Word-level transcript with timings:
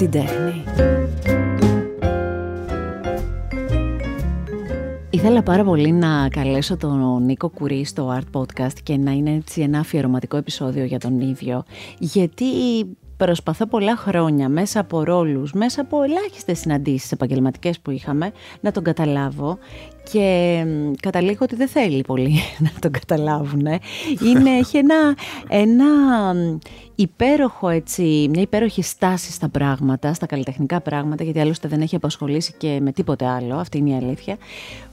την 0.00 0.10
τέχνη. 0.10 0.64
Ήθελα 5.10 5.42
πάρα 5.42 5.64
πολύ 5.64 5.92
να 5.92 6.28
καλέσω 6.28 6.76
τον 6.76 7.24
Νίκο 7.24 7.48
Κουρί 7.48 7.84
στο 7.84 8.18
Art 8.18 8.40
Podcast 8.40 8.78
και 8.82 8.96
να 8.96 9.10
είναι 9.10 9.34
έτσι 9.34 9.60
ένα 9.60 9.78
αφιερωματικό 9.78 10.36
επεισόδιο 10.36 10.84
για 10.84 10.98
τον 10.98 11.20
ίδιο, 11.20 11.64
γιατί 11.98 12.44
προσπαθώ 13.26 13.66
πολλά 13.66 13.96
χρόνια 13.96 14.48
μέσα 14.48 14.80
από 14.80 15.04
ρόλους, 15.04 15.52
μέσα 15.52 15.80
από 15.80 16.02
ελάχιστες 16.02 16.58
συναντήσεις 16.58 17.12
επαγγελματικές 17.12 17.80
που 17.80 17.90
είχαμε, 17.90 18.32
να 18.60 18.72
τον 18.72 18.82
καταλάβω 18.82 19.58
και 20.12 20.64
καταλήγω 21.00 21.38
ότι 21.40 21.56
δεν 21.56 21.68
θέλει 21.68 22.02
πολύ 22.02 22.34
να 22.66 22.70
τον 22.80 22.90
καταλάβουν. 22.90 23.66
Είναι, 24.26 24.50
έχει 24.58 24.76
ένα, 24.76 25.16
ένα 25.48 25.86
υπέροχο 26.94 27.68
έτσι, 27.68 28.26
μια 28.30 28.42
υπέροχη 28.42 28.82
στάση 28.82 29.32
στα 29.32 29.48
πράγματα, 29.48 30.14
στα 30.14 30.26
καλλιτεχνικά 30.26 30.80
πράγματα, 30.80 31.24
γιατί 31.24 31.40
άλλωστε 31.40 31.68
δεν 31.68 31.80
έχει 31.80 31.96
απασχολήσει 31.96 32.54
και 32.58 32.78
με 32.82 32.92
τίποτε 32.92 33.26
άλλο, 33.26 33.54
αυτή 33.54 33.78
είναι 33.78 33.90
η 33.90 33.94
αλήθεια, 33.94 34.36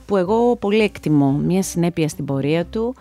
που 0.06 0.16
εγώ 0.16 0.56
πολύ 0.56 0.80
εκτιμώ 0.80 1.30
μια 1.30 1.62
συνέπεια 1.62 2.08
στην 2.08 2.24
πορεία 2.24 2.64
του, 2.64 2.94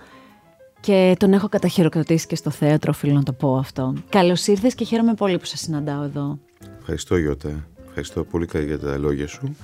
και 0.88 1.16
τον 1.18 1.34
έχω 1.34 1.50
καταχειροκροτήσει 1.50 2.28
και 2.28 2.36
στο 2.36 2.50
θέατρο, 2.50 2.92
οφείλω 2.96 3.14
να 3.14 3.24
το 3.24 3.34
πω 3.34 3.58
αυτό. 3.58 3.94
Καλώς 4.10 4.48
ήρθες 4.48 4.76
και 4.76 4.86
χαίρομαι 4.86 5.14
πολύ 5.14 5.38
που 5.38 5.46
σε 5.46 5.58
συναντάω 5.58 6.04
εδώ. 6.04 6.40
Ευχαριστώ, 6.80 7.18
Γιώτα. 7.18 7.68
Ευχαριστώ 7.88 8.24
πολύ 8.24 8.48
για 8.66 8.80
τα 8.80 8.98
λόγια 8.98 9.28
σου. 9.28 9.56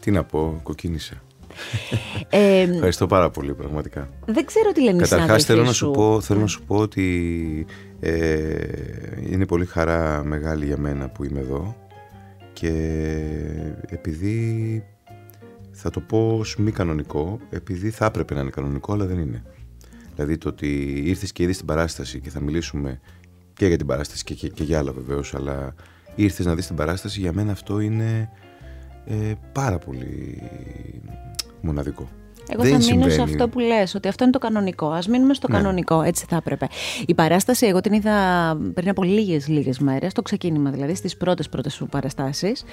Τι 0.00 0.10
να 0.10 0.24
πω, 0.24 0.60
κοκκίνησα. 0.62 1.22
Ε, 2.28 2.60
Ευχαριστώ 2.74 3.06
πάρα 3.06 3.30
πολύ, 3.30 3.54
πραγματικά. 3.54 4.08
Δεν 4.26 4.44
ξέρω 4.44 4.72
τι 4.72 4.82
λένε 4.82 5.02
Καταρχάς, 5.02 5.44
θέλω, 5.44 5.62
να 5.62 5.72
σου 5.72 5.90
πω, 5.90 6.20
θέλω 6.20 6.40
να 6.40 6.46
σου 6.46 6.62
πω 6.62 6.76
ότι 6.76 7.66
ε, 8.00 8.56
είναι 9.30 9.46
πολύ 9.46 9.66
χαρά 9.66 10.24
μεγάλη 10.24 10.66
για 10.66 10.78
μένα 10.78 11.08
που 11.08 11.24
είμαι 11.24 11.40
εδώ 11.40 11.76
και 12.52 12.72
επειδή 13.86 14.84
θα 15.70 15.90
το 15.90 16.00
πω 16.00 16.36
ως 16.38 16.56
μη 16.56 16.70
κανονικό, 16.70 17.38
επειδή 17.50 17.90
θα 17.90 18.04
έπρεπε 18.04 18.34
να 18.34 18.40
είναι 18.40 18.50
κανονικό, 18.50 18.92
αλλά 18.92 19.06
δεν 19.06 19.18
είναι. 19.18 19.42
Δηλαδή 20.20 20.38
το 20.38 20.48
ότι 20.48 21.02
ήρθες 21.04 21.32
και 21.32 21.42
είδες 21.42 21.56
την 21.56 21.66
παράσταση 21.66 22.20
και 22.20 22.30
θα 22.30 22.40
μιλήσουμε 22.40 23.00
και 23.52 23.66
για 23.66 23.76
την 23.76 23.86
παράσταση 23.86 24.24
και, 24.24 24.34
και, 24.48 24.64
για 24.64 24.78
άλλα 24.78 24.92
βεβαίως, 24.92 25.34
αλλά 25.34 25.74
ήρθες 26.14 26.46
να 26.46 26.54
δεις 26.54 26.66
την 26.66 26.76
παράσταση, 26.76 27.20
για 27.20 27.32
μένα 27.32 27.52
αυτό 27.52 27.80
είναι 27.80 28.30
ε, 29.06 29.32
πάρα 29.52 29.78
πολύ 29.78 30.42
μοναδικό. 31.60 32.08
Εγώ 32.48 32.64
θα 32.64 32.76
μείνω 32.76 33.08
σε 33.08 33.22
αυτό 33.22 33.48
που 33.48 33.58
λες, 33.58 33.94
ότι 33.94 34.08
αυτό 34.08 34.24
είναι 34.24 34.32
το 34.32 34.38
κανονικό. 34.38 34.90
Ας 34.90 35.08
μείνουμε 35.08 35.34
στο 35.34 35.48
ναι. 35.50 35.56
κανονικό, 35.56 36.02
έτσι 36.02 36.24
θα 36.28 36.36
έπρεπε. 36.36 36.68
Η 37.06 37.14
παράσταση, 37.14 37.66
εγώ 37.66 37.80
την 37.80 37.92
είδα 37.92 38.56
πριν 38.74 38.88
από 38.88 39.02
λίγες 39.02 39.48
λίγες 39.48 39.78
μέρες, 39.78 40.12
το 40.12 40.22
ξεκίνημα 40.22 40.70
δηλαδή, 40.70 40.94
στις 40.94 41.16
πρώτες 41.16 41.48
πρώτες 41.48 41.72
σου 41.72 41.86
παραστάσεις. 41.86 42.64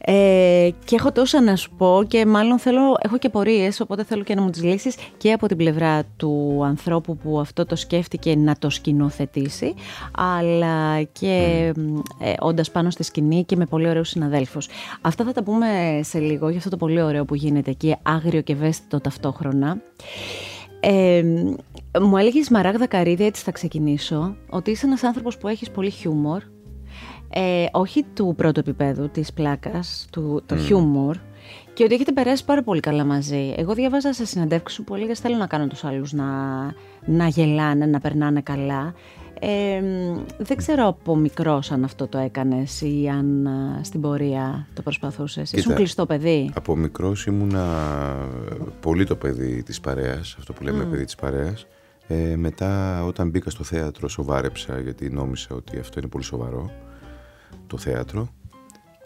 Ε, 0.00 0.70
και 0.84 0.94
έχω 0.94 1.12
τόσα 1.12 1.40
να 1.40 1.56
σου 1.56 1.70
πω 1.76 2.04
και 2.08 2.26
μάλλον 2.26 2.58
θέλω, 2.58 2.96
έχω 3.00 3.18
και 3.18 3.28
πορείες, 3.28 3.80
οπότε 3.80 4.04
θέλω 4.04 4.22
και 4.22 4.34
να 4.34 4.42
μου 4.42 4.50
τις 4.50 4.62
λύσεις 4.62 4.96
και 5.16 5.32
από 5.32 5.46
την 5.46 5.56
πλευρά 5.56 6.02
του 6.16 6.62
ανθρώπου 6.64 7.16
που 7.16 7.40
αυτό 7.40 7.66
το 7.66 7.76
σκέφτηκε 7.76 8.36
να 8.36 8.56
το 8.58 8.70
σκηνοθετήσει, 8.70 9.74
αλλά 10.12 11.02
και 11.02 11.72
ε, 12.20 12.32
όντας 12.38 12.70
πάνω 12.70 12.90
στη 12.90 13.02
σκηνή 13.02 13.44
και 13.44 13.56
με 13.56 13.66
πολύ 13.66 13.88
ωραίους 13.88 14.08
συναδέλφους. 14.08 14.68
Αυτά 15.00 15.24
θα 15.24 15.32
τα 15.32 15.42
πούμε 15.42 16.00
σε 16.02 16.18
λίγο 16.18 16.48
για 16.48 16.58
αυτό 16.58 16.70
το 16.70 16.76
πολύ 16.76 17.02
ωραίο 17.02 17.24
που 17.24 17.34
γίνεται 17.34 17.70
εκεί, 17.70 17.96
άγριο 18.02 18.40
και 18.40 18.52
ευαίσθητο 18.52 19.00
ταυτόχρονα. 19.00 19.80
Ε, 20.80 21.22
μου 22.00 22.16
έλεγες 22.16 22.48
Μαράγδα 22.48 22.86
Καρύδη, 22.86 23.24
έτσι 23.24 23.42
θα 23.42 23.50
ξεκινήσω, 23.50 24.36
ότι 24.50 24.70
είσαι 24.70 24.86
ένας 24.86 25.02
άνθρωπος 25.02 25.38
που 25.38 25.48
έχεις 25.48 25.70
πολύ 25.70 25.90
χιούμορ, 25.90 26.42
ε, 27.30 27.66
όχι 27.72 28.04
του 28.14 28.34
πρώτου 28.36 28.60
επίπεδου, 28.60 29.08
της 29.08 29.32
πλάκας, 29.32 30.06
του, 30.12 30.42
το 30.46 30.54
mm. 30.54 30.58
χιούμορ, 30.58 31.16
και 31.72 31.84
ότι 31.84 31.94
έχετε 31.94 32.12
περάσει 32.12 32.44
πάρα 32.44 32.62
πολύ 32.62 32.80
καλά 32.80 33.04
μαζί. 33.04 33.54
Εγώ 33.56 33.74
διαβάζα 33.74 34.12
σε 34.12 34.26
συναντεύξεις 34.26 34.76
σου 34.76 34.84
πολύ 34.84 35.04
γιατί 35.04 35.20
θέλω 35.20 35.36
να 35.36 35.46
κάνω 35.46 35.66
τους 35.66 35.84
άλλους 35.84 36.12
να, 36.12 36.26
να 37.04 37.26
γελάνε, 37.26 37.86
να 37.86 38.00
περνάνε 38.00 38.40
καλά. 38.40 38.94
Ε, 39.40 39.82
δεν 40.38 40.56
ξέρω 40.56 40.86
από 40.86 41.16
μικρός 41.16 41.70
αν 41.70 41.84
αυτό 41.84 42.06
το 42.06 42.18
έκανες 42.18 42.80
ή 42.80 43.08
αν 43.12 43.48
στην 43.82 44.00
πορεία 44.00 44.66
το 44.74 44.82
προσπαθούσες. 44.82 45.52
Ήσουν 45.52 45.74
κλειστό 45.74 46.06
παιδί; 46.06 46.50
Από 46.54 46.76
μικρός 46.76 47.26
ήμουνα 47.26 47.66
πολύ 48.80 49.04
το 49.04 49.16
παιδί 49.16 49.62
της 49.62 49.80
παρέας, 49.80 50.36
αυτό 50.38 50.52
που 50.52 50.62
λέμε 50.62 50.84
παιδί 50.84 51.04
της 51.04 51.14
παρέας. 51.14 51.66
Ε, 52.06 52.36
μετά 52.36 53.04
όταν 53.04 53.30
μπήκα 53.30 53.50
στο 53.50 53.64
θέατρο 53.64 54.08
σοβάρεψα 54.08 54.80
γιατί 54.80 55.10
νόμισα 55.10 55.54
ότι 55.54 55.78
αυτό 55.78 55.98
είναι 55.98 56.08
πολύ 56.08 56.24
σοβαρό 56.24 56.70
το 57.66 57.78
θέατρο 57.78 58.28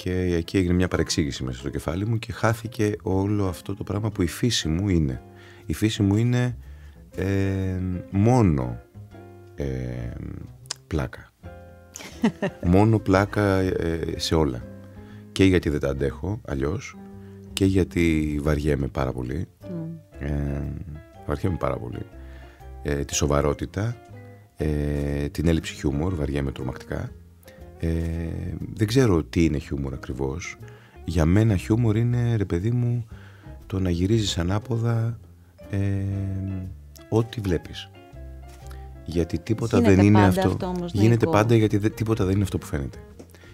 και 0.03 0.35
εκεί 0.35 0.57
έγινε 0.57 0.73
μια 0.73 0.89
παρεξήγηση 0.89 1.45
μέσα 1.45 1.59
στο 1.59 1.69
κεφάλι 1.69 2.07
μου 2.07 2.19
και 2.19 2.33
χάθηκε 2.33 2.97
όλο 3.03 3.47
αυτό 3.47 3.75
το 3.75 3.85
πράγμα 3.85 4.11
που 4.11 4.23
η 4.23 4.27
φύση 4.27 4.69
μου 4.69 4.89
είναι. 4.89 5.23
Η 5.67 5.75
φύση 5.75 6.03
μου 6.03 6.17
είναι 6.17 6.57
ε, 7.17 7.79
μόνο 8.11 8.81
ε, 9.55 9.65
πλάκα. 10.87 11.31
μόνο 12.75 12.99
πλάκα 12.99 13.59
ε, 13.59 14.15
σε 14.17 14.35
όλα. 14.35 14.65
Και 15.33 15.45
γιατί 15.45 15.71
δεν 15.71 15.81
τα 15.81 15.89
αντέχω 15.89 16.41
αλλιώς 16.45 16.97
και 17.53 17.65
γιατί 17.65 18.39
βαριέμαι 18.43 18.87
πάρα 18.87 19.13
πολύ. 19.13 19.47
Mm. 19.63 19.67
βαριέμαι 21.27 21.57
πάρα 21.57 21.77
πολύ. 21.79 22.07
τη 23.05 23.15
σοβαρότητα, 23.15 23.97
την 25.31 25.49
έλλειψη 25.49 25.75
χιούμορ, 25.75 26.15
βαριέμαι 26.15 26.53
τρομακτικά 26.53 27.11
ε, 27.85 27.89
δεν 28.75 28.87
ξέρω 28.87 29.23
τι 29.23 29.45
είναι 29.45 29.59
χιούμορ 29.59 29.95
ακριβώς. 29.95 30.57
Για 31.05 31.25
μένα 31.25 31.57
χιούμορ 31.57 31.97
είναι, 31.97 32.37
ρε 32.37 32.45
παιδί 32.45 32.71
μου, 32.71 33.07
το 33.67 33.81
να 33.81 33.91
γυρίζεις 33.91 34.39
ανάποδα 34.39 35.19
ε, 35.71 35.79
ό,τι 37.09 37.41
βλέπεις. 37.41 37.91
Γιατί 39.05 39.39
τίποτα 39.39 39.81
δεν 39.81 39.99
είναι 39.99 40.27
αυτό. 40.27 40.57
Γίνεται 40.93 41.27
πάντα 41.27 41.55
γιατί 41.57 41.91
τίποτα 41.91 42.25
δεν 42.25 42.35
είναι 42.35 42.43
αυτό 42.43 42.59
που 42.59 42.67
φαίνεται. 42.67 42.99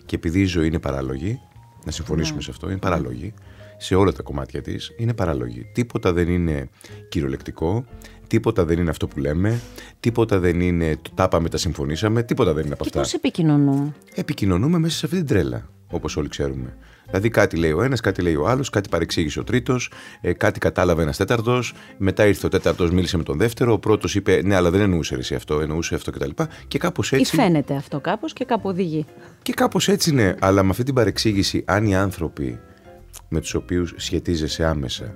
Και 0.06 0.16
επειδή 0.16 0.40
η 0.40 0.44
ζωή 0.44 0.66
είναι 0.66 0.78
παράλογη, 0.78 1.40
να 1.84 1.90
συμφωνήσουμε 1.90 2.36
ναι. 2.36 2.42
σε 2.42 2.50
αυτό, 2.50 2.68
είναι 2.68 2.78
παράλογη, 2.78 3.34
σε 3.76 3.94
όλα 3.94 4.12
τα 4.12 4.22
κομμάτια 4.22 4.62
της, 4.62 4.94
είναι 4.98 5.14
παράλογη. 5.14 5.70
Τίποτα 5.72 6.12
δεν 6.12 6.28
είναι 6.28 6.68
κυριολεκτικό, 7.08 7.84
Τίποτα 8.28 8.64
δεν 8.64 8.78
είναι 8.78 8.90
αυτό 8.90 9.06
που 9.06 9.18
λέμε. 9.18 9.60
Τίποτα 10.00 10.38
δεν 10.38 10.60
είναι 10.60 10.98
το 11.02 11.10
τα 11.14 11.24
είπαμε, 11.24 11.48
τα 11.48 11.56
συμφωνήσαμε. 11.56 12.22
Τίποτα 12.22 12.52
δεν 12.52 12.64
είναι 12.64 12.74
από 12.74 12.84
αυτά. 12.84 13.00
Πώς 13.00 13.14
επικοινωνούμε; 13.14 13.94
Επικοινωνούμε 14.14 14.78
μέσα 14.78 14.96
σε 14.96 15.06
αυτή 15.06 15.16
την 15.16 15.26
τρέλα, 15.26 15.68
όπως 15.90 16.16
όλοι 16.16 16.28
ξέρουμε. 16.28 16.76
Δηλαδή 17.06 17.28
κάτι 17.28 17.56
λέει 17.56 17.72
ο 17.72 17.82
ένας, 17.82 18.00
κάτι 18.00 18.22
λέει 18.22 18.34
ο 18.34 18.48
άλλος, 18.48 18.70
κάτι 18.70 18.88
παρεξήγησε 18.88 19.40
ο 19.40 19.44
τρίτος, 19.44 19.90
ε, 20.20 20.32
κάτι 20.32 20.58
κατάλαβε 20.58 21.02
ένας 21.02 21.16
τέταρτος. 21.16 21.74
Μετά 21.98 22.26
ήρθε 22.26 22.46
ο 22.46 22.48
τέταρτος, 22.48 22.90
μίλησε 22.90 23.16
με 23.16 23.22
τον 23.22 23.38
δεύτερο. 23.38 23.72
Ο 23.72 23.78
πρώτος 23.78 24.14
είπε 24.14 24.40
ναι, 24.44 24.54
αλλά 24.54 24.70
δεν 24.70 24.80
εννοούσε 24.80 25.14
εσύ 25.14 25.34
αυτό, 25.34 25.60
εννοούσε 25.60 25.94
αυτό 25.94 26.10
κτλ. 26.10 26.30
Και 26.68 26.78
κάπως 26.78 27.12
έτσι. 27.12 27.36
Ή 27.36 27.38
φαίνεται 27.38 27.74
αυτό 27.74 28.00
κάπως 28.00 28.32
και 28.32 28.44
κάπου 28.44 28.68
οδηγεί. 28.68 29.06
Και 29.42 29.52
κάπως 29.52 29.88
έτσι 29.88 30.14
ναι, 30.14 30.34
αλλά 30.38 30.62
με 30.62 30.70
αυτή 30.70 30.82
την 30.82 30.94
παρεξήγηση, 30.94 31.62
αν 31.66 31.86
οι 31.86 31.96
άνθρωποι 31.96 32.58
με 33.28 33.40
τους 33.40 33.54
οποίους 33.54 33.94
σχετίζεσαι 33.96 34.64
άμεσα, 34.64 35.14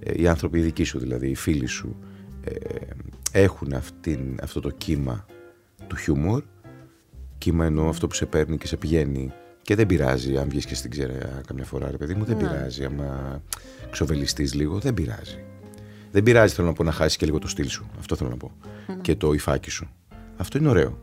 ε, 0.00 0.22
οι 0.22 0.28
άνθρωποι 0.28 0.58
οι 0.58 0.62
δικοί 0.62 0.84
σου 0.84 0.98
δηλαδή, 0.98 1.28
οι 1.28 1.34
φίλοι 1.34 1.66
σου, 1.66 1.96
ε, 2.02 2.07
έχουν 3.32 3.72
αυτήν, 3.72 4.38
αυτό 4.42 4.60
το 4.60 4.70
κύμα 4.70 5.26
του 5.86 5.96
χιούμορ. 5.96 6.42
Κύμα 7.38 7.64
εννοώ 7.64 7.88
αυτό 7.88 8.06
που 8.06 8.14
σε 8.14 8.26
παίρνει 8.26 8.58
και 8.58 8.66
σε 8.66 8.76
πηγαίνει 8.76 9.32
και 9.62 9.74
δεν 9.74 9.86
πειράζει 9.86 10.36
αν 10.36 10.48
βγεις 10.48 10.66
και 10.66 10.74
στην 10.74 10.90
ξέρα 10.90 11.40
καμιά 11.46 11.64
φορά 11.64 11.90
ρε 11.90 11.96
παιδί 11.96 12.14
μου 12.14 12.24
δεν 12.24 12.36
ναι. 12.36 12.42
πειράζει. 12.42 12.84
Άμα 12.84 13.42
ξοβελιστείς 13.90 14.54
λίγο 14.54 14.78
δεν 14.78 14.94
πειράζει. 14.94 15.44
Δεν 16.10 16.22
πειράζει 16.22 16.54
θέλω 16.54 16.66
να 16.66 16.72
πω 16.72 16.84
να 16.84 16.92
χάσεις 16.92 17.16
και 17.16 17.26
λίγο 17.26 17.38
το 17.38 17.48
στυλ 17.48 17.68
σου. 17.68 17.90
Αυτό 17.98 18.16
θέλω 18.16 18.30
να 18.30 18.36
πω. 18.36 18.52
Ναι. 18.86 18.94
και 19.00 19.16
το 19.16 19.32
υφάκι 19.32 19.70
σου 19.70 19.88
αυτό 20.38 20.58
είναι 20.58 20.68
ωραίο. 20.68 20.98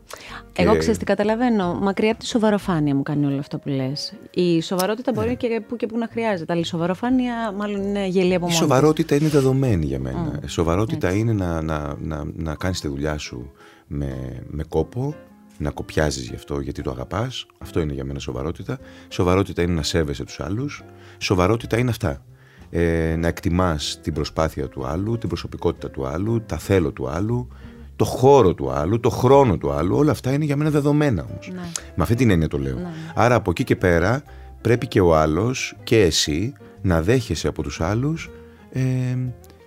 Εγώ 0.52 0.72
και... 0.72 0.78
ξέρεις 0.78 0.98
τι 0.98 1.04
καταλαβαίνω; 1.04 1.74
Μακριά 1.74 2.10
από 2.10 2.20
τη 2.20 2.26
σοβαροφάνεια 2.26 2.94
μου 2.94 3.02
κάνει 3.02 3.26
όλο 3.26 3.38
αυτό 3.38 3.58
που 3.58 3.68
λες. 3.68 4.14
Η 4.30 4.62
σοβαρότητα 4.62 5.12
μπορεί 5.12 5.28
ναι. 5.28 5.34
και 5.34 5.62
που 5.68 5.76
και 5.76 5.86
που 5.86 5.98
να 5.98 6.08
χρειάζεται. 6.10 6.52
Αλλά 6.52 6.60
η 6.60 6.64
σοβαροφάνεια 6.64 7.52
μάλλον 7.56 7.82
είναι 7.82 8.06
γελία 8.06 8.36
από 8.36 8.44
μόνο. 8.46 8.56
Η 8.56 8.60
σοβαρότητα 8.60 9.14
είναι 9.14 9.28
δεδομένη 9.28 9.86
για 9.86 9.98
μένα. 9.98 10.40
Η 10.44 10.48
σοβαρότητα 10.48 11.12
είναι 11.12 11.32
να, 11.32 11.62
να, 11.62 11.96
να, 12.00 12.24
να 12.34 12.54
κάνεις 12.54 12.80
τη 12.80 12.88
δουλειά 12.88 13.18
σου 13.18 13.50
με, 13.86 14.42
με 14.46 14.64
κόπο, 14.68 15.14
να 15.58 15.70
κοπιάζεις 15.70 16.28
γι' 16.28 16.34
αυτό 16.34 16.60
γιατί 16.60 16.82
το 16.82 16.90
αγαπάς. 16.90 17.46
Αυτό 17.58 17.80
είναι 17.80 17.92
για 17.92 18.04
μένα 18.04 18.18
σοβαρότητα. 18.18 18.78
Σοβαρότητα 19.08 19.62
είναι 19.62 19.74
να 19.74 19.82
σέβεσαι 19.82 20.24
τους 20.24 20.40
άλλους. 20.40 20.84
Σοβαρότητα 21.18 21.78
είναι 21.78 21.90
αυτά. 21.90 22.24
Ε, 22.70 23.16
να 23.18 23.28
εκτιμάς 23.28 24.00
την 24.02 24.12
προσπάθεια 24.12 24.68
του 24.68 24.86
άλλου, 24.86 25.18
την 25.18 25.28
προσωπικότητα 25.28 25.90
του 25.90 26.06
άλλου, 26.06 26.42
τα 26.46 26.58
θέλω 26.58 26.92
του 26.92 27.08
άλλου, 27.08 27.48
το 27.96 28.04
χώρο 28.04 28.54
του 28.54 28.70
άλλου, 28.70 29.00
το 29.00 29.10
χρόνο 29.10 29.56
του 29.56 29.70
άλλου, 29.70 29.96
όλα 29.96 30.10
αυτά 30.10 30.32
είναι 30.32 30.44
για 30.44 30.56
μένα 30.56 30.70
δεδομένα 30.70 31.26
όμως. 31.30 31.50
Ναι. 31.52 31.60
Με 31.94 32.02
αυτή 32.02 32.14
την 32.14 32.30
έννοια 32.30 32.48
το 32.48 32.58
λέω. 32.58 32.74
Ναι. 32.74 32.88
Άρα 33.14 33.34
από 33.34 33.50
εκεί 33.50 33.64
και 33.64 33.76
πέρα 33.76 34.22
πρέπει 34.60 34.86
και 34.86 35.00
ο 35.00 35.16
άλλος 35.16 35.76
και 35.84 36.00
εσύ 36.00 36.52
να 36.82 37.02
δέχεσαι 37.02 37.48
από 37.48 37.62
τους 37.62 37.80
άλλους 37.80 38.30
ε, 38.70 38.82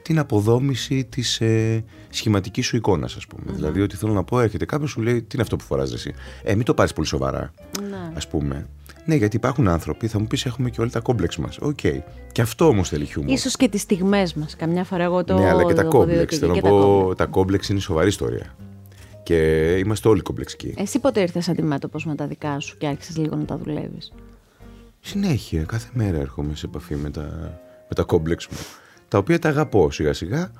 την 0.09 0.19
αποδόμηση 0.19 1.05
της 1.05 1.41
ε, 1.41 1.83
σχηματικής 2.09 2.65
σου 2.65 2.75
εικόνας 2.75 3.15
ας 3.15 3.27
πούμε. 3.27 3.43
Δηλαδή 3.45 3.81
ότι 3.81 3.95
θέλω 3.95 4.13
να 4.13 4.23
πω 4.23 4.39
έρχεται 4.39 4.65
κάποιος 4.65 4.89
σου 4.89 5.01
λέει 5.01 5.21
τι 5.21 5.27
είναι 5.33 5.41
αυτό 5.41 5.55
που 5.55 5.63
φοράς 5.63 5.93
εσύ; 5.93 6.13
Ε, 6.43 6.55
μην 6.55 6.65
το 6.65 6.73
πάρεις 6.73 6.93
πολύ 6.93 7.07
σοβαρά 7.07 7.53
Ναι. 7.89 8.11
ας 8.15 8.27
πούμε. 8.27 8.67
Ναι, 9.05 9.15
γιατί 9.15 9.35
υπάρχουν 9.35 9.67
άνθρωποι, 9.67 10.07
θα 10.07 10.19
μου 10.19 10.27
πεις 10.27 10.45
έχουμε 10.45 10.69
και 10.69 10.81
όλοι 10.81 10.89
τα 10.89 10.99
κόμπλεξ 10.99 11.37
μας. 11.37 11.57
Οκ. 11.61 11.79
Και 12.31 12.41
αυτό 12.41 12.67
όμως 12.67 12.89
θέλει 12.89 13.05
χιούμορ. 13.05 13.31
Ίσως 13.31 13.55
και 13.55 13.69
τις 13.69 13.81
στιγμές 13.81 14.33
μας. 14.33 14.55
Καμιά 14.55 14.83
φορά 14.83 15.03
εγώ 15.03 15.23
το... 15.23 15.37
ναι, 15.37 15.49
αλλά 15.49 15.63
και 15.63 15.73
τα 15.73 15.83
το 15.83 15.89
κόμπλεξ. 15.89 16.21
αποδίδω 16.21 16.39
Θέλω 16.39 16.53
και 16.53 16.61
να 16.61 16.67
τα 16.69 16.69
πω, 16.69 16.97
κόμπλεξ. 16.97 17.17
τα 17.17 17.25
κόμπλεξ 17.25 17.69
είναι 17.69 17.79
σοβαρή 17.79 18.07
ιστορία. 18.07 18.55
Και 19.23 19.35
είμαστε 19.77 20.07
όλοι 20.07 20.21
κομπλεξικοί. 20.21 20.73
Εσύ 20.77 20.99
πότε 20.99 21.21
ήρθες 21.21 21.49
αντιμέτωπος 21.49 22.05
με 22.05 22.15
τα 22.15 22.27
δικά 22.27 22.59
σου 22.59 22.77
και 22.77 22.87
άρχισες 22.87 23.17
λίγο 23.17 23.35
να 23.35 23.45
τα 23.45 23.57
δουλεύεις; 23.57 24.13
Συνέχεια, 24.99 25.63
κάθε 25.63 25.89
μέρα 25.93 26.17
έρχομαι 26.17 26.55
σε 26.55 26.65
επαφή 26.65 26.95
με 26.95 27.09
τα, 27.09 27.21
με 27.89 27.95
τα 27.95 28.03
κόμπλεξ 28.03 28.47
μου. 28.47 28.57
Τα 29.09 29.17
οποία 29.17 29.39
τα 29.39 29.49
αγαπώ 29.49 29.91
σιγά 29.91 30.13
σιγά. 30.13 30.51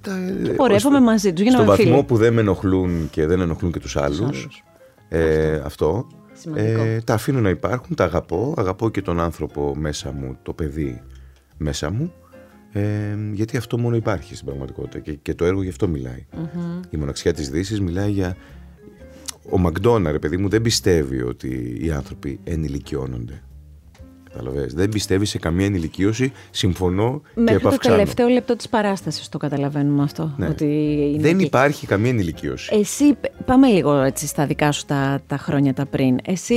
Τα, 0.00 0.12
Και 0.44 0.50
πορεύομαι 0.50 0.96
ως- 0.96 1.02
μαζί 1.04 1.32
τους, 1.32 1.42
γίναμε 1.44 1.64
Στον 1.64 1.76
βαθμό 1.76 1.92
φίλοι. 1.94 2.04
που 2.04 2.16
δεν 2.16 2.32
με 2.32 2.40
ενοχλούν 2.40 3.08
και 3.10 3.26
δεν 3.26 3.40
ενοχλούν 3.40 3.72
και 3.72 3.78
τους 3.80 3.96
άλλους. 3.96 4.20
άλλους. 4.20 4.64
Ε, 5.08 5.54
αυτό. 5.64 6.06
Σημαντικό. 6.32 6.80
Ε, 6.80 7.00
τα 7.04 7.14
αφήνω 7.14 7.40
να 7.40 7.48
υπάρχουν, 7.48 7.96
τα 7.96 8.04
αγαπώ. 8.04 8.54
Αγαπώ 8.58 8.90
και 8.90 9.02
τον 9.02 9.20
άνθρωπο 9.20 9.74
μέσα 9.76 10.12
μου, 10.12 10.38
το 10.42 10.52
παιδί 10.52 11.02
μέσα 11.56 11.90
μου. 11.90 12.12
Ε, 12.72 12.82
γιατί 13.32 13.56
αυτό 13.56 13.78
μόνο 13.78 13.96
υπάρχει 13.96 14.34
στην 14.34 14.46
πραγματικότητα 14.46 14.98
και, 14.98 15.12
και 15.12 15.34
το 15.34 15.44
έργο 15.44 15.62
γι' 15.62 15.68
αυτό 15.68 15.88
μιλάει. 15.88 16.26
Η 16.90 16.96
μοναξιά 16.96 17.32
της 17.32 17.50
Δύσης 17.50 17.80
μιλάει 17.80 18.10
για... 18.10 18.36
Ο 19.50 19.58
Μακδόνα, 19.58 20.10
ρε 20.12 20.18
παιδί 20.18 20.36
μου, 20.36 20.48
δεν 20.48 20.62
πιστεύει 20.62 21.22
ότι 21.22 21.78
οι 21.80 21.90
άνθρωποι 21.90 22.40
ενηλικιώνονται. 22.44 23.42
Καταλαβαίνεις. 24.38 24.74
Δεν 24.74 24.88
πιστεύεις 24.88 25.30
σε 25.30 25.38
καμία 25.38 25.66
ενηλικίωση. 25.66 26.32
Συμφωνώ 26.50 27.20
και 27.34 27.40
Μέχρι 27.40 27.60
το 27.60 27.66
επαυξάνω. 27.68 27.96
τελευταίο 27.96 28.28
λεπτό 28.28 28.56
της 28.56 28.68
παράστασης 28.68 29.28
το 29.28 29.38
καταλαβαίνουμε 29.38 30.02
αυτό. 30.02 30.34
Ναι. 30.36 30.46
Ότι 30.48 30.64
είναι 31.12 31.22
Δεν 31.22 31.34
εκεί. 31.34 31.44
υπάρχει 31.44 31.86
καμία 31.86 32.10
ενηλικίωση. 32.10 32.74
Εσύ, 32.78 33.14
πάμε 33.44 33.66
λίγο 33.68 33.92
έτσι 33.92 34.26
στα 34.26 34.46
δικά 34.46 34.72
σου 34.72 34.84
τα, 34.84 35.20
τα 35.26 35.36
χρόνια 35.36 35.74
τα 35.74 35.86
πριν. 35.86 36.18
Εσύ 36.24 36.54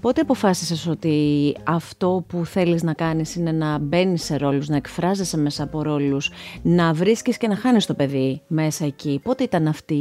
πότε 0.00 0.20
αποφάσισες 0.20 0.86
ότι 0.86 1.54
αυτό 1.64 2.24
που 2.28 2.44
θέλεις 2.44 2.82
να 2.82 2.92
κάνεις 2.92 3.34
είναι 3.34 3.52
να 3.52 3.78
μπαίνεις 3.78 4.24
σε 4.24 4.36
ρόλους, 4.36 4.68
να 4.68 4.76
εκφράζεσαι 4.76 5.36
μέσα 5.38 5.62
από 5.62 5.82
ρόλους, 5.82 6.30
να 6.62 6.92
βρίσκεις 6.92 7.36
και 7.36 7.48
να 7.48 7.56
χάνεις 7.56 7.86
το 7.86 7.94
παιδί 7.94 8.40
μέσα 8.46 8.84
εκεί; 8.84 9.20
Πότε 9.22 9.44
ήταν 9.44 9.66
αυτή 9.66 9.94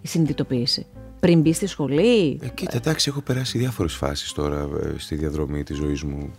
η 0.00 0.08
συνειδητοποίηση; 0.08 0.86
Πριν 1.22 1.40
μπει 1.40 1.52
στη 1.52 1.66
σχολή; 1.66 2.38
Ε, 2.42 2.48
κοίτα, 2.48 2.76
εντάξει, 2.76 3.08
έχω 3.08 3.20
περάσει 3.20 3.58
διάφορες 3.58 3.94
φάσεις 3.94 4.32
τώρα 4.32 4.68
ε, 4.82 4.94
στη 4.98 5.14
διαδρομή 5.16 5.62
της 5.62 5.76
ζωής 5.76 6.02
μου. 6.02 6.30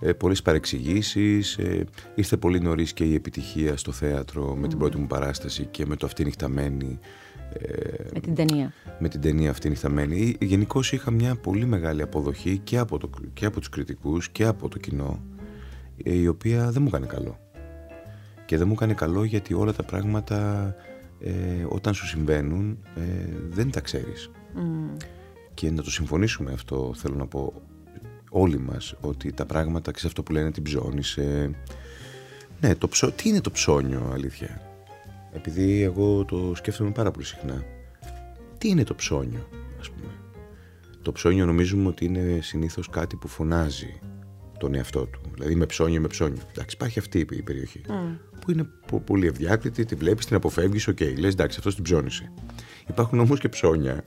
Ε, 0.00 0.08
ε, 0.08 0.12
πολλές 0.12 0.42
παρεξηγήσεις. 0.42 1.58
Ε, 1.58 1.84
ήρθε 2.14 2.36
πολύ 2.36 2.60
νωρίς 2.60 2.92
και 2.92 3.04
η 3.04 3.14
επιτυχία 3.14 3.76
στο 3.76 3.92
θέατρο 3.92 4.54
με 4.54 4.68
την 4.68 4.78
πρώτη 4.78 4.96
μου 4.98 5.06
παράσταση 5.06 5.68
και 5.70 5.86
με 5.86 5.96
το 5.96 6.06
αυτή 6.06 6.24
νυχταμένη. 6.24 6.98
Ε, 7.52 8.04
Με 8.12 8.20
την 8.20 8.34
ταινία. 8.34 8.72
με 8.98 9.08
την 9.08 9.20
ταινία 9.20 9.50
αυτή 9.50 9.68
νυχταμένη. 9.68 10.36
Γενικώ 10.40 10.80
είχα 10.90 11.10
μια 11.10 11.34
πολύ 11.36 11.64
μεγάλη 11.64 12.02
αποδοχή 12.02 12.58
και 12.64 12.78
από, 12.78 12.98
το, 12.98 13.10
και 13.34 13.46
από 13.46 13.58
τους 13.58 13.68
κριτικούς 13.68 14.28
και 14.28 14.44
από 14.44 14.68
το 14.68 14.78
κοινό 14.78 15.22
ε, 16.02 16.14
η 16.14 16.26
οποία 16.26 16.70
δεν 16.70 16.82
μου 16.82 16.88
έκανε 16.88 17.06
καλό. 17.06 17.38
Και 18.46 18.56
δεν 18.56 18.66
μου 18.66 18.72
έκανε 18.72 18.94
καλό 18.94 19.24
γιατί 19.24 19.54
όλα 19.54 19.72
τα 19.72 19.82
πράγματα 19.82 20.74
ε, 21.24 21.66
όταν 21.68 21.94
σου 21.94 22.06
συμβαίνουν 22.06 22.78
ε, 22.96 23.00
δεν 23.48 23.70
τα 23.70 23.80
ξέρεις. 23.80 24.30
Και 25.54 25.70
να 25.70 25.82
το 25.82 25.90
συμφωνήσουμε 25.90 26.52
αυτό 26.52 26.92
θέλω 26.96 27.14
να 27.14 27.26
πω 27.26 27.62
όλοι 28.30 28.58
μας 28.58 28.94
ότι 29.00 29.32
τα 29.32 29.46
πράγματα, 29.46 29.90
ξέρεις 29.90 30.08
αυτό 30.08 30.22
που 30.22 30.32
λένε 30.32 30.50
την 30.50 30.62
ψώνησε. 30.62 31.50
Ναι, 32.60 32.74
το 32.74 32.88
ψω... 32.88 33.12
τι 33.12 33.28
είναι 33.28 33.40
το 33.40 33.50
ψώνιο 33.50 34.10
αλήθεια; 34.12 34.60
Επειδή 35.32 35.82
εγώ 35.82 36.24
το 36.24 36.52
σκέφτομαι 36.54 36.90
πάρα 36.90 37.10
πολύ 37.10 37.24
συχνά. 37.24 37.64
Τι 38.58 38.68
είναι 38.68 38.84
το 38.84 38.94
ψώνιο, 38.94 39.48
ας 39.80 39.90
πούμε; 39.90 40.12
Το 41.02 41.12
ψώνιο 41.12 41.46
νομίζουμε 41.46 41.88
ότι 41.88 42.04
είναι 42.04 42.38
συνήθως 42.42 42.88
κάτι 42.88 43.16
που 43.16 43.28
φωνάζει 43.28 44.00
τον 44.58 44.74
εαυτό 44.74 45.06
του. 45.06 45.20
Δηλαδή 45.34 45.54
με 45.54 45.66
ψώνιο, 45.66 46.00
με 46.00 46.06
ψώνιο. 46.06 46.42
Εντάξει, 46.50 46.74
υπάρχει 46.74 46.98
αυτή 46.98 47.18
η 47.18 47.42
περιοχή. 47.42 47.80
Που 48.42 48.50
είναι 48.50 48.66
πο- 48.86 49.00
πολύ 49.00 49.26
ευδιάκριτη, 49.26 49.84
τη 49.84 49.94
βλέπεις, 49.94 50.26
την 50.26 50.36
αποφεύγεις, 50.36 50.88
οκ, 50.88 51.00
λες 51.00 51.32
εντάξει, 51.32 51.56
αυτός 51.58 51.74
την 51.74 51.84
ψώνησε. 51.84 52.32
Υπάρχουν 52.88 53.18
όμως 53.20 53.40
και 53.40 53.48
ψώνια, 53.48 54.04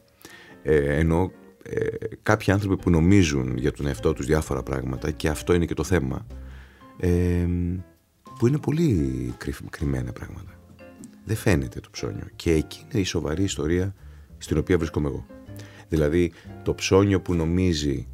ε, 0.64 0.98
ενώ 0.98 1.32
ε, 1.64 1.86
κάποιοι 2.24 2.54
άνθρωποι 2.54 2.82
που 2.82 2.90
νομίζουν 2.90 3.58
για 3.58 3.72
τον 3.72 3.88
εαυτό 3.88 4.14
τους 4.14 4.26
διάφορα 4.26 4.64
πράγματα 4.64 5.12
και 5.12 5.30
αυτό 5.30 5.54
είναι 5.54 5.66
και 5.66 5.74
το 5.74 5.84
θέμα, 5.84 6.26
ε, 7.00 7.46
που 8.40 8.48
είναι 8.48 8.58
πολύ 8.58 9.34
κρυ- 9.38 9.70
κρυμμένα 9.70 10.12
πράγματα. 10.12 10.60
Δεν 11.26 11.36
φαίνεται 11.36 11.80
το 11.80 11.90
ψώνιο. 11.92 12.28
Και 12.36 12.52
εκεί 12.52 12.86
είναι 12.92 13.02
η 13.02 13.06
σοβαρή 13.06 13.44
ιστορία 13.44 13.96
στην 14.38 14.58
οποία 14.58 14.78
βρίσκομαι 14.78 15.08
εγώ. 15.08 15.26
Δηλαδή 15.90 16.32
το 16.64 16.74
ψώνιο 16.76 17.22
που 17.22 17.34
νομίζει, 17.34 18.08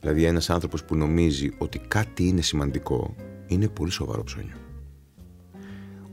δηλαδή 0.00 0.24
ένας 0.24 0.50
άνθρωπος 0.50 0.84
που 0.84 0.96
νομίζει 0.96 1.54
ότι 1.58 1.78
κάτι 1.78 2.26
είναι 2.26 2.40
σημαντικό, 2.40 3.14
είναι 3.46 3.68
πολύ 3.68 3.90
σοβαρό 3.90 4.24
ψώνιο. 4.24 4.56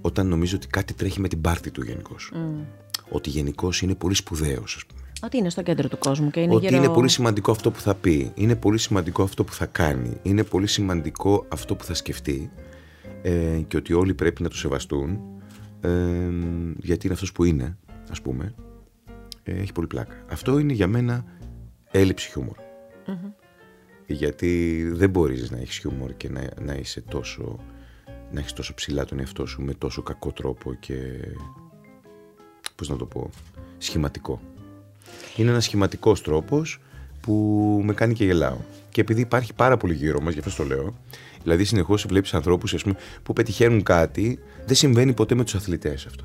Όταν 0.05 0.27
νομίζει 0.27 0.55
ότι 0.55 0.67
κάτι 0.67 0.93
τρέχει 0.93 1.19
με 1.19 1.27
την 1.27 1.41
πάρτη 1.41 1.71
του 1.71 1.83
γενικώς. 1.83 2.31
Ότι 3.09 3.29
γενικώς 3.29 3.81
είναι 3.81 3.95
πολύ 3.95 4.15
σπουδαίος, 4.15 4.75
ας 4.75 4.85
πούμε. 4.85 5.01
Ότι 5.23 5.37
είναι 5.37 5.49
στο 5.49 5.61
κέντρο 5.61 5.87
του 5.87 5.97
κόσμου 5.97 6.31
και 6.31 6.39
είναι 6.39 6.55
ότι 6.55 6.65
γύρω... 6.65 6.77
είναι 6.77 6.93
πολύ 6.93 7.09
σημαντικό 7.09 7.51
αυτό 7.51 7.71
που 7.71 7.79
θα 7.79 7.95
πει, 7.95 8.31
είναι 8.35 8.55
πολύ 8.55 8.77
σημαντικό 8.77 9.23
αυτό 9.23 9.43
που 9.43 9.53
θα 9.53 9.65
κάνει, 9.65 10.17
είναι 10.21 10.43
πολύ 10.43 10.67
σημαντικό 10.67 11.45
αυτό 11.49 11.75
που 11.75 11.83
θα 11.83 11.93
σκεφτεί 11.93 12.51
ε, 13.21 13.61
και 13.67 13.77
ότι 13.77 13.93
όλοι 13.93 14.13
πρέπει 14.13 14.41
να 14.41 14.49
το 14.49 14.55
σεβαστούν 14.55 15.19
ε, 15.81 15.89
γιατί 16.77 17.05
είναι 17.05 17.13
αυτός 17.13 17.31
που 17.31 17.43
είναι, 17.43 17.77
ας 18.11 18.21
πούμε, 18.21 18.55
ε, 19.43 19.51
έχει 19.51 19.71
πολύ 19.71 19.87
πλάκα. 19.87 20.15
Αυτό 20.29 20.59
είναι 20.59 20.73
για 20.73 20.87
μένα 20.87 21.25
έλλειψη 21.91 22.29
χιούμορ. 22.29 22.57
Γιατί 24.07 24.83
δεν 24.93 25.09
μπορείς 25.09 25.51
να 25.51 25.57
έχεις 25.57 25.77
χιούμορ 25.77 26.13
και 26.17 26.29
να, 26.29 26.49
να 26.61 26.73
είσαι 26.73 27.01
τόσο 27.01 27.59
να 28.35 28.41
έχεις 28.41 28.53
τόσο 28.53 28.73
ψηλά 28.73 29.05
τον 29.05 29.19
εαυτό 29.19 29.45
σου 29.45 29.61
με 29.61 29.73
τόσο 29.73 30.01
κακό 30.01 30.31
τρόπο 30.31 30.73
και 30.79 30.95
πώς 32.75 32.89
να 32.89 32.95
το 32.95 33.05
πω 33.05 33.29
σχηματικό. 33.77 34.39
Είναι 35.35 35.49
ένας 35.49 35.63
σχηματικός 35.63 36.21
τρόπος 36.21 36.79
που 37.21 37.33
με 37.85 37.93
κάνει 37.93 38.13
και 38.13 38.25
γελάω. 38.25 38.57
Και 38.89 39.01
επειδή 39.01 39.21
υπάρχει 39.21 39.53
πάρα 39.53 39.77
πολύ 39.77 39.93
γύρω 39.93 40.21
μας, 40.21 40.33
γι' 40.33 40.39
αυτό 40.39 40.63
το 40.63 40.67
λέω, 40.75 40.93
δηλαδή 41.43 41.63
συνεχώς 41.63 42.05
βλέπεις 42.09 42.33
ανθρώπους 42.33 42.73
ας 42.73 42.81
πούμε, 42.83 42.95
που 43.23 43.33
πετυχαίνουν 43.33 43.83
κάτι, 43.83 44.39
δεν 44.65 44.75
συμβαίνει 44.75 45.13
ποτέ 45.13 45.35
με 45.35 45.43
τους 45.43 45.55
αθλητές 45.55 46.05
αυτό. 46.05 46.23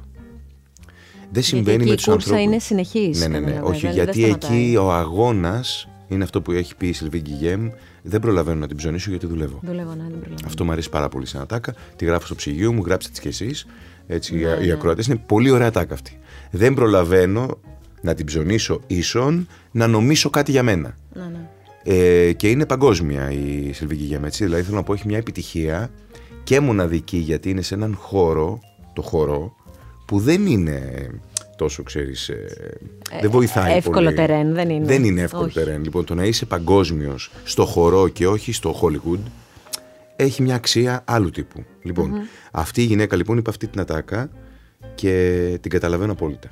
Δεν 1.32 1.42
συμβαίνει 1.42 1.76
εκεί 1.76 1.84
με 1.86 1.92
η 1.92 1.94
τους 1.96 2.04
κούρσα 2.04 2.12
ανθρώπους. 2.30 2.44
είναι 2.44 2.58
συνεχής, 2.58 3.18
Ναι, 3.20 3.26
ναι, 3.28 3.38
ναι. 3.38 3.44
καταλαβαίνεις, 3.46 3.76
Όχι, 3.76 3.86
δεν- 3.86 3.94
δεν 3.94 4.04
γιατί 4.04 4.20
σταματάει. 4.20 4.64
εκεί 4.66 4.76
ο 4.76 4.92
αγώνας 4.92 5.88
είναι 6.08 6.24
αυτό 6.24 6.42
που 6.42 6.52
έχει 6.52 6.76
πει 6.76 6.88
η 6.88 6.92
Σιλβί 6.92 7.18
Γκυγέμ. 7.20 7.70
Δεν 8.02 8.20
προλαβαίνω 8.20 8.58
να 8.58 8.66
την 8.66 8.76
ψωνίσω 8.76 9.10
γιατί 9.10 9.26
δουλεύω. 9.26 9.58
Δουλεύω, 9.62 9.90
ναι, 9.90 10.02
δεν 10.02 10.10
προλαβαίνω. 10.20 10.36
Αυτό 10.46 10.64
μου 10.64 10.72
αρέσει 10.72 10.88
πάρα 10.90 11.08
πολύ 11.08 11.26
σαν 11.26 11.40
ατάκα. 11.40 11.74
Τη 11.96 12.04
γράφω 12.04 12.26
στο 12.26 12.34
ψυγείο 12.34 12.72
μου, 12.72 12.82
γράψτε 12.86 13.12
τη 13.14 13.20
κι 13.20 13.28
εσείς. 13.28 13.66
Έτσι, 14.06 14.34
Ναι, 14.34 14.40
οι- 14.60 14.66
οι 14.66 14.70
ακροατές 14.72 15.06
είναι 15.06 15.22
πολύ 15.26 15.50
ωραία 15.50 15.66
ατάκα 15.68 15.94
αυτή. 15.94 16.18
Δεν 16.50 16.74
προλαβαίνω 16.74 17.58
να 18.00 18.14
την 18.14 18.26
ψωνίσω 18.26 18.80
ίσον 18.86 19.48
να 19.70 19.86
νομίσω 19.86 20.30
κάτι 20.30 20.50
για 20.50 20.62
μένα. 20.62 20.96
Ναι, 21.12 21.22
ναι. 21.22 21.48
Ε, 21.82 22.32
και 22.32 22.48
είναι 22.50 22.66
παγκόσμια 22.66 23.30
η 23.30 23.72
Σιλβίκη 23.72 24.02
Γέμ, 24.02 24.24
έτσι. 24.24 24.44
Δηλαδή 24.44 24.62
θέλω 24.62 24.76
να 24.76 24.82
πω 24.82 24.92
έχει 24.92 25.06
μια 25.06 25.18
επιτυχία 25.18 25.90
και 26.44 26.60
μοναδική 26.60 27.16
γιατί 27.16 27.50
είναι 27.50 27.62
σε 27.62 27.74
έναν 27.74 27.94
χώρο, 27.94 28.60
το 28.92 29.02
χώρο, 29.02 29.54
που 30.10 30.18
δεν 30.18 30.46
είναι 30.46 31.10
τόσο, 31.56 31.82
ξέρεις, 31.82 32.28
ε, 32.28 32.46
δεν 33.20 33.30
βοηθάει 33.30 33.76
εύκολο 33.76 34.04
πολύ. 34.04 34.14
τερέν, 34.16 34.54
δεν 34.54 34.70
είναι. 34.70 34.84
Δεν 34.86 35.04
είναι 35.04 35.20
εύκολο 35.20 35.44
Όχι. 35.44 35.54
τερέν. 35.54 35.82
Λοιπόν, 35.82 36.04
το 36.04 36.14
να 36.14 36.24
είσαι 36.24 36.46
παγκόσμιος 36.46 37.30
στο 37.44 37.64
χορό 37.64 38.08
και 38.08 38.26
όχι 38.26 38.52
στο 38.52 38.80
Hollywood 38.82 39.18
έχει 40.16 40.42
μια 40.42 40.54
αξία 40.54 41.02
άλλου 41.06 41.30
τύπου. 41.30 41.64
Λοιπόν, 41.82 42.12
αυτή 42.50 42.80
η 42.82 42.84
γυναίκα 42.84 43.16
λοιπόν 43.16 43.38
είπε 43.38 43.50
αυτή 43.50 43.66
την 43.66 43.80
ατάκα 43.80 44.30
και 44.94 45.58
την 45.60 45.70
καταλαβαίνω 45.70 46.12
απόλυτα. 46.12 46.48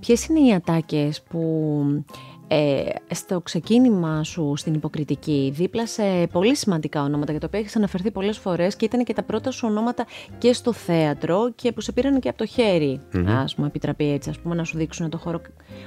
Ποιες 0.00 0.26
είναι 0.26 0.40
οι 0.40 0.54
ατάκες 0.54 1.22
που 1.28 2.04
ε, 2.48 2.84
στο 3.14 3.40
ξεκίνημα 3.40 4.24
σου 4.24 4.52
στην 4.56 4.74
υποκριτική 4.74 5.52
δίπλα 5.54 5.86
σε 5.86 6.02
πολύ 6.32 6.56
σημαντικά 6.56 7.02
ονόματα 7.02 7.30
για 7.30 7.40
τα 7.40 7.46
οποία 7.46 7.60
έχεις 7.60 7.76
αναφερθεί 7.76 8.10
πολλές 8.10 8.38
φορές 8.38 8.76
και 8.76 8.84
ήταν 8.84 9.04
και 9.04 9.12
τα 9.12 9.22
πρώτα 9.22 9.50
σου 9.50 9.66
ονόματα 9.70 10.06
και 10.38 10.52
στο 10.52 10.72
θέατρο 10.72 11.52
και 11.54 11.72
που 11.72 11.80
σε 11.80 11.92
πήραν 11.92 12.20
και 12.20 12.28
από 12.28 12.38
το 12.38 12.46
χέρι, 12.46 13.00
ας 13.26 13.54
μου 13.54 13.64
επιτραπεί 13.64 14.12
έτσι, 14.12 14.30
ας 14.30 14.38
πούμε, 14.38 14.54
να 14.54 14.64
σου 14.64 14.76
δείξουν 14.76 15.10
το 15.10 15.18
χώρο, 15.18 15.40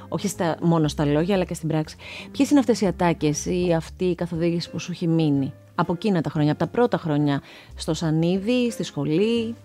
όχι 0.08 0.28
στα, 0.28 0.58
μόνο 0.62 0.88
στα 0.88 1.06
λόγια 1.06 1.36
αλλά 1.36 1.44
και 1.44 1.54
στην 1.54 1.68
πράξη. 1.68 1.96
Ποιες 2.32 2.50
είναι 2.50 2.60
αυτές 2.60 2.82
οι 2.82 2.86
ατάκες 2.86 3.46
ή 3.46 3.74
αυτή 3.76 4.06
η 4.06 4.16
καθοδήγηση 4.16 4.72
που 4.72 4.80
σου 4.80 4.92
έχει 4.92 5.08
μείνει 5.08 5.54
από 5.76 5.94
εκείνα 5.94 6.22
τα 6.22 6.30
χρόνια, 6.30 6.52
από 6.52 6.60
τα 6.60 6.68
πρώτα 6.68 6.98
χρόνια 6.98 7.42
στο 7.76 7.94
Σανίδι, 7.94 8.72
στη 8.72 8.84
σχολή; 8.84 9.56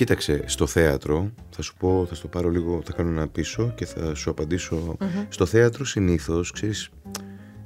Κοίταξε, 0.00 0.42
στο 0.46 0.66
θέατρο, 0.66 1.30
θα 1.50 1.62
σου 1.62 1.76
πω, 1.76 2.06
θα 2.08 2.14
στο 2.14 2.28
πάρω 2.28 2.48
λίγο, 2.48 2.82
θα 2.84 2.92
κάνω 2.92 3.10
ένα 3.10 3.28
πίσω 3.28 3.72
και 3.74 3.86
θα 3.86 4.14
σου 4.14 4.30
απαντησω 4.30 4.96
Στο 5.28 5.46
θέατρο 5.46 5.84
συνήθως, 5.84 6.50
ξέρεις, 6.50 6.90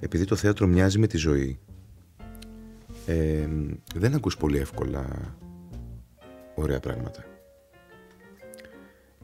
επειδή 0.00 0.24
το 0.24 0.36
θέατρο 0.36 0.66
μοιάζει 0.66 0.98
με 0.98 1.06
τη 1.06 1.16
ζωή, 1.16 1.58
ε, 3.06 3.48
δεν 3.94 4.14
ακούς 4.14 4.36
πολύ 4.36 4.58
εύκολα 4.58 5.06
ωραία 6.54 6.80
πράγματα. 6.80 7.24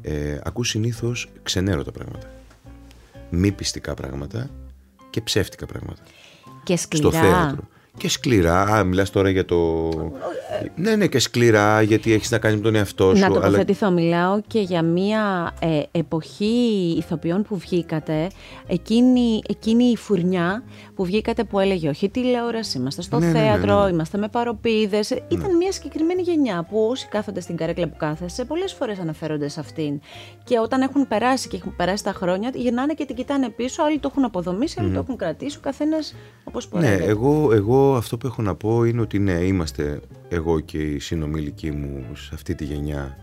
Ε, 0.01 0.39
ακούς 0.43 0.69
συνήθως 0.69 1.29
ξενέρωτα 1.43 1.93
πράγματα. 1.93 2.31
Μη 3.31 3.53
πιστικά 3.53 3.95
πράγματα 3.95 4.51
και 5.11 5.21
ψεύτικα 5.21 5.67
πράγματα. 5.67 6.03
Και 6.65 6.77
σκληρά. 6.77 7.11
Στο 7.11 7.19
θέατρο. 7.19 7.69
Και 7.97 8.09
σκληρά. 8.09 8.61
Α, 8.63 8.85
μιλάς 8.85 9.11
τώρα 9.11 9.31
για 9.31 9.45
το. 9.45 9.89
Ναι, 10.75 10.97
ναι, 10.97 11.07
και 11.07 11.19
σκληρά, 11.19 11.83
γιατί 11.83 12.13
έχεις 12.13 12.31
να 12.31 12.39
κάνεις 12.39 12.57
με 12.57 12.63
τον 12.63 12.75
εαυτό 12.75 13.15
σου. 13.15 13.21
Να 13.21 13.29
τοποθετηθώ. 13.29 13.87
Αλλά... 13.87 14.01
Μιλάω 14.01 14.41
και 14.47 14.61
για 14.61 14.83
μια 14.83 15.55
ε, 15.61 15.83
εποχή 15.91 16.95
ηθοποιών 16.99 17.43
που 17.43 17.57
βγήκατε, 17.57 18.29
εκείνη, 18.67 19.41
εκείνη 19.49 19.85
η 19.85 19.97
φουρνιά 19.97 20.63
που 20.95 21.05
βγήκατε 21.05 21.45
που 21.45 21.59
έλεγε 21.59 21.89
Όχι 21.89 22.09
τηλεόραση, 22.09 22.79
είμαστε 22.79 23.03
στο 23.03 23.19
Ναι, 23.19 23.27
ναι, 23.27 23.33
ναι, 23.33 23.39
θέατρο, 23.39 23.85
ναι. 23.85 23.91
είμαστε 23.91 24.19
με 24.19 24.29
παροπίδες. 24.29 25.11
Ήταν 25.29 25.57
μια 25.57 25.73
συγκεκριμένη 25.73 26.23
γενιά 26.23 26.67
που 26.71 26.87
όσοι 26.91 27.09
κάθονται 27.09 27.41
στην 27.41 27.57
καρέκλα 27.57 27.89
που 27.89 27.97
κάθεσαι, 27.97 28.45
πολλές 28.45 28.73
φορές 28.73 28.99
αναφέρονται 28.99 29.49
σε 29.49 29.61
αυτήν. 29.61 30.01
Και 30.45 30.59
όταν 30.59 30.81
έχουν 30.81 31.09
περάσει 31.09 31.49
και 31.49 31.57
έχουν 31.57 31.77
περάσει 31.77 32.05
τα 32.05 32.13
χρόνια, 32.13 32.51
γυρνάνε 32.55 32.95
και 32.95 33.05
την 33.05 33.17
κοιτάνε 33.17 33.49
πίσω. 33.49 33.83
Άλλοι 33.83 33.99
το 33.99 34.09
έχουν 34.13 34.25
αποδομήσει, 34.25 34.77
άλλοι 34.81 34.93
το 34.93 34.99
έχουν 34.99 35.17
κρατήσει. 35.17 35.57
Ο 35.57 35.61
καθένας 35.63 36.15
όπως 36.45 36.69
Ναι, 36.73 36.81
πορεύεται. 36.81 37.11
εγώ, 37.11 37.53
εγώ 37.81 37.97
αυτό 37.97 38.17
που 38.17 38.27
έχω 38.27 38.43
να 38.43 38.55
πω 38.55 38.85
είναι 38.85 39.01
ότι 39.01 39.19
ναι, 39.19 39.33
είμαστε 39.33 40.01
εγώ 40.29 40.61
και 40.61 40.79
οι 40.79 40.99
συνομήλικοι 40.99 41.71
μου 41.71 42.07
σε 42.15 42.31
αυτή 42.35 42.55
τη 42.55 42.65
γενιά. 42.65 43.17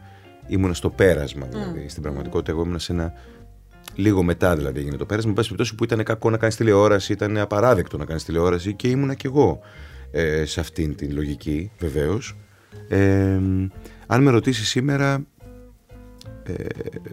Ήμουνα 0.48 0.74
στο 0.74 0.90
πέρασμα 0.90 1.46
δηλαδή. 1.46 1.90
Στην 1.90 2.02
πραγματικότητα, 2.02 2.52
εγώ 2.52 2.62
ήμουνα 2.62 2.80
σε 2.80 2.92
ένα. 2.92 3.14
Λίγο 3.96 4.24
μετά 4.24 4.56
δηλαδή 4.56 4.80
έγινε 4.80 4.98
το 4.98 5.06
πέρασμα. 5.06 5.30
Εν 5.30 5.36
πάση 5.36 5.48
περιπτώσει 5.48 5.76
που 5.76 5.84
ήταν 5.84 6.04
κακό 6.04 6.30
να 6.30 6.38
κάνεις 6.38 6.56
τηλεόραση, 6.56 7.12
ήταν 7.12 7.38
απαράδεκτο 7.38 7.98
να 7.98 8.06
κάνεις 8.06 8.24
τηλεόραση 8.24 8.74
και 8.74 8.88
ήμουνα 8.88 9.14
κι 9.14 9.26
εγώ 9.26 9.60
ε, 10.12 10.46
σε 10.46 10.60
αυτήν 10.60 10.96
την 10.96 11.14
λογική, 11.14 11.72
βεβαίως. 11.80 12.38
Ε, 12.88 13.40
αν 14.08 14.24
με 14.24 14.30
ρωτήσεις 14.30 14.68
σήμερα, 14.68 15.26
ε, 16.44 16.54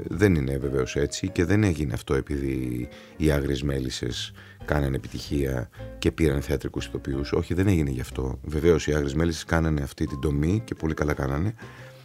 δεν 0.08 0.34
είναι 0.34 0.58
βεβαίως 0.58 0.96
έτσι 0.96 1.28
και 1.28 1.44
δεν 1.44 1.62
έγινε 1.64 1.92
αυτό 1.92 2.14
επειδή 2.14 2.88
οι 3.16 3.30
άγριες 3.30 3.62
μέλισσες 3.62 4.32
κάνανε 4.64 4.96
επιτυχία 4.96 5.68
και 5.98 6.12
πήραν 6.12 6.42
θεατρικούς 6.42 6.86
ηθοποιούς. 6.86 7.32
Όχι, 7.32 7.54
δεν 7.54 7.66
έγινε 7.66 7.90
γι' 7.90 8.00
αυτό. 8.00 8.38
Βεβαίως 8.44 8.86
οι 8.86 8.92
άγριες 8.94 9.14
μέλισσες 9.14 9.44
κάνανε 9.44 9.82
αυτή 9.82 10.06
την 10.06 10.20
τομή 10.20 10.62
και 10.64 10.74
πολύ 10.74 10.94
καλά 10.94 11.12
κάνανε. 11.14 11.54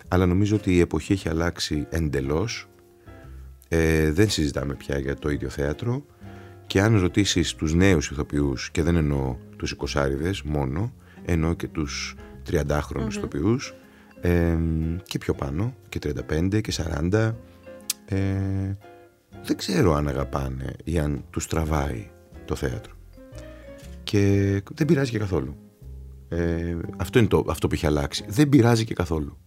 Αλλά 0.07 0.25
νομίζω 0.25 0.55
ότι 0.55 0.75
η 0.75 0.79
εποχή 0.79 1.13
έχει 1.13 1.29
αλλάξει 1.29 1.87
εντελώς. 1.89 2.69
Ε, 3.67 4.11
δεν 4.11 4.29
συζητάμε 4.29 4.73
πια 4.73 4.99
για 4.99 5.15
το 5.15 5.29
ίδιο 5.29 5.49
θέατρο. 5.49 6.05
Και 6.67 6.81
αν 6.81 6.99
ρωτήσεις 6.99 7.55
τους 7.55 7.73
νέους 7.73 8.11
ηθοποιούς, 8.11 8.71
και 8.71 8.83
δεν 8.83 8.95
εννοώ 8.95 9.37
τους 9.57 9.71
20 9.71 10.41
μόνο, 10.43 10.93
εννοώ 11.25 11.53
και 11.53 11.67
τους 11.67 12.15
30χρονους 12.51 13.15
ηθοποιούς, 13.15 13.73
ε, 14.21 14.57
και 15.03 15.17
πιο 15.17 15.33
πάνω, 15.33 15.75
και 15.89 15.99
35 15.99 16.61
και 16.61 16.71
40, 16.71 17.35
ε, 18.05 18.17
δεν 19.43 19.57
ξέρω 19.57 19.93
αν 19.93 20.07
αγαπάνε 20.07 20.73
ή 20.83 20.99
αν 20.99 21.23
τους 21.29 21.47
τραβάει 21.47 22.09
το 22.49 22.55
θέατρο. 22.55 22.93
Και 24.03 24.19
δεν 24.73 24.87
πειράζει 24.87 25.11
και 25.11 25.17
καθόλου. 25.17 25.55
Ε, 26.29 26.75
αυτό 26.97 27.19
είναι 27.19 27.27
το, 27.27 27.45
αυτό 27.49 27.67
που 27.67 27.73
έχει 27.73 27.85
αλλάξει. 27.85 28.25
Δεν 28.27 28.49
πειράζει 28.49 28.85
και 28.85 28.93
καθόλου. 28.93 29.37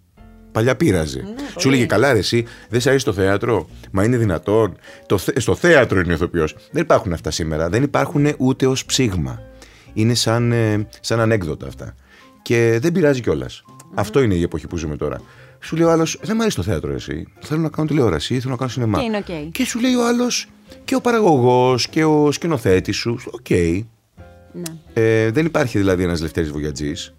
Παλιά 0.53 0.77
πείραζε. 0.77 1.25
Σου 1.59 1.69
έλεγε 1.69 1.87
καλά, 1.87 2.13
ρε, 2.13 2.19
εσύ 2.19 2.45
δεν 2.69 2.81
σε 2.81 2.89
αρέσει 2.89 3.05
το 3.05 3.13
θέατρο; 3.13 3.69
Μα 3.91 4.05
είναι 4.05 4.17
δυνατόν. 4.17 4.77
Το, 5.07 5.19
θε- 5.19 5.41
στο 5.41 5.55
θέατρο 5.55 6.01
είναι 6.01 6.13
ηθοποιός. 6.13 6.57
Δεν 6.71 6.83
υπάρχουν 6.83 7.13
αυτά 7.13 7.31
σήμερα. 7.31 7.69
Δεν 7.69 7.83
υπάρχουν 7.83 8.27
ούτε 8.39 8.67
ως 8.67 8.85
ψήγμα. 8.85 9.41
Είναι 9.93 10.15
σαν, 10.15 10.53
ε, 10.53 10.87
σαν 11.01 11.21
ανέκδοτα 11.21 11.67
αυτά. 11.67 11.95
Και 12.43 12.79
δεν 12.83 12.93
πειράζει 12.93 13.21
κιόλας. 13.21 13.65
Αυτό 13.95 14.23
είναι 14.23 14.35
η 14.35 14.43
εποχή 14.43 14.67
που 14.67 14.77
ζούμε 14.77 14.97
τώρα. 14.97 15.21
Σου 15.61 15.77
λέει 15.77 15.87
ο 15.87 15.91
άλλος: 15.91 16.19
Δεν 16.23 16.33
μου 16.35 16.43
αρέσει 16.43 16.57
το 16.57 16.63
θέατρο, 16.63 16.93
εσύ. 16.93 17.27
Θέλω 17.41 17.61
να 17.61 17.69
κάνω 17.69 17.89
τηλεόραση, 17.89 18.41
θέλω 18.41 18.51
να 18.51 18.57
κάνω 18.59 18.71
σινεμά. 18.71 18.99
Και 18.99 19.05
είναι 19.05 19.17
οκ. 19.17 19.53
Και 19.53 19.65
σου 19.65 19.81
λέει 19.81 19.95
ο 19.95 20.07
άλλος: 20.07 20.49
Και 20.85 20.95
ο 20.95 21.01
παραγωγός 21.01 21.89
και 21.89 22.05
ο 22.05 22.33
σκηνοθέτης 22.33 22.97
σου. 22.97 23.19
Οκ. 23.31 23.51
Ναι. 24.53 24.63
Ε, 24.95 25.31
δεν 25.31 25.47
υπάρχει 25.47 25.79
δηλαδή 25.79 26.03
ένας 26.03 26.21
Λευτέρης 26.21 26.51
Βογιατζής. 26.51 27.15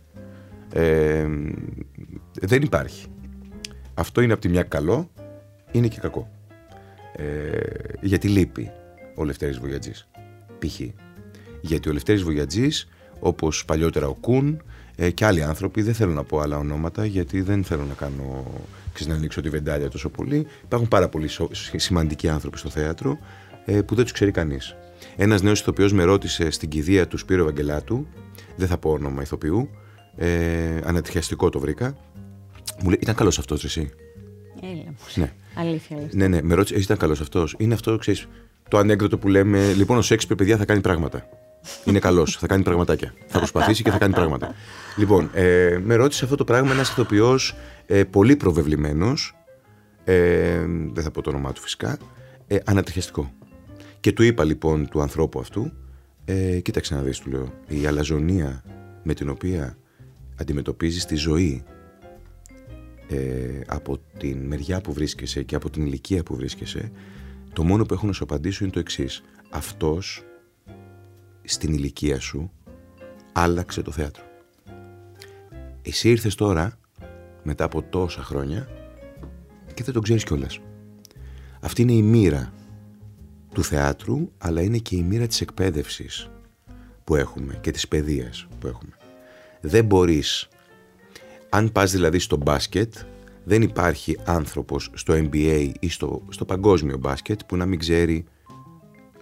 Ε, 0.74 1.27
δεν 2.41 2.62
υπάρχει. 2.62 3.07
Αυτό 3.93 4.22
είναι 4.22 4.33
από 4.33 4.41
τη 4.41 4.50
μια 4.50 4.63
καλό, 4.63 5.10
είναι 5.72 5.88
και 5.88 6.00
κακό. 6.00 6.29
Ε, 7.15 7.57
γιατί 8.01 8.27
λείπει 8.27 8.72
ο 9.15 9.24
Λευτέρης 9.24 9.60
Βογιατζής. 9.60 10.07
Π.χ. 10.60 10.79
Γιατί 11.62 11.89
ο 11.89 11.93
Λευτέρης 11.93 12.24
Βογιατζής, 12.24 12.88
όπως 13.19 13.65
παλιότερα 13.65 14.07
ο 14.07 14.13
Κούν 14.13 14.62
ε, 14.95 15.10
και 15.10 15.25
άλλοι 15.25 15.43
άνθρωποι, 15.43 15.81
δεν 15.81 15.93
θέλω 15.93 16.12
να 16.12 16.24
πω 16.24 16.39
άλλα 16.39 16.57
ονόματα 16.57 17.05
γιατί 17.05 17.41
δεν 17.41 17.63
θέλω 17.63 17.83
να 17.83 17.93
κάνω, 17.93 18.45
ξέρεις, 18.93 19.13
να 19.13 19.19
ανοίξω 19.19 19.41
τη 19.41 19.50
βεντάλια 19.50 19.89
τόσο 19.89 20.10
πολύ. 20.10 20.48
Υπάρχουν 20.63 20.88
πάρα 20.88 21.10
πολλοί 21.10 21.27
σο- 21.27 21.50
σημαντικοί 21.75 22.29
άνθρωποι 22.29 22.57
στο 22.57 22.69
θέατρο 22.69 23.17
ε, 23.65 23.82
που 23.82 23.96
δεν 23.96 24.03
τους 24.03 24.13
ξέρει 24.13 24.32
κανείς. 24.32 24.75
Ένας 25.15 25.41
νέος 25.41 25.60
ηθοποιός 25.60 25.93
με 25.93 26.03
ρώτησε 26.03 26.50
στην 26.50 26.70
κηδεία 26.70 27.08
του 27.08 27.17
Σπύρο 27.17 27.41
Ευαγγελάτου, 27.41 28.08
δεν 28.55 28.67
θα 28.67 28.77
πω 28.77 28.91
όνομα 28.91 29.22
ηθοποιού, 29.22 29.70
ε, 30.15 30.79
ανατριχιαστικό 30.84 31.50
το 31.50 31.60
βρήκα, 31.60 31.98
μου 32.82 32.89
λέει, 32.89 33.00
ήταν 33.01 33.15
καλός 33.15 33.39
αυτός 33.39 33.63
εσύ; 33.63 33.91
Έλα 34.62 34.74
μου. 34.74 34.96
Ναι. 35.15 35.32
Αλήθεια 35.55 35.98
λες. 35.98 36.13
Ναι, 36.13 36.27
ναι, 36.27 36.41
με 36.41 36.53
ρώτησε, 36.53 36.74
εσύ 36.74 36.84
ήταν 36.84 36.98
καλός 36.98 37.22
αυτός; 37.22 37.55
Είναι 37.58 37.74
αυτό, 37.74 37.98
ξέρεις, 37.98 38.27
το 38.67 38.77
ανέκδοτο 38.77 39.17
που 39.17 39.27
λέμε. 39.27 39.74
Λοιπόν, 39.74 39.98
ο 39.98 40.01
Σέξπιρ, 40.01 40.36
παιδιά, 40.36 40.58
θα 40.58 40.65
κάνει 40.65 40.82
πράγματα. 40.82 41.29
Είναι 41.86 42.00
καλός, 42.00 42.38
θα 42.38 42.48
κάνει 42.48 42.63
πραγματάκια. 42.63 43.13
Θα 43.27 43.38
προσπαθήσει 43.38 43.84
και 43.84 43.91
θα 43.91 43.98
κάνει 43.98 44.13
πράγματα. 44.13 44.55
Λοιπόν, 44.96 45.29
ε, 45.34 45.79
με 45.84 45.96
ρώτησε 45.96 46.24
αυτό 46.24 46.36
το 46.36 46.43
πράγμα 46.43 46.72
ένας 46.72 46.89
ηθοποιός 46.89 47.55
ε, 47.86 48.03
πολύ 48.03 48.36
προβεβλημένος. 48.36 49.36
Ε, 50.03 50.60
δεν 50.93 51.03
θα 51.03 51.12
πω 51.12 51.22
το 51.22 51.29
όνομά 51.29 51.51
του 51.51 51.62
φυσικά. 51.62 51.98
Ε, 52.48 52.58
ανατριχιαστικό. 52.65 53.32
Και 54.03 54.13
του 54.13 54.24
είπα 54.24 54.43
λοιπόν 54.43 54.89
του 54.89 55.01
ανθρώπου 55.01 55.39
αυτού, 55.39 55.72
ε, 56.25 56.60
κοίταξε 56.60 56.95
να 56.95 57.01
δεις, 57.01 57.19
του 57.19 57.29
λέω, 57.29 57.53
η 57.67 57.86
αλαζονία 57.86 58.63
με 59.03 59.13
την 59.13 59.29
οποία 59.29 59.77
αντιμετωπίζεις 60.36 61.05
τη 61.05 61.15
ζωή 61.15 61.63
ε, 63.10 63.62
από 63.67 63.98
την 64.17 64.45
μεριά 64.45 64.81
που 64.81 64.93
βρίσκεσαι 64.93 65.43
και 65.43 65.55
από 65.55 65.69
την 65.69 65.86
ηλικία 65.86 66.24
που 66.24 66.36
βρίσκεσαι, 66.36 66.91
το 67.53 67.63
μόνο 67.63 67.86
που 67.86 67.93
έχω 67.93 68.05
να 68.05 68.12
σου 68.12 68.24
απαντήσω 68.24 68.63
είναι 68.63 68.74
το 68.74 68.79
εξής. 68.79 69.24
Αυτός 69.50 70.24
στην 71.43 71.74
ηλικία 71.74 72.19
σου 72.19 72.51
άλλαξε 73.31 73.81
το 73.81 73.91
θέατρο. 73.91 74.24
Εσύ 75.81 76.10
ήρθες 76.10 76.36
τώρα, 76.36 76.79
μετά 77.43 77.63
από 77.63 77.81
τόσα 77.81 78.24
χρόνια, 78.24 78.67
και 79.74 79.83
δεν 79.83 79.93
τον 79.93 80.03
ξέρεις 80.03 80.24
κιόλας. 80.24 80.60
Αυτή 81.60 81.81
είναι 81.81 81.93
η 81.93 82.01
μοίρα 82.01 82.53
του 83.53 83.63
θεάτρου, 83.63 84.31
αλλά 84.38 84.62
είναι 84.62 84.77
και 84.77 84.95
η 84.95 85.01
μοίρα 85.01 85.27
της 85.27 85.41
εκπαίδευσης 85.41 86.29
που 87.03 87.15
έχουμε 87.15 87.57
και 87.62 87.72
της 87.72 87.88
παιδείας 87.88 88.48
που 88.60 88.67
έχουμε. 88.67 88.98
Δεν 89.62 89.86
μπορείς 89.86 90.48
αν 91.50 91.72
πας 91.72 91.91
δηλαδή 91.91 92.19
στο 92.19 92.38
μπάσκετ, 92.38 92.93
δεν 93.43 93.62
υπάρχει 93.62 94.19
άνθρωπος 94.25 94.89
στο 94.93 95.13
NBA 95.13 95.72
ή 95.79 95.89
στο, 95.89 96.22
στο 96.29 96.45
παγκόσμιο 96.45 96.98
μπάσκετ 96.98 97.39
που 97.48 97.57
να 97.57 97.65
μην 97.65 97.79
ξέρει 97.79 98.25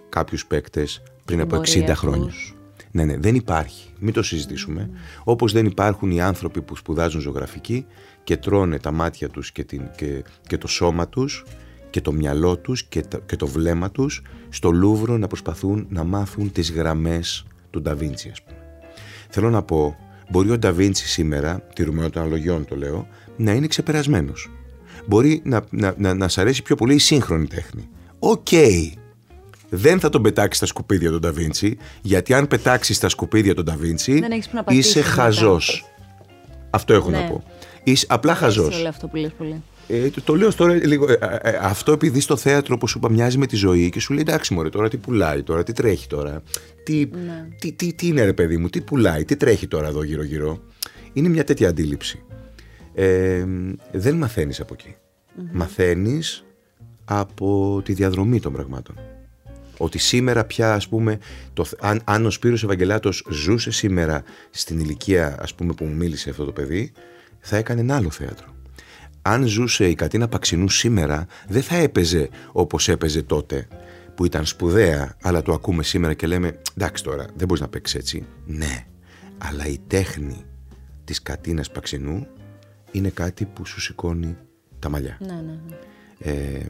κάποιους 0.08 0.46
παίκτες 0.46 1.02
πριν 1.24 1.38
την 1.38 1.48
από 1.52 1.62
60 1.62 1.72
πορεία 1.72 1.94
χρόνια. 1.94 2.26
τους. 2.26 2.56
Ναι, 2.90 3.04
ναι, 3.04 3.16
δεν 3.16 3.34
υπάρχει. 3.34 3.90
Μην 3.98 4.12
το 4.12 4.22
συζητήσουμε. 4.22 4.90
Όπως 5.24 5.52
δεν 5.52 5.66
υπάρχουν 5.66 6.10
οι 6.10 6.20
άνθρωποι 6.20 6.62
που 6.62 6.76
σπουδάζουν 6.76 7.20
ζωγραφική 7.20 7.86
και 8.24 8.36
τρώνε 8.36 8.78
τα 8.78 8.92
μάτια 8.92 9.28
τους 9.28 9.52
και, 9.52 9.64
την, 9.64 9.90
και, 9.96 10.24
και 10.46 10.58
το 10.58 10.66
σώμα 10.66 11.08
τους 11.08 11.44
και 11.92 12.00
το 12.00 12.12
μυαλό 12.12 12.56
τους 12.58 12.82
και, 12.84 13.00
τα- 13.00 13.20
και 13.26 13.36
το 13.36 13.46
βλέμμα 13.46 13.90
τους 13.90 14.22
στο 14.48 14.70
Λούβρο 14.70 15.18
να 15.18 15.26
προσπαθούν 15.26 15.86
να 15.88 16.04
μάθουν 16.04 16.52
τις 16.52 16.70
γραμμές 16.72 17.44
του 17.70 17.82
Νταβίντσι, 17.82 18.28
ας 18.32 18.42
πούμε. 18.42 18.56
Θέλω 19.28 19.50
να 19.50 19.62
πω, 19.62 19.96
μπορεί 20.30 20.50
ο 20.50 20.58
Νταβίντσι 20.58 21.08
σήμερα, 21.08 21.60
τηρουμένο 21.74 22.10
των 22.10 22.22
αναλογιών 22.22 22.64
το 22.64 22.76
λέω, 22.76 23.06
να 23.36 23.52
είναι 23.52 23.66
ξεπερασμένος. 23.66 24.50
Μπορεί 25.06 25.40
να, 25.44 25.64
να, 25.70 25.94
να, 25.98 26.14
να 26.14 26.28
σ' 26.28 26.38
αρέσει 26.38 26.62
πιο 26.62 26.74
πολύ 26.76 26.94
η 26.94 26.98
σύγχρονη 26.98 27.46
τέχνη. 27.46 27.88
Οκ. 28.18 28.48
Δεν 29.68 30.00
θα 30.00 30.08
τον 30.08 30.22
πετάξεις 30.22 30.56
στα 30.56 30.66
σκουπίδια 30.66 31.10
τον 31.10 31.20
Νταβίντσι, 31.20 31.76
γιατί 32.02 32.34
αν 32.34 32.46
πετάξεις 32.48 32.96
στα 32.96 33.08
σκουπίδια 33.08 33.54
τον 33.54 33.64
Νταβίντσι, 33.64 34.20
Δεν 34.20 34.30
έχεις 34.30 34.48
που 34.48 34.56
να 34.56 34.62
πατήσεις 34.64 34.86
είσαι 34.90 34.98
μετά. 34.98 35.10
χαζός. 35.10 35.84
Αυτό 36.70 36.94
έχω 36.94 37.10
Ναι. 37.10 37.18
να 37.18 37.24
πω. 37.24 37.42
Είσαι 37.84 38.06
απλά 38.08 38.34
χαζός. 38.34 38.64
Αρέσει 38.66 38.80
όλο 38.80 38.88
αυτό 38.88 39.06
που 39.08 39.16
λες 39.16 39.32
πολύ. 39.38 39.62
Ε, 39.88 40.08
το, 40.08 40.22
το 40.22 40.34
λέω 40.36 40.54
τώρα 40.54 40.74
λίγο. 40.74 41.10
ε, 41.10 41.18
ε, 41.20 41.50
ε, 41.50 41.58
αυτό 41.60 41.92
επειδή 41.92 42.20
στο 42.20 42.36
θέατρο, 42.36 42.74
όπως 42.74 42.90
σου 42.90 42.98
είπα, 42.98 43.10
μοιάζει 43.10 43.38
με 43.38 43.46
τη 43.46 43.56
ζωή 43.56 43.90
και 43.90 44.00
σου 44.00 44.12
λέει 44.12 44.22
εντάξει, 44.22 44.54
μωρέ, 44.54 44.68
τώρα 44.68 44.88
τι 44.88 44.96
πουλάει, 44.96 45.42
τώρα 45.42 45.62
τι 45.62 45.72
τρέχει 45.72 46.06
τώρα. 46.06 46.42
Τι, 46.84 47.08
Ναι. 47.26 47.48
τι, 47.58 47.72
τι, 47.72 47.92
τι 47.92 48.06
είναι, 48.06 48.24
ρε 48.24 48.32
παιδί 48.32 48.56
μου, 48.56 48.68
τι 48.68 48.80
πουλάει, 48.80 49.24
τι 49.24 49.36
τρέχει 49.36 49.66
τώρα 49.66 49.88
εδώ 49.88 50.02
γύρω-γύρω. 50.02 50.62
Είναι 51.12 51.28
μια 51.28 51.44
τέτοια 51.44 51.68
αντίληψη. 51.68 52.22
Ε, 52.94 53.44
δεν 53.92 54.14
μαθαίνεις 54.14 54.60
από 54.60 54.74
εκεί. 54.78 54.94
Μαθαίνεις 55.52 56.44
από 57.04 57.80
τη 57.84 57.92
διαδρομή 57.92 58.40
των 58.40 58.52
πραγμάτων. 58.52 58.94
Ότι 59.76 59.98
σήμερα 59.98 60.44
πια, 60.44 60.74
ας 60.74 60.88
πούμε, 60.88 61.18
το, 61.52 61.64
αν, 61.80 62.00
αν 62.04 62.26
ο 62.26 62.30
Σπύρος 62.30 62.64
Ευαγγελάτος 62.64 63.26
ζούσε 63.30 63.70
σήμερα 63.70 64.22
στην 64.50 64.78
ηλικία, 64.80 65.36
ας 65.40 65.54
πούμε, 65.54 65.72
που 65.72 65.84
μου 65.84 65.94
μίλησε 65.94 66.30
αυτό 66.30 66.44
το 66.44 66.52
παιδί, 66.52 66.92
θα 67.40 67.56
έκανε 67.56 67.80
ένα 67.80 67.96
άλλο 67.96 68.10
θέατρο. 68.10 68.46
Αν 69.22 69.46
ζούσε 69.46 69.88
η 69.88 69.94
Κατίνα 69.94 70.28
Παξινού 70.28 70.68
σήμερα, 70.68 71.26
δεν 71.48 71.62
θα 71.62 71.76
έπαιζε 71.76 72.28
όπως 72.52 72.88
έπαιζε 72.88 73.22
τότε, 73.22 73.68
που 74.14 74.24
ήταν 74.24 74.46
σπουδαία, 74.46 75.16
αλλά 75.22 75.42
το 75.42 75.52
ακούμε 75.52 75.82
σήμερα 75.82 76.14
και 76.14 76.26
λέμε 76.26 76.58
«Εντάξει 76.76 77.04
τώρα, 77.04 77.26
δεν 77.36 77.46
μπορείς 77.46 77.62
να 77.62 77.68
παίξεις 77.68 78.00
έτσι». 78.00 78.26
Ναι, 78.46 78.86
αλλά 79.38 79.66
η 79.66 79.78
τέχνη 79.86 80.44
της 81.04 81.22
Κατίνας 81.22 81.70
Παξινού 81.70 82.26
είναι 82.90 83.08
κάτι 83.08 83.44
που 83.44 83.66
σου 83.66 83.80
σηκώνει 83.80 84.36
τα 84.78 84.88
μαλλιά. 84.88 85.16
Ναι, 85.20 85.34
ναι, 85.34 85.58
ναι. 85.68 85.76
Ε, 86.18 86.66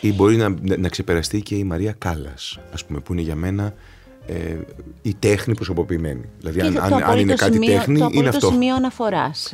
ή 0.00 0.12
μπορεί 0.12 0.36
να, 0.36 0.54
να 0.78 0.88
ξεπεραστεί 0.88 1.40
και 1.42 1.54
η 1.54 1.64
Μαρία 1.64 1.92
Κάλλας, 1.92 2.60
ας 2.72 2.84
πούμε, 2.84 3.00
που 3.00 3.12
είναι 3.12 3.22
για 3.22 3.34
μένα 3.34 3.74
ε, 4.26 4.56
η 5.02 5.14
τέχνη 5.18 5.54
προσωποποιημένη. 5.54 6.24
Δηλαδή, 6.38 6.60
αν, 6.60 6.92
αν, 6.92 7.02
αν, 7.02 7.18
είναι 7.18 7.34
κάτι 7.34 7.52
σημείο, 7.52 7.72
τέχνη, 7.72 7.98
το 7.98 8.08
είναι 8.12 8.28
αυτό. 8.28 8.46
Το 8.46 8.52
σημείο 8.52 8.74
αναφοράς. 8.74 9.52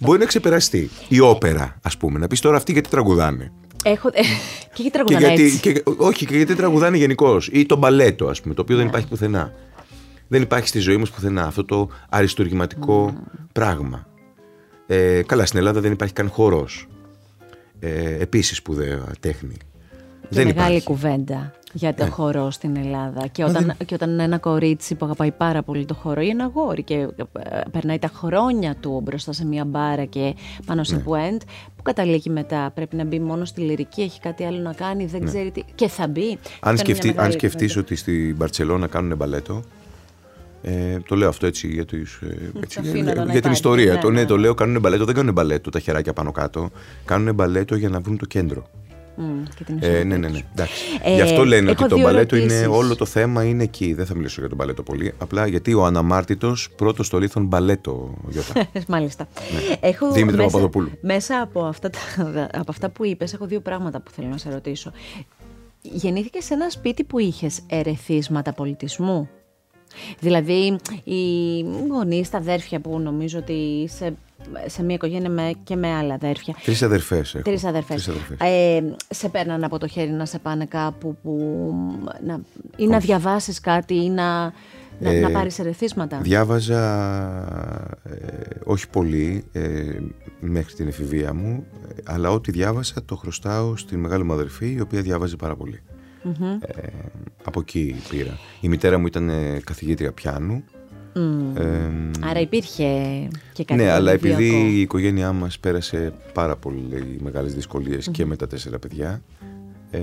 Μπορεί 0.00 0.18
να 0.18 0.24
ξεπεραστεί. 0.24 0.90
Η 1.08 1.20
όπερα, 1.20 1.78
ας 1.82 1.96
πούμε. 1.96 2.18
Να 2.18 2.26
πεις 2.26 2.40
τώρα 2.40 2.56
αυτοί 2.56 2.72
γιατί 2.72 2.88
τραγουδάνε. 2.88 3.52
Έχω... 3.84 4.10
και 4.74 4.82
γιατί 4.82 4.90
τραγουδάνε 4.90 5.34
και 5.34 5.42
γιατί, 5.42 5.60
Και, 5.60 5.82
όχι, 5.96 6.26
και 6.26 6.36
γιατί 6.36 6.54
τραγουδάνε 6.54 6.96
γενικώς. 6.96 7.48
Ή 7.52 7.66
το 7.66 7.76
μπαλέτο, 7.76 8.26
ας 8.26 8.40
πούμε, 8.40 8.54
το 8.54 8.62
οποίο 8.62 8.76
δεν 8.76 8.84
ναι. 8.84 8.90
υπάρχει 8.90 9.08
πουθενά. 9.08 9.52
Δεν 10.28 10.42
υπάρχει 10.42 10.68
στη 10.68 10.78
ζωή 10.78 10.96
μα 10.96 11.04
πουθενά 11.14 11.46
αυτό 11.46 11.64
το 11.64 11.88
αριστουργηματικό 12.08 13.14
πράγμα. 13.52 14.06
Ε, 14.86 15.22
καλά, 15.26 15.46
στην 15.46 15.58
Ελλάδα 15.58 15.80
δεν 15.80 15.92
υπάρχει 15.92 16.14
καν 16.14 16.28
χώρος. 16.28 16.88
Ε, 17.80 18.16
Επίσης 18.18 18.56
σπουδαία 18.56 19.04
τέχνη. 19.20 19.54
Και 20.20 20.28
δεν 20.30 20.46
μεγάλη 20.46 20.66
υπάρχει. 20.66 20.82
κουβέντα 20.82 21.52
για 21.76 21.94
το 21.94 22.04
ναι. 22.04 22.10
χορό 22.10 22.50
στην 22.50 22.76
Ελλάδα. 22.76 23.26
Και 23.26 23.44
όταν, 23.44 23.64
δεν... 23.64 23.86
και 23.86 23.94
όταν 23.94 24.20
ένα 24.20 24.38
κορίτσι 24.38 24.94
που 24.94 25.04
αγαπάει 25.04 25.30
πάρα 25.30 25.62
πολύ 25.62 25.84
το 25.84 25.94
χορό 25.94 26.20
ή 26.20 26.28
ένα 26.28 26.50
γόρι 26.54 26.82
και 26.82 26.94
ε, 26.94 27.60
περνάει 27.70 27.98
τα 27.98 28.10
χρόνια 28.14 28.76
του 28.80 29.00
μπροστά 29.04 29.32
σε 29.32 29.46
μια 29.46 29.64
μπάρα 29.64 30.04
και 30.04 30.34
πάνω 30.66 30.84
σε 30.84 30.94
ναι. 30.94 31.00
πουέντ, 31.02 31.40
που 31.76 31.82
καταλήγει 31.82 32.30
μετά, 32.30 32.70
πρέπει 32.74 32.96
να 32.96 33.04
μπει 33.04 33.20
μόνο 33.20 33.44
στη 33.44 33.60
λυρική, 33.60 34.02
έχει 34.02 34.20
κάτι 34.20 34.44
άλλο 34.44 34.58
να 34.58 34.72
κάνει, 34.72 35.06
δεν 35.06 35.20
ναι. 35.20 35.26
ξέρει 35.26 35.50
τι. 35.50 35.62
Και 35.74 35.88
θα 35.88 36.08
μπει. 36.08 36.38
Αν, 36.60 36.76
σκεφτεί, 36.78 37.14
αν 37.16 37.32
σκεφτείς 37.32 37.76
ότι 37.76 37.96
στην 37.96 38.36
Μπαρτσελώνα 38.36 38.86
κάνουν 38.86 39.16
μπαλέτο, 39.16 39.62
ε, 40.62 40.98
το 41.08 41.16
λέω 41.16 41.28
αυτό 41.28 41.46
έτσι 41.46 41.68
για, 41.68 41.84
τις, 41.84 42.14
ε, 42.22 42.50
έτσι, 42.62 42.80
για, 42.82 43.26
για 43.30 43.40
την 43.40 43.50
ιστορία. 43.50 43.92
Ναι, 43.92 44.00
το, 44.00 44.10
ναι, 44.10 44.24
το 44.24 44.36
λέω, 44.36 44.54
κάνουν 44.54 44.80
μπαλέτο, 44.80 45.04
δεν 45.04 45.14
κάνουν 45.14 45.32
μπαλέτο 45.32 45.70
τα 45.70 45.78
χεράκια 45.78 46.12
πάνω 46.12 46.32
κάτω. 46.32 46.70
Κάνουν 47.04 47.34
μπαλέτο 47.34 47.76
για 47.76 47.88
να 47.88 48.00
βρουν 48.00 48.18
το 48.18 48.26
κέντρο. 48.26 48.66
Mm, 49.16 49.64
ε, 49.80 50.04
ναι, 50.04 50.16
ναι, 50.16 50.28
ναι. 50.28 50.40
Ε, 51.02 51.14
Γι' 51.14 51.20
αυτό 51.20 51.44
λένε 51.44 51.70
ότι 51.70 51.88
το 51.88 52.00
μπαλέτο 52.00 52.36
είναι 52.36 52.66
όλο 52.66 52.96
το 52.96 53.04
θέμα 53.04 53.44
είναι 53.44 53.62
εκεί. 53.62 53.94
Δεν 53.94 54.06
θα 54.06 54.14
μιλήσω 54.14 54.40
για 54.40 54.48
το 54.48 54.54
μπαλέτο 54.54 54.82
πολύ. 54.82 55.14
Απλά 55.18 55.46
γιατί 55.46 55.74
ο 55.74 55.84
αναμάρτητος 55.84 56.70
πρώτος 56.76 57.06
στο 57.06 57.18
λίθον 57.18 57.44
μπαλέτο, 57.44 58.14
Γιώτα. 58.28 58.68
Μάλιστα. 58.88 59.28
Ναι. 59.52 59.88
Έχω 59.88 60.12
Δήμητρα 60.12 60.36
μέσα, 60.36 60.50
Παπαδοπούλου. 60.50 60.90
Μέσα 61.00 61.40
από 61.40 61.64
αυτά, 61.64 61.90
από 62.52 62.70
αυτά 62.70 62.90
που 62.90 63.04
είπες, 63.04 63.32
έχω 63.32 63.46
δύο 63.46 63.60
πράγματα 63.60 64.00
που 64.00 64.10
θέλω 64.10 64.28
να 64.28 64.36
σε 64.36 64.50
ρωτήσω. 64.50 64.92
Γεννήθηκες 65.82 66.44
σε 66.44 66.54
ένα 66.54 66.70
σπίτι 66.70 67.04
που 67.04 67.18
είχες 67.18 67.60
ερεθίσματα 67.66 68.52
πολιτισμού; 68.52 69.28
Δηλαδή, 70.20 70.78
οι 71.04 71.60
γονείς, 71.88 72.30
τα 72.30 72.38
αδέρφια 72.38 72.80
που 72.80 72.98
νομίζω 72.98 73.38
ότι 73.38 73.52
είσαι 73.52 74.14
σε 74.66 74.82
μια 74.82 74.94
οικογένεια 74.94 75.30
με, 75.30 75.52
και 75.64 75.76
με 75.76 75.94
άλλα 75.94 76.14
αδέρφια. 76.14 76.54
Τρεις 76.64 76.82
αδερφές 76.82 77.34
έχω. 77.34 77.42
Τρεις 77.42 77.64
αδερφές. 77.64 78.08
Ε, 78.38 78.80
σε 79.08 79.28
παίρναν 79.28 79.64
από 79.64 79.78
το 79.78 79.86
χέρι 79.86 80.10
να 80.10 80.26
σε 80.26 80.38
πάνε 80.38 80.64
κάπου 80.64 81.16
που. 81.22 81.38
Να, 82.24 82.40
ή 82.76 82.86
να 82.86 82.98
διαβάσεις 82.98 83.60
κάτι 83.60 83.94
ή 83.94 84.08
να, 84.08 84.52
να, 84.98 85.10
ε, 85.10 85.20
να 85.20 85.30
πάρεις 85.30 85.58
ερεθίσματα. 85.58 86.18
Διάβαζα 86.18 86.82
ε, 88.02 88.16
όχι 88.64 88.88
πολύ 88.88 89.44
ε, 89.52 89.98
μέχρι 90.40 90.74
την 90.74 90.88
εφηβεία 90.88 91.34
μου, 91.34 91.66
αλλά 92.04 92.30
ό,τι 92.30 92.50
διάβασα 92.50 93.04
το 93.04 93.16
χρωστάω 93.16 93.76
στην 93.76 93.98
μεγάλη 93.98 94.24
μου 94.24 94.32
αδερφή, 94.32 94.72
η 94.72 94.80
οποία 94.80 95.00
διάβαζε 95.00 95.36
πάρα 95.36 95.56
πολύ. 95.56 95.82
Ε, 96.60 96.86
από 97.44 97.60
εκεί 97.60 97.96
πήρα. 98.08 98.38
Η 98.60 98.68
μητέρα 98.68 98.98
μου 98.98 99.06
ήταν 99.06 99.28
ε, 99.28 99.60
καθηγήτρια 99.64 100.12
πιάνου. 100.12 100.64
Άρα 102.20 102.40
υπήρχε 102.40 102.84
και 103.52 103.64
κάτι 103.64 103.82
Ναι, 103.82 103.90
αλλά 103.90 104.12
επειδή 104.12 104.48
η 104.48 104.80
οικογένειά 104.80 105.32
μας 105.32 105.58
πέρασε 105.58 106.12
πάρα 106.32 106.56
πολύ 106.56 107.18
μεγάλες 107.22 107.68
και 108.10 108.26
με 108.26 108.36
τα 108.36 108.46
τέσσερα 108.46 108.78
παιδιά, 108.78 109.22
ε, 109.90 110.00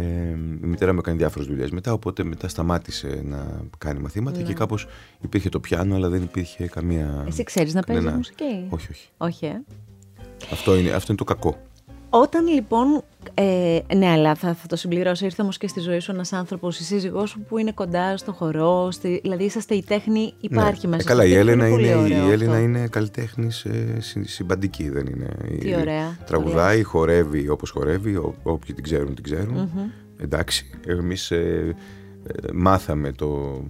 η 0.63 0.65
μητέρα 0.65 0.93
μου 0.93 0.99
έκανε 0.99 1.17
διάφορες 1.17 1.47
δουλειές 1.47 1.71
μετά, 1.71 1.93
οπότε 1.93 2.23
μετά 2.23 2.47
σταμάτησε 2.47 3.21
να 3.25 3.61
κάνει 3.77 3.99
μαθήματα 3.99 4.37
και 4.37 4.47
ναι. 4.47 4.53
κάπως 4.53 4.87
υπήρχε 5.21 5.49
το 5.49 5.59
πιάνο, 5.59 5.95
αλλά 5.95 6.09
δεν 6.09 6.21
υπήρχε 6.21 6.67
καμία... 6.67 7.23
Εσύ 7.27 7.43
ξέρεις 7.43 7.73
να 7.73 7.81
παίζεις 7.81 8.11
μουσική; 8.11 8.65
Όχι, 8.69 8.87
όχι. 8.91 9.09
Όχι, 9.17 9.45
ε; 9.45 9.63
Αυτό 10.51 10.75
είναι, 10.77 10.89
αυτό 10.89 11.05
είναι 11.07 11.17
το 11.17 11.23
κακό. 11.23 11.57
Όταν 12.13 12.47
λοιπόν. 12.47 13.03
Ε, 13.33 13.79
ναι, 13.95 14.07
αλλά 14.07 14.35
θα, 14.35 14.53
θα 14.53 14.67
το 14.67 14.75
συμπληρώσω. 14.75 15.25
Ήρθε 15.25 15.41
όμως 15.41 15.57
και 15.57 15.67
στη 15.67 15.79
ζωή 15.79 15.99
σου 15.99 16.11
ένας 16.11 16.33
άνθρωπος, 16.33 16.79
η 16.79 16.83
σύζυγός 16.83 17.29
σου 17.29 17.39
που 17.39 17.57
είναι 17.57 17.71
κοντά 17.71 18.17
στο 18.17 18.31
χορό. 18.31 18.91
Στη, 18.91 19.19
δηλαδή, 19.23 19.43
είσαστε 19.43 19.75
η 19.75 19.83
τέχνη, 19.83 20.33
υπάρχει 20.39 20.87
ναι. 20.87 20.95
μέσα. 20.95 21.11
Ε, 21.11 21.13
καλά, 21.13 21.25
η 21.25 21.33
Έλληνα 21.33 21.67
είναι, 21.67 21.87
είναι, 21.87 22.15
η 22.15 22.31
Έλληνα 22.31 22.59
είναι 22.59 22.87
καλλιτέχνη 22.87 23.49
ε, 23.63 23.99
συμπαντική, 24.23 24.89
δεν 24.89 25.05
είναι. 25.05 25.27
Τι 25.59 25.75
ωραία. 25.75 26.17
Τραγουδάει, 26.25 26.83
χορεύει 26.83 27.49
όπως 27.49 27.69
χορεύει. 27.69 28.15
Ό, 28.15 28.35
όποιοι 28.43 28.73
την 28.73 28.83
ξέρουν, 28.83 29.15
την 29.15 29.23
ξέρουν. 29.23 29.69
Mm-hmm. 29.69 30.21
Εντάξει. 30.23 30.69
Εμείς 30.87 31.31
ε, 31.31 31.75
ε, 32.27 32.51
μάθαμε 32.53 33.11
το, 33.11 33.61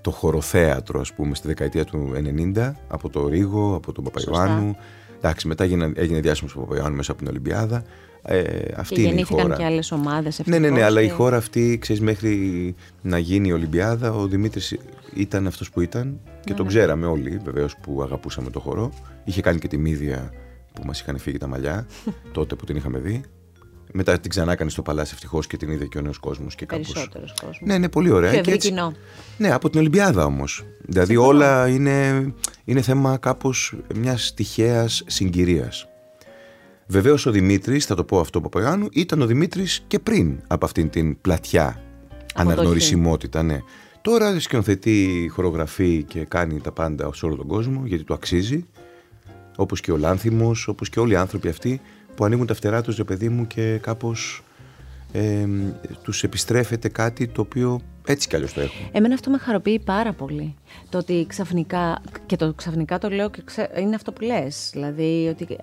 το 0.00 0.10
χοροθέατρο, 0.10 1.00
ας 1.00 1.12
πούμε, 1.12 1.34
στη 1.34 1.46
δεκαετία 1.46 1.84
του 1.84 2.12
90 2.54 2.72
από 2.88 3.08
το 3.08 3.28
Ρίγο, 3.28 3.74
από 3.74 3.92
τον 3.92 4.04
Παπαϊωάννου. 4.04 4.76
Εντάξει, 5.22 5.48
μετά 5.48 5.64
έγινε, 5.64 5.92
έγινε 5.94 6.20
διάσημος 6.20 6.54
ο 6.54 6.60
Παπαϊωάννου 6.60 6.96
μέσα 6.96 7.12
από 7.12 7.20
την 7.20 7.30
Ολυμπιάδα. 7.30 7.84
Ε, 8.22 8.62
αυτή 8.76 8.94
και 8.94 9.02
είναι 9.02 9.20
η 9.20 9.22
χώρα. 9.22 9.56
και 9.56 9.64
άλλες 9.64 9.92
ομάδες. 9.92 10.42
Ναι, 10.44 10.58
ναι, 10.58 10.70
ναι, 10.70 10.82
αλλά 10.82 11.00
η 11.00 11.08
χώρα 11.08 11.36
αυτή, 11.36 11.78
ξέρεις, 11.80 12.02
μέχρι 12.02 12.74
να 13.02 13.18
γίνει 13.18 13.48
η 13.48 13.52
Ολυμπιάδα, 13.52 14.12
ο 14.12 14.26
Δημήτρης 14.26 14.76
ήταν 15.14 15.46
αυτός 15.46 15.70
που 15.70 15.80
ήταν 15.80 16.20
και 16.24 16.50
ναι, 16.50 16.56
τον 16.56 16.66
ναι. 16.66 16.72
ξέραμε 16.72 17.06
όλοι, 17.06 17.40
βεβαίως, 17.44 17.76
που 17.76 18.02
αγαπούσαμε 18.02 18.50
το 18.50 18.60
χορό. 18.60 18.92
Είχε 19.24 19.40
κάνει 19.40 19.58
και 19.58 19.68
τη 19.68 19.76
μύδια 19.76 20.32
που 20.72 20.82
μας 20.86 21.00
είχαν 21.00 21.18
φύγει 21.18 21.38
τα 21.38 21.46
μαλλιά, 21.46 21.86
τότε 22.32 22.54
που 22.54 22.64
την 22.64 22.76
είχαμε 22.76 22.98
δει. 22.98 23.22
Μετά 23.92 24.20
την 24.20 24.30
ξανά 24.30 24.52
έκανε 24.52 24.70
στο 24.70 24.82
παλάτι 24.82 25.10
ευτυχώς 25.12 25.46
και 25.46 25.56
την 25.56 25.70
είδε 25.70 25.86
και 25.86 25.98
ο 25.98 26.00
νέος 26.00 26.18
κόσμος. 26.18 26.54
Περισσότερος 26.66 27.34
κόσμος. 27.40 27.60
Ναι, 27.62 27.78
ναι, 27.78 27.88
πολύ 27.88 28.10
ωραία. 28.10 28.32
Και, 28.32 28.40
και 28.40 28.52
έτσι... 28.52 28.68
κοινό. 28.68 28.94
Ναι, 29.36 29.52
από 29.52 29.70
την 29.70 29.80
Ολυμπιάδα 29.80 30.24
όμως. 30.24 30.64
Δηλαδή 30.82 31.16
όλα 31.16 31.68
είναι, 31.68 32.32
είναι 32.64 32.82
θέμα 32.82 33.16
κάπως 33.16 33.74
μιας 33.94 34.34
τυχαίας 34.34 35.02
συγκυρίας. 35.06 35.88
Βεβαίως 36.86 37.26
ο 37.26 37.30
Δημήτρης, 37.30 37.86
θα 37.86 37.94
το 37.94 38.04
πω 38.04 38.20
αυτό 38.20 38.40
Παπαγάνου, 38.40 38.88
ήταν 38.92 39.22
ο 39.22 39.26
Δημήτρης 39.26 39.84
και 39.86 39.98
πριν 39.98 40.40
από 40.46 40.64
αυτήν 40.64 40.90
την 40.90 41.20
πλατιά 41.20 41.82
αναγνωρισιμότητα. 42.34 43.42
Ναι. 43.42 43.60
Τώρα 44.00 44.40
σκηνοθετεί, 44.40 45.28
χορογραφεί 45.32 46.02
και 46.02 46.24
κάνει 46.24 46.60
τα 46.60 46.72
πάντα 46.72 47.10
σε 47.14 47.26
όλο 47.26 47.36
τον 47.36 47.46
κόσμο 47.46 47.82
γιατί 47.86 48.04
το 48.04 48.14
αξίζει. 48.14 48.66
Όπως 49.56 49.80
και 49.80 49.92
ο 49.92 49.96
Λάνθιμος, 49.96 50.68
όπως 50.68 50.88
και 50.88 51.00
όλοι 51.00 51.12
οι 51.12 51.16
άνθρωποι 51.16 51.48
αυτοί 51.48 51.80
που 52.20 52.26
ανοίγουν 52.26 52.46
τα 52.46 52.54
φτερά 52.54 52.82
τους, 52.82 52.96
ρε 52.96 53.04
παιδί 53.04 53.28
μου, 53.28 53.46
και 53.46 53.78
κάπως 53.82 54.42
ε, 55.12 55.46
τους 56.02 56.22
επιστρέφεται 56.22 56.88
κάτι 56.88 57.28
το 57.28 57.40
οποίο 57.40 57.80
έτσι 58.06 58.28
κι 58.28 58.36
αλλιώς 58.36 58.52
το 58.52 58.60
έχουν. 58.60 58.88
Εμένα 58.92 59.14
αυτό 59.14 59.30
με 59.30 59.38
χαροποιεί 59.38 59.78
πάρα 59.78 60.12
πολύ. 60.12 60.54
Το 60.88 60.98
ότι 60.98 61.24
ξαφνικά, 61.28 62.02
και 62.26 62.36
το 62.36 62.52
ξαφνικά 62.52 62.98
το 62.98 63.08
λέω 63.08 63.30
και 63.30 63.42
είναι 63.80 63.94
αυτό 63.94 64.12
που 64.12 64.24
λες, 64.24 64.70
δηλαδή 64.72 65.28
ότι 65.30 65.56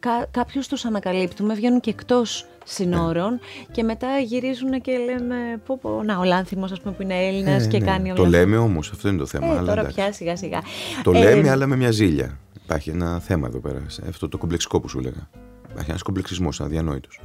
κά, 0.00 0.26
κάποιους 0.30 0.68
τους 0.68 0.84
ανακαλύπτουμε, 0.84 1.54
βγαίνουν 1.54 1.80
και 1.80 1.90
εκτός 1.90 2.46
συνόρων 2.64 3.32
ναι. 3.32 3.38
και 3.70 3.82
μετά 3.82 4.18
γυρίζουν 4.18 4.80
και 4.80 4.92
λέμε 4.98 5.36
πω, 5.66 5.78
πω, 5.82 6.02
να 6.04 6.18
ο 6.18 6.24
Λάνθιμος 6.24 6.72
ας 6.72 6.80
πούμε 6.80 6.94
που 6.94 7.02
είναι 7.02 7.26
Έλληνας 7.26 7.64
ε, 7.64 7.68
και 7.68 7.78
ναι. 7.78 7.84
κάνει... 7.84 8.12
Το 8.12 8.26
λέμε 8.26 8.56
όμως, 8.56 8.90
αυτό 8.90 9.08
είναι 9.08 9.18
το 9.18 9.26
θέμα. 9.26 9.46
Ε, 9.46 9.64
τώρα 9.64 9.84
πια 9.84 10.12
σιγά 10.12 10.36
σιγά. 10.36 10.62
Το 11.02 11.12
λέμε 11.12 11.50
αλλά 11.50 11.66
με 11.66 11.76
μια 11.76 11.90
ζήλια. 11.90 12.38
Υπάρχει 12.64 12.90
ένα 12.90 13.20
θέμα 13.20 13.46
εδώ 13.46 13.58
πέρα, 13.58 13.86
αυτό 14.08 14.28
το 14.28 14.38
κομπλεξικό 14.38 14.80
που 14.80 14.88
σου 14.88 15.00
λέγα. 15.00 15.28
Υπάρχει 15.70 15.90
ένας 15.90 16.02
κομπλεξισμός 16.02 16.60
αδιανόητος. 16.60 17.20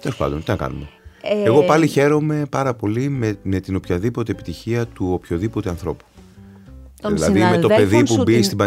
Τέλος 0.00 0.16
πάντων, 0.16 0.44
τι 0.44 0.50
να 0.50 0.56
κάνουμε. 0.56 0.88
Ε... 1.22 1.42
Εγώ 1.42 1.62
πάλι 1.62 1.86
χαίρομαι 1.86 2.42
πάρα 2.50 2.74
πολύ 2.74 3.08
με, 3.08 3.38
με 3.42 3.60
την 3.60 3.76
οποιαδήποτε 3.76 4.32
επιτυχία 4.32 4.86
του 4.86 5.08
οποιοδήποτε 5.12 5.68
ανθρώπου. 5.68 6.04
Τον 7.00 7.14
δηλαδή 7.14 7.40
με 7.40 7.58
το 7.58 7.68
παιδί 7.68 8.04
που, 8.04 8.22
μπει 8.22 8.42
στην 8.42 8.58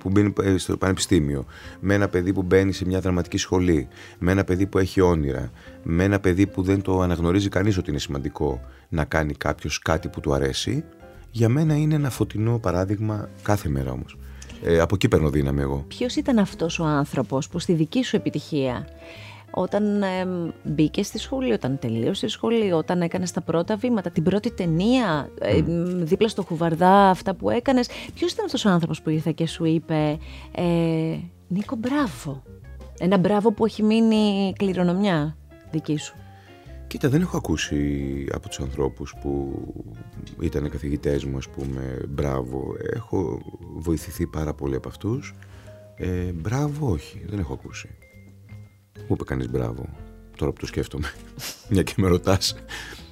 που 0.00 0.08
μπαίνει 0.10 0.32
ε, 0.42 0.58
στο 0.58 0.76
πανεπιστήμιο, 0.76 1.44
με 1.80 1.94
ένα 1.94 2.08
παιδί 2.08 2.32
που 2.32 2.42
μπαίνει 2.42 2.72
σε 2.72 2.86
μια 2.86 3.00
δραματική 3.00 3.36
σχολή, 3.36 3.88
με 4.18 4.32
ένα 4.32 4.44
παιδί 4.44 4.66
που 4.66 4.78
έχει 4.78 5.00
όνειρα, 5.00 5.50
με 5.82 6.04
ένα 6.04 6.20
παιδί 6.20 6.46
που 6.46 6.62
δεν 6.62 6.82
το 6.82 7.00
αναγνωρίζει 7.00 7.48
κανείς 7.48 7.78
ότι 7.78 7.90
είναι 7.90 7.98
σημαντικό 7.98 8.60
να 8.88 9.04
κάνει 9.04 9.34
κάποιος 9.34 9.78
κάτι 9.78 10.08
που 10.08 10.20
του 10.20 10.34
αρέσει, 10.34 10.84
για 11.30 11.48
μένα 11.48 11.76
είναι 11.76 11.94
ένα 11.94 12.10
φωτεινό 12.10 12.58
παράδειγμα 12.58 13.28
κάθε 13.42 13.68
μέρα 13.68 13.90
όμως. 13.90 14.16
Ε, 14.62 14.80
από 14.80 14.94
εκεί 14.94 15.08
παίρνω 15.08 15.30
δύναμη 15.30 15.60
εγώ. 15.60 15.84
Ποιος 15.88 16.16
ήταν 16.16 16.38
αυτός 16.38 16.78
ο 16.78 16.84
άνθρωπος 16.84 17.48
που 17.48 17.58
στη 17.58 17.72
δική 17.72 18.04
σου 18.04 18.16
επιτυχία 18.16 18.86
όταν 19.50 20.02
ε, 20.02 20.26
μπήκες 20.62 21.06
στη 21.06 21.18
σχολή, 21.18 21.52
όταν 21.52 21.78
τελείωσε 21.78 22.26
τη 22.26 22.32
σχολή, 22.32 22.72
όταν 22.72 23.02
έκανες 23.02 23.30
τα 23.30 23.40
πρώτα 23.40 23.76
βήματα, 23.76 24.10
την 24.10 24.22
πρώτη 24.22 24.50
ταινία, 24.50 25.30
ε, 25.40 25.62
δίπλα 26.02 26.28
στο 26.28 26.42
χουβαρδά, 26.42 27.10
αυτά 27.10 27.34
που 27.34 27.50
έκανες. 27.50 27.88
Ποιος 28.14 28.32
ήταν 28.32 28.44
αυτός 28.44 28.64
ο 28.64 28.68
άνθρωπος 28.68 29.02
που 29.02 29.10
ήρθε 29.10 29.32
και 29.32 29.46
σου 29.46 29.64
είπε, 29.64 30.18
ε, 30.52 31.16
Νίκο, 31.48 31.76
μπράβο. 31.76 32.42
Ένα 32.98 33.18
μπράβο 33.18 33.52
που 33.52 33.64
έχει 33.64 33.82
μείνει 33.82 34.52
κληρονομιά 34.56 35.36
δική 35.70 35.96
σου. 35.98 36.14
Κοίτα, 36.88 37.08
δεν 37.08 37.20
έχω 37.20 37.36
ακούσει 37.36 38.26
από 38.32 38.48
τους 38.48 38.60
ανθρώπους 38.60 39.14
που 39.20 39.62
ήταν 40.40 40.70
καθηγητές 40.70 41.24
μου, 41.24 41.36
ας 41.36 41.48
πούμε, 41.48 41.98
μπράβο. 42.08 42.76
Έχω 42.94 43.40
βοηθηθεί 43.76 44.26
πάρα 44.26 44.54
πολύ 44.54 44.74
από 44.74 44.88
αυτούς. 44.88 45.34
Ε, 45.96 46.32
μπράβο, 46.32 46.90
όχι, 46.90 47.24
δεν 47.28 47.38
έχω 47.38 47.52
ακούσει. 47.52 47.88
Μου 48.96 49.06
είπε 49.08 49.24
κανείς 49.24 49.50
μπράβο, 49.50 49.88
τώρα 50.36 50.52
που 50.52 50.60
το 50.60 50.66
σκέφτομαι, 50.66 51.10
μια 51.70 51.82
και 51.82 51.94
με 51.96 52.08
ρωτάς. 52.08 52.54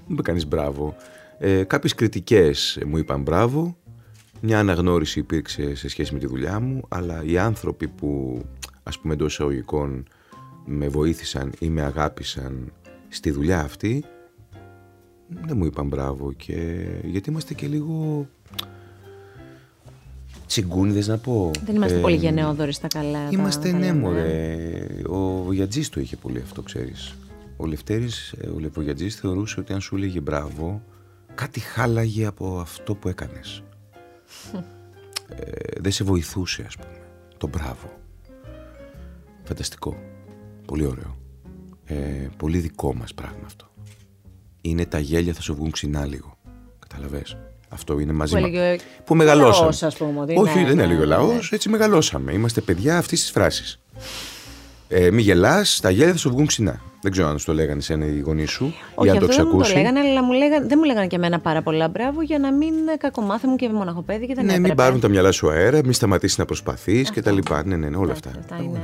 Μου 0.06 0.12
είπε 0.12 0.22
κανείς 0.22 0.46
μπράβο. 0.46 0.96
Ε, 1.38 1.64
κάποιες 1.64 1.94
κριτικές 1.94 2.78
μου 2.86 2.96
είπαν 2.96 3.22
μπράβο, 3.22 3.76
μια 4.40 4.58
αναγνώριση 4.58 5.18
υπήρξε 5.18 5.74
σε 5.74 5.88
σχέση 5.88 6.12
με 6.12 6.18
τη 6.18 6.26
δουλειά 6.26 6.60
μου, 6.60 6.82
αλλά 6.88 7.22
οι 7.24 7.38
άνθρωποι 7.38 7.88
που, 7.88 8.40
ας 8.82 8.98
πούμε 8.98 9.14
εντός 9.14 9.32
εισαγωγικών, 9.32 10.06
με 10.64 10.88
βοήθησαν 10.88 11.52
ή 11.58 11.68
με 11.68 11.82
αγάπησαν 11.82 12.72
στη 13.08 13.30
δουλειά 13.30 13.60
αυτή, 13.60 14.04
δεν 15.28 15.56
μου 15.56 15.64
είπαν 15.64 15.86
μπράβο 15.86 16.32
και 16.32 16.86
γιατί 17.04 17.30
είμαστε 17.30 17.54
και 17.54 17.66
λίγο 17.66 18.26
τσιγκούνιδες 20.46 21.06
να 21.06 21.18
πω. 21.18 21.50
Δεν 21.64 21.76
είμαστε 21.76 21.98
ε, 21.98 22.00
πολύ 22.00 22.16
γενναιόδοροι 22.16 22.72
στα 22.72 22.88
καλά. 22.88 23.28
Είμαστε 23.30 23.72
ναι 23.72 23.92
μωρέ. 23.92 24.86
Ο 25.08 25.52
Γιατζής 25.52 25.88
το 25.88 26.00
είχε 26.00 26.16
πολύ 26.16 26.38
αυτό 26.38 26.62
ξέρεις. 26.62 27.14
Ο 27.56 27.66
Λευτέρης, 27.66 28.32
ε, 28.32 28.48
ο 28.48 28.58
Λεπογιατζής 28.58 29.16
θεωρούσε 29.16 29.60
ότι 29.60 29.72
αν 29.72 29.80
σου 29.80 29.96
έλεγε 29.96 30.20
μπράβο 30.20 30.82
κάτι 31.34 31.60
χάλαγε 31.60 32.26
από 32.26 32.58
αυτό 32.58 32.94
που 32.94 33.08
έκανες. 33.08 33.62
ε, 35.28 35.80
δεν 35.80 35.92
σε 35.92 36.04
βοηθούσε 36.04 36.64
ας 36.66 36.76
πούμε. 36.76 37.00
Το 37.36 37.48
μπράβο. 37.48 38.00
Φανταστικό. 39.44 39.96
Πολύ 40.66 40.86
ωραίο. 40.86 41.25
Ε, 41.87 41.94
πολύ 42.37 42.59
δικό 42.59 42.94
μας 42.94 43.14
πράγμα 43.14 43.42
αυτό. 43.44 43.66
Είναι 44.61 44.87
τα 44.87 44.99
γέλια 44.99 45.33
θα 45.33 45.40
σου 45.40 45.55
βγουν 45.55 45.70
ξινά 45.70 46.07
λίγο. 46.07 46.38
Καταλαβες. 46.79 47.37
Αυτό 47.68 47.99
είναι 47.99 48.12
μαζί 48.12 48.40
μα. 48.40 48.49
Που 49.05 49.14
μεγαλώσαμε. 49.14 49.77
Λαός, 49.81 49.96
πούμε, 49.96 50.25
Όχι, 50.37 50.64
δεν 50.64 50.79
έλεγε 50.79 51.01
ο 51.01 51.05
λαός, 51.05 51.53
έτσι 51.53 51.68
μεγαλώσαμε. 51.68 52.33
Είμαστε 52.33 52.61
παιδιά 52.61 52.99
αυτής 52.99 53.20
της 53.20 53.31
φράσης. 53.31 53.81
Ε, 54.88 55.11
μη 55.11 55.22
γελάς, 55.22 55.81
τα 55.81 55.90
γέλια 55.90 56.12
θα 56.12 56.18
σου 56.18 56.31
βγουν 56.31 56.46
ξινά. 56.46 56.81
Δεν 57.01 57.12
ξέρω 57.14 57.29
αν 57.29 57.38
σου 57.38 57.46
το 57.46 57.53
λέγανε 57.55 57.79
εσένα 57.79 58.07
οι 58.07 58.18
γονείς 58.18 58.51
σου 58.51 58.75
Όχι, 58.94 59.09
ή 59.09 59.11
αν 59.11 59.18
το 59.18 59.25
εξακούσει. 59.25 59.72
Δεν 59.72 59.83
μου 59.83 59.92
το 59.92 59.92
λέγανε, 59.92 60.01
αλλά 60.01 60.22
μου 60.25 60.33
λέγανε, 60.33 60.66
δεν 60.66 60.79
μου 60.79 60.85
λέγανε 60.85 61.07
και 61.07 61.16
εμένα 61.16 61.38
πάρα 61.40 61.62
πολλά 61.62 61.88
μπράβο 61.88 62.22
για 62.22 62.38
να 62.38 62.53
μην 62.53 62.75
κακομάθημουν 62.99 63.57
και 63.57 63.68
μοναχοπέδι 63.68 64.27
και 64.27 64.35
δεν 64.35 64.44
Ναι, 64.44 64.51
έπρεπε. 64.51 64.68
μην 64.68 64.77
πάρουν 64.77 65.01
τα 65.01 65.09
μυαλά 65.09 65.33
σου 65.33 65.51
αέρα, 65.51 65.81
μην 65.85 65.92
σταματήσεις 65.92 66.38
να 66.38 66.44
προσπαθείς 66.44 67.11
και 67.11 67.22
τα 67.22 67.31
λοιπά. 67.31 67.66
Ναι, 67.66 67.77
ναι, 67.77 67.88
ναι, 67.88 67.96
όλα 67.96 68.12
αυτά. 68.12 68.31
αυτά 68.38 68.57
είναι... 68.62 68.81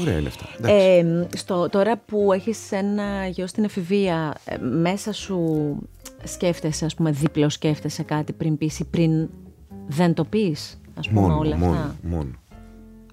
Ωραία 0.00 0.18
είναι 0.18 0.28
αυτά. 0.28 0.68
Ε, 0.70 1.26
στο, 1.36 1.68
τώρα 1.68 1.96
που 2.06 2.32
έχεις 2.32 2.72
ένα 2.72 3.26
γιο 3.26 3.46
στην 3.46 3.64
εφηβεία, 3.64 4.34
ε, 4.44 4.56
μέσα 4.58 5.12
σου 5.12 5.76
σκέφτεσαι, 6.24 6.84
ας 6.84 6.94
πούμε, 6.94 7.10
δίπλο 7.10 7.48
σκέφτεσαι 7.48 8.02
κάτι 8.02 8.32
πριν 8.32 8.58
πεις 8.58 8.78
ή 8.78 8.84
πριν 8.84 9.28
δεν 9.86 10.14
το 10.14 10.24
πεις, 10.24 10.80
ας 10.98 11.08
πούμε, 11.08 11.20
μόνο, 11.20 11.38
όλα 11.38 11.56
μόνο, 11.56 11.72
αυτά. 11.72 11.96
Μόνο. 12.02 12.30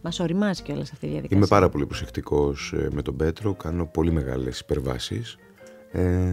Μας 0.02 0.20
οριμάζει 0.20 0.62
κιόλας 0.64 0.92
αυτή 0.92 1.06
η 1.06 1.10
διαδικασία. 1.10 1.38
Είμαι 1.38 1.48
πάρα 1.48 1.70
πολύ 1.70 1.86
προσεκτικός 1.86 2.74
ε, 2.74 2.88
με 2.94 3.02
τον 3.02 3.16
Πέτρο. 3.16 3.54
Κάνω 3.54 3.86
πολύ 3.86 4.12
μεγάλες 4.12 4.60
υπερβάσεις. 4.60 5.38
Ε, 5.92 6.30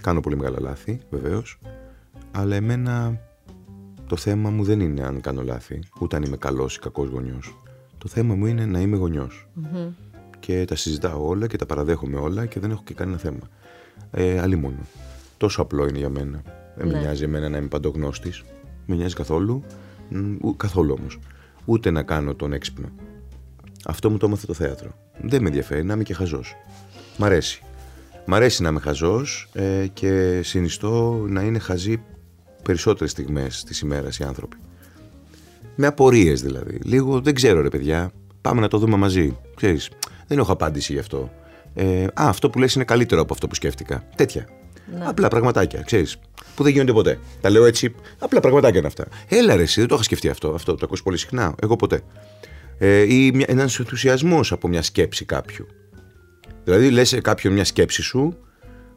κάνω 0.00 0.20
πολύ 0.20 0.36
μεγάλα 0.36 0.60
λάθη, 0.60 1.00
βεβαίως. 1.10 1.58
Αλλά 2.30 2.56
εμένα 2.56 3.20
το 4.06 4.16
θέμα 4.16 4.50
μου 4.50 4.64
δεν 4.64 4.80
είναι 4.80 5.02
αν 5.02 5.20
κάνω 5.20 5.42
λάθη, 5.42 5.78
ούτε 6.00 6.16
αν 6.16 6.22
είμαι 6.22 6.36
καλός 6.36 6.76
ή 6.76 6.78
κακός 6.80 7.08
γονιός. 7.08 7.58
Το 7.98 8.08
θέμα 8.08 8.34
μου 8.34 8.46
είναι 8.46 8.66
να 8.66 8.80
είμαι 8.80 8.96
γονιός. 8.96 9.48
Και 10.40 10.64
τα 10.64 10.76
συζητάω 10.76 11.26
όλα 11.28 11.46
και 11.46 11.56
τα 11.56 11.66
παραδέχομαι 11.66 12.16
όλα 12.18 12.46
και 12.46 12.60
δεν 12.60 12.70
έχω 12.70 12.82
και 12.84 12.94
κανένα 12.94 13.18
θέμα. 13.18 13.48
Ε, 14.10 14.40
άλλη 14.40 14.56
μόνο. 14.56 14.78
Τόσο 15.36 15.62
απλό 15.62 15.86
είναι 15.88 15.98
για 15.98 16.08
μένα. 16.08 16.42
Δεν 16.76 16.86
με 16.86 16.92
Ναι. 16.92 16.98
νοιάζει 16.98 17.24
εμένα 17.24 17.48
να 17.48 17.56
είμαι 17.56 17.66
παντογνώστης. 17.68 18.42
Με 18.86 18.94
νοιάζει 18.96 19.14
καθόλου. 19.14 19.62
Μ, 20.08 20.34
ου- 20.40 20.56
καθόλου 20.56 20.94
όμως. 20.98 21.18
Ούτε 21.64 21.90
να 21.90 22.02
κάνω 22.02 22.34
τον 22.34 22.52
έξυπνο. 22.52 22.88
Αυτό 23.84 24.10
μου 24.10 24.16
το 24.16 24.26
έμαθε 24.26 24.46
το 24.46 24.54
θέατρο. 24.54 24.94
Δεν 25.22 25.42
με 25.42 25.48
ενδιαφέρει 25.48 25.84
να 25.84 25.94
είμαι 25.94 26.02
και 26.02 26.14
χαζός. 26.14 26.54
Μ' 27.16 27.24
αρέσει. 27.24 27.62
Μ' 28.26 28.34
αρέσει 28.34 28.62
να 28.62 28.68
είμαι 28.68 28.80
χαζός 28.80 29.48
ε, 29.52 29.86
και 29.92 30.40
συνιστώ 30.42 31.24
να 31.28 31.42
είναι 31.42 31.58
χαζοί 31.58 32.02
περισσότερες 32.62 33.10
στιγμές 33.10 33.64
της 33.64 33.80
ημέρας 33.80 34.18
οι 34.18 34.24
άνθρωποι. 34.24 34.56
Με 35.74 35.86
απορίες 35.86 36.42
δηλαδή. 36.42 36.78
Λίγο 36.82 37.20
δεν 37.20 37.34
ξέρω 37.34 37.60
ρε 37.60 37.68
παιδιά. 37.68 38.10
Πάμε 38.40 38.60
να 38.60 38.68
το 38.68 38.78
δούμε 38.78 38.96
μαζί. 38.96 39.36
Ξέρεις, 39.54 39.90
δεν 40.26 40.38
έχω 40.38 40.52
απάντηση 40.52 40.92
γι' 40.92 40.98
αυτό. 40.98 41.30
Ε, 41.74 42.04
α, 42.04 42.08
αυτό 42.14 42.50
που 42.50 42.58
λες 42.58 42.74
είναι 42.74 42.84
καλύτερο 42.84 43.20
από 43.20 43.32
αυτό 43.32 43.46
που 43.46 43.54
σκέφτηκα. 43.54 44.04
Τέτοια. 44.16 44.46
Απλά 45.04 45.28
πραγματάκια, 45.28 45.82
ξέρεις, 45.82 46.16
που 46.54 46.62
δεν 46.62 46.72
γίνονται 46.72 46.92
ποτέ. 46.92 47.18
Τα 47.40 47.50
λέω 47.50 47.64
έτσι, 47.64 47.94
απλά 48.18 48.40
πραγματάκια 48.40 48.78
είναι 48.78 48.86
αυτά. 48.86 49.06
Έλα 49.28 49.56
ρε, 49.56 49.62
εσύ, 49.62 49.80
δεν 49.80 49.88
το 49.88 49.94
είχα 49.94 50.04
σκεφτεί 50.04 50.28
αυτό. 50.28 50.48
Αυτό 50.54 50.74
το 50.74 50.80
ακούς 50.84 51.02
πολύ 51.02 51.18
συχνά. 51.18 51.54
Εγώ 51.62 51.76
ποτέ. 51.76 52.00
Ε, 52.78 53.14
ή 53.14 53.30
μια, 53.34 53.46
ένας 53.48 53.78
ενθουσιασμός 53.78 54.52
από 54.52 54.68
μια 54.68 54.82
σκέψη 54.82 55.24
κάποιου. 55.24 55.66
Δηλαδή 56.64 56.90
λες 56.90 57.08
σε 57.08 57.20
κάποιον 57.20 57.52
μια 57.52 57.64
σκέψη 57.64 58.02
σου 58.02 58.36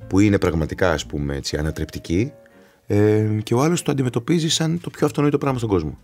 που 0.08 0.20
είναι 0.20 0.38
πραγματικά 0.40 0.92
ας 0.92 1.06
πούμε 1.06 1.36
έτσι 1.36 1.58
ανατρεπτική 1.58 2.32
ε, 2.88 3.28
και 3.44 3.54
ο 3.54 3.62
άλλος 3.62 3.82
το 3.82 3.92
αντιμετωπίζει 3.92 4.50
σαν 4.50 4.80
το 4.82 4.90
πιο 4.90 5.06
αυτονόητο 5.06 5.38
πράγμα 5.38 5.58
στον 5.58 5.70
κόσμο. 5.70 5.98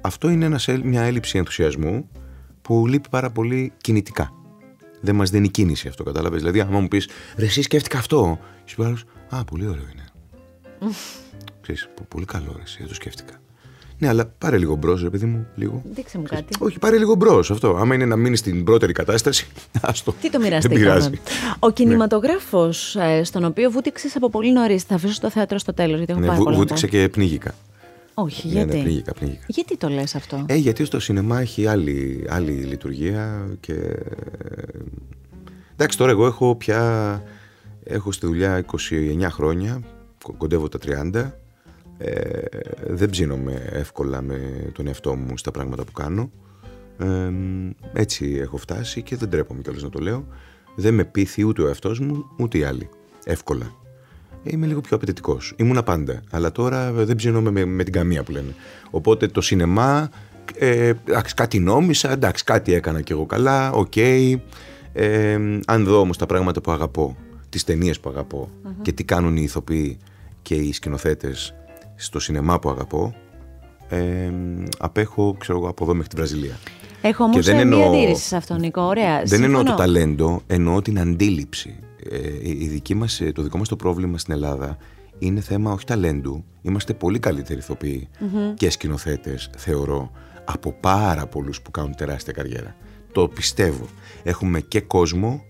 Αυτό 0.00 0.28
είναι 0.28 0.44
ένας, 0.44 0.68
έλλ- 0.68 0.84
μια 0.84 1.02
έλλειψη 1.02 1.38
ενθουσιασμού 1.38 2.08
που 2.62 2.86
λείπει 2.86 3.08
πάρα 3.08 3.30
πολύ 3.30 3.72
κινητικά. 3.80 4.32
Δεν 5.04 5.14
μας 5.14 5.30
δίνει 5.30 5.48
κίνηση 5.48 5.88
αυτό, 5.88 6.02
κατάλαβες. 6.02 6.38
Δηλαδή, 6.40 6.60
άμα 6.60 6.80
μου 6.80 6.88
πεις, 6.88 7.08
ρε 7.36 7.44
εσύ 7.44 7.62
σκέφτηκα 7.62 7.98
αυτό, 7.98 8.38
σου 8.64 8.74
πει 8.76 8.82
ο 8.82 8.84
άλλος, 8.84 9.04
α, 9.28 9.44
πολύ 9.44 9.66
ωραίο 9.66 9.84
είναι. 9.92 10.04
Ξέρεις, 11.62 11.88
πο- 11.94 12.04
πολύ 12.08 12.24
καλό 12.24 12.52
ρε 12.56 12.62
εσύ, 12.62 12.76
δεν 12.78 12.88
το 12.88 12.94
σκέφτηκα. 12.94 13.32
Ναι, 13.98 14.08
αλλά 14.08 14.26
πάρε 14.38 14.58
λίγο 14.58 14.74
μπρος, 14.74 15.02
ρε 15.02 15.10
παιδί 15.10 15.24
μου, 15.26 15.46
λίγο. 15.54 15.82
Δείξε 15.94 16.18
μου 16.18 16.24
κάτι. 16.28 16.44
Όχι, 16.58 16.78
πάρε 16.78 16.98
λίγο 16.98 17.14
μπρος 17.14 17.50
αυτό. 17.50 17.76
Άμα 17.76 17.94
είναι 17.94 18.04
να 18.04 18.16
μείνει 18.16 18.36
στην 18.36 18.64
πρώτερη 18.64 18.92
κατάσταση, 18.92 19.46
άστο. 19.80 20.12
Τι 20.12 20.30
το 20.30 20.38
Δεν 20.38 20.40
μοιραστήκαμε. 20.40 20.80
πειράζει. 20.80 21.10
Ο 21.58 21.70
κινηματογράφος, 21.70 22.96
στον 23.22 23.44
οποίο 23.44 23.70
βούτυξες 23.70 24.16
από 24.16 24.30
πολύ 24.30 24.52
νωρίς. 24.52 24.82
Θα 24.82 24.94
αφήσω 24.94 25.20
το 25.20 25.30
θέατρο 25.30 25.58
στο 25.58 25.74
τέλος, 25.74 25.96
γιατί 25.96 26.12
έχω 26.12 26.20
Ναι, 26.20 26.26
πάρα 26.26 26.38
βου- 26.38 26.46
πολλά 26.46 26.58
να 26.58 26.62
βούτυξε 26.62 26.86
πω. 26.86 26.92
και 26.92 27.08
πνίγηκα. 27.08 27.54
Όχι, 28.14 28.46
Ναι, 28.48 28.52
γιατί; 28.52 28.76
ναι, 28.76 28.82
πνίγηκα, 28.82 29.12
πνίγηκα. 29.12 29.44
Γιατί 29.48 29.76
το 29.76 29.88
λες 29.88 30.14
αυτό; 30.14 30.44
Ε, 30.48 30.54
γιατί 30.54 30.84
στο 30.84 31.00
σινεμά 31.00 31.40
έχει 31.40 31.66
άλλη, 31.66 32.26
άλλη 32.28 32.52
λειτουργία 32.52 33.48
και... 33.60 33.74
Εντάξει, 35.72 35.98
τώρα 35.98 36.10
εγώ 36.10 36.26
έχω 36.26 36.56
πια... 36.56 37.22
Έχω 37.84 38.12
στη 38.12 38.26
δουλειά 38.26 38.64
29 38.90 39.26
χρόνια, 39.30 39.80
κο- 40.22 40.34
κοντεύω 40.38 40.68
τα 40.68 40.78
30. 41.12 41.30
Ε, 41.98 42.40
δεν 42.86 43.10
ψήνομαι 43.10 43.68
εύκολα 43.72 44.22
με 44.22 44.70
τον 44.72 44.86
εαυτό 44.86 45.14
μου 45.16 45.36
στα 45.38 45.50
πράγματα 45.50 45.84
που 45.84 45.92
κάνω. 45.92 46.30
Ε, 46.98 47.30
έτσι 47.92 48.36
έχω 48.40 48.56
φτάσει 48.56 49.02
και 49.02 49.16
δεν 49.16 49.30
ντρέπομαι 49.30 49.60
κιόλας 49.62 49.82
να 49.82 49.88
το 49.88 49.98
λέω. 49.98 50.26
Δεν 50.76 50.94
με 50.94 51.04
πείθει 51.04 51.44
ούτε 51.44 51.62
ο 51.62 51.66
εαυτός 51.66 52.00
μου, 52.00 52.24
ούτε 52.38 52.58
οι 52.58 52.62
άλλοι. 52.64 52.88
Εύκολα. 53.24 53.72
Είμαι 54.44 54.66
λίγο 54.66 54.80
πιο 54.80 54.96
απαιτητικός. 54.96 55.52
Ήμουνα 55.56 55.82
πάντα. 55.82 56.20
Αλλά 56.30 56.52
τώρα 56.52 56.92
δεν 56.92 57.16
ψήνομαι 57.16 57.50
με, 57.50 57.64
με 57.64 57.84
την 57.84 57.92
καμία 57.92 58.22
που 58.22 58.30
λένε. 58.32 58.54
Οπότε 58.90 59.26
το 59.26 59.40
σινεμά, 59.40 60.08
ε, 60.58 60.92
εντάξει, 61.04 61.34
κάτι 61.34 61.58
νόμισα, 61.58 62.10
εντάξει, 62.12 62.44
κάτι 62.44 62.74
έκανα 62.74 63.00
κι 63.00 63.12
εγώ 63.12 63.26
καλά, 63.26 63.72
οκ. 63.72 63.96
Ε, 63.96 65.38
αν 65.66 65.84
δω 65.84 66.00
όμως 66.00 66.16
τα 66.16 66.26
πράγματα 66.26 66.60
που 66.60 66.70
αγαπώ, 66.70 67.16
τις 67.48 67.64
ταινίες 67.64 68.00
που 68.00 68.08
αγαπω 68.08 68.48
και 68.82 68.92
τι 68.92 69.04
κάνουν 69.04 69.36
οι 69.36 69.42
ηθοποιοί 69.44 69.98
και 70.42 70.54
οι 70.54 70.72
σκηνοθέτες 70.72 71.54
στο 71.96 72.20
σινεμά 72.20 72.58
που 72.58 72.68
αγαπώ, 72.70 73.14
ε, 73.88 74.30
απέχω, 74.78 75.34
ξέρω 75.38 75.58
εγώ, 75.58 75.68
από 75.68 75.84
εδώ 75.84 75.92
μέχρι 75.94 76.08
τη 76.08 76.16
Βραζιλία. 76.16 76.56
Έχω 77.02 77.24
όμως 77.24 77.36
Και 77.36 77.42
δεν 77.42 77.54
μια 77.54 77.62
εννοώ- 77.62 77.88
αντίρρηση 77.96 78.24
σε 78.26 78.36
αυτό, 78.36 78.54
Νικό. 78.56 78.82
Ωραία. 78.82 79.22
Δεν 79.24 79.42
εννοώ 79.42 79.62
το 79.62 79.66
συμφωνώ. 79.68 79.92
ταλέντο, 79.92 80.42
εννοώ 80.46 80.82
την 80.82 81.00
αντίληψη. 81.00 81.74
Ε, 82.10 82.48
η 82.48 82.68
δική 82.68 82.94
μας, 82.94 83.20
ε, 83.20 83.32
το 83.32 83.42
δικό 83.42 83.58
μας 83.58 83.68
το 83.68 83.76
πρόβλημα 83.76 84.18
στην 84.18 84.34
Ελλάδα 84.34 84.76
είναι 85.18 85.40
θέμα 85.40 85.72
όχι 85.72 85.84
ταλέντου. 85.84 86.44
Είμαστε 86.62 86.94
πολύ 86.94 87.18
καλύτεροι 87.18 87.58
ηθοποιοί 87.58 88.08
και 88.54 88.70
σκηνοθέτες, 88.70 89.50
θεωρώ, 89.56 90.10
από 90.44 90.72
πάρα 90.72 91.26
πολλούς 91.26 91.62
που 91.62 91.70
κάνουν 91.70 91.94
τεράστια 91.94 92.32
καριέρα. 92.32 92.76
Το 93.12 93.28
πιστεύω. 93.28 93.86
Έχουμε 94.22 94.60
και 94.60 94.80
κόσμο 94.80 95.44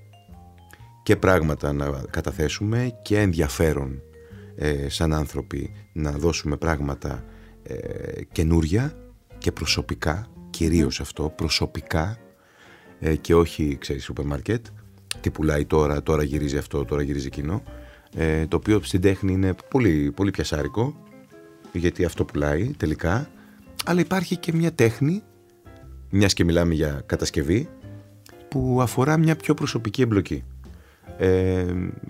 και 1.03 1.17
πράγματα 1.17 1.73
να 1.73 1.91
καταθέσουμε 2.11 2.99
και 3.03 3.19
ενδιαφέρον 3.19 4.03
ε, 4.57 4.89
σαν 4.89 5.13
άνθρωποι 5.13 5.73
να 5.93 6.11
δώσουμε 6.11 6.57
πράγματα 6.57 7.25
ε, 7.63 8.25
καινούρια 8.33 8.97
και 9.39 9.53
προσωπικά, 9.53 10.27
κυρίως 10.51 11.01
αυτό, 11.01 11.33
προσωπικά 11.37 12.19
ε, 13.01 13.17
και 13.17 13.35
όχι, 13.35 13.77
ξέρεις, 13.81 14.05
σούπερ 14.05 14.25
μάρκετ. 14.25 14.67
Τι 15.23 15.31
πουλάει 15.31 15.65
τώρα, 15.65 16.03
τώρα 16.03 16.23
γυρίζει 16.23 16.57
αυτό, 16.57 16.85
τώρα 16.85 17.03
γυρίζει 17.03 17.27
εκείνο. 17.27 17.63
Ε, 18.15 18.47
το 18.47 18.57
οποίο 18.57 18.81
στην 18.83 19.01
τέχνη 19.01 19.33
είναι 19.33 19.55
πολύ, 19.69 20.13
πολύ 20.17 20.31
πιασάρικο, 20.31 20.97
γιατί 21.73 22.05
αυτό 22.05 22.25
πουλάει 22.25 22.71
τελικά. 22.77 23.31
Αλλά 23.85 24.01
υπάρχει 24.01 24.37
και 24.37 24.53
μια 24.53 24.73
τέχνη, 24.73 25.23
μιας 26.11 26.33
και 26.35 26.45
μιλάμε 26.45 26.75
για 26.75 27.03
κατασκευή, 27.07 27.69
που 28.49 28.79
αφορά 28.81 29.17
μια 29.17 29.37
πιο 29.37 29.55
προσωπική 29.55 30.03
εμπλοκή. 30.03 30.45
Ε, 31.19 31.65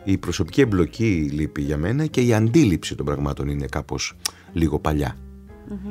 η 0.05 0.19
προσωπική 0.19 0.61
εμπλοκή 0.61 1.31
λείπει 1.33 1.63
για 1.63 1.77
μένα 1.77 2.07
και 2.07 2.21
η 2.21 2.35
αντίληψη 2.35 2.95
των 2.95 3.07
πραγμάτων 3.07 3.49
είναι 3.49 3.67
κάπως 3.67 4.17
λίγο 4.53 4.81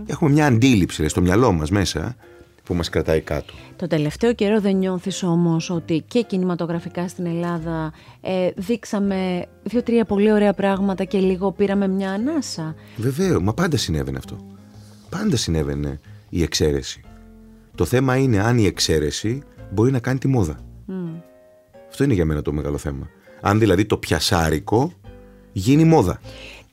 Έχουμε 0.05 0.31
μια 0.31 0.45
αντίληψη 0.45 1.07
στο 1.07 1.21
μυαλό 1.21 1.51
μας 1.51 1.69
μέσα 1.69 2.15
που 2.63 2.73
μας 2.73 2.89
κρατάει 2.89 3.21
κάτω. 3.21 3.53
Το 3.75 3.87
τελευταίο 3.87 4.33
καιρό 4.33 4.59
δεν 4.59 4.75
νιώθεις 4.75 5.23
όμως 5.23 5.69
ότι 5.69 6.03
και 6.07 6.21
κινηματογραφικά 6.21 7.07
στην 7.07 7.25
Ελλάδα 7.25 7.93
ε, 8.21 8.49
δείξαμε 8.55 9.45
δύο-τρία 9.63 10.05
πολύ 10.05 10.31
ωραία 10.31 10.53
πράγματα 10.53 11.03
και 11.03 11.17
λίγο 11.17 11.51
πήραμε 11.51 11.87
μια 11.87 12.11
ανάσα; 12.11 12.75
Βεβαίως, 12.95 13.41
μα 13.41 13.53
πάντα 13.53 13.77
συνέβαινε 13.77 14.17
αυτό. 14.17 14.37
Πάντα 15.09 15.35
συνέβαινε 15.35 15.99
η 16.29 16.41
εξαίρεση. 16.41 17.01
Το 17.75 17.85
θέμα 17.85 18.15
είναι 18.15 18.39
αν 18.39 18.57
η 18.57 18.65
εξαίρεση 18.65 19.41
μπορεί 19.71 19.91
να 19.91 19.99
κάνει 19.99 20.19
τη 20.19 20.27
μόδα. 20.27 20.59
Αυτό 21.89 22.03
είναι 22.03 22.13
για 22.13 22.25
μένα 22.25 22.41
το 22.41 22.53
μεγάλο 22.53 22.77
θέμα. 22.77 23.09
Αν 23.41 23.59
δηλαδή 23.59 23.85
το 23.85 23.97
πιασάρικο 23.97 24.91
γίνει 25.51 25.83
μόδα 25.83 26.19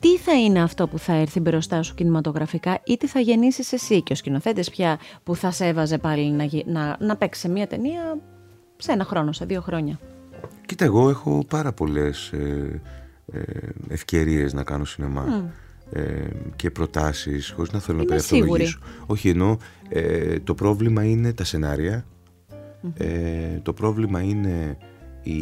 τι 0.01 0.19
θα 0.19 0.33
είναι 0.33 0.63
αυτό 0.63 0.89
που 0.89 0.99
θα 0.99 1.13
έρθει 1.13 1.41
μπροστά 1.41 1.83
σου 1.83 1.95
κινηματογραφικά 1.95 2.81
ή 2.85 2.97
τι 2.97 3.07
θα 3.07 3.21
γεννήσεις 3.21 3.73
εσύ 3.73 4.03
και 4.03 4.13
ο 4.13 4.17
σκηνοθέτης 4.17 4.71
πια 4.71 4.99
που 5.23 5.37
θα 5.37 5.51
σε 5.51 5.67
έβαζε 5.67 5.99
πάλι 5.99 6.31
να, 6.31 6.49
να, 6.67 6.97
να 7.01 7.17
παίξει 7.17 7.41
σε 7.41 7.49
μια 7.49 7.67
ταινία 7.67 8.19
σε 8.77 8.93
ένα 8.93 9.05
χρόνο, 9.05 9.33
σε 9.33 9.45
δύο 9.45 9.61
χρόνια; 9.61 9.99
Κοίτα, 10.67 10.85
εγώ 10.85 11.09
έχω 11.09 11.45
πάρα 11.49 11.73
πολλές 11.73 12.33
ε, 12.33 12.81
ε, 13.33 13.41
ευκαιρίες 13.89 14.53
να 14.53 14.63
κάνω 14.63 14.85
σινεμά. 14.85 15.53
Ε, 15.93 16.29
και 16.57 16.71
προτάσεις 16.71 17.51
χωρίς 17.51 17.73
να 17.73 17.79
θέλω 17.79 17.99
να 17.99 18.05
περιευθολογήσω 18.05 18.79
όχι 19.07 19.29
ενώ 19.29 19.59
ε, 19.89 20.39
το 20.39 20.55
πρόβλημα 20.55 21.05
είναι 21.05 21.33
τα 21.33 21.45
σενάρια 21.45 22.05
ε, 22.95 23.59
το 23.63 23.73
πρόβλημα 23.73 24.21
είναι 24.21 24.77
η, 25.23 25.37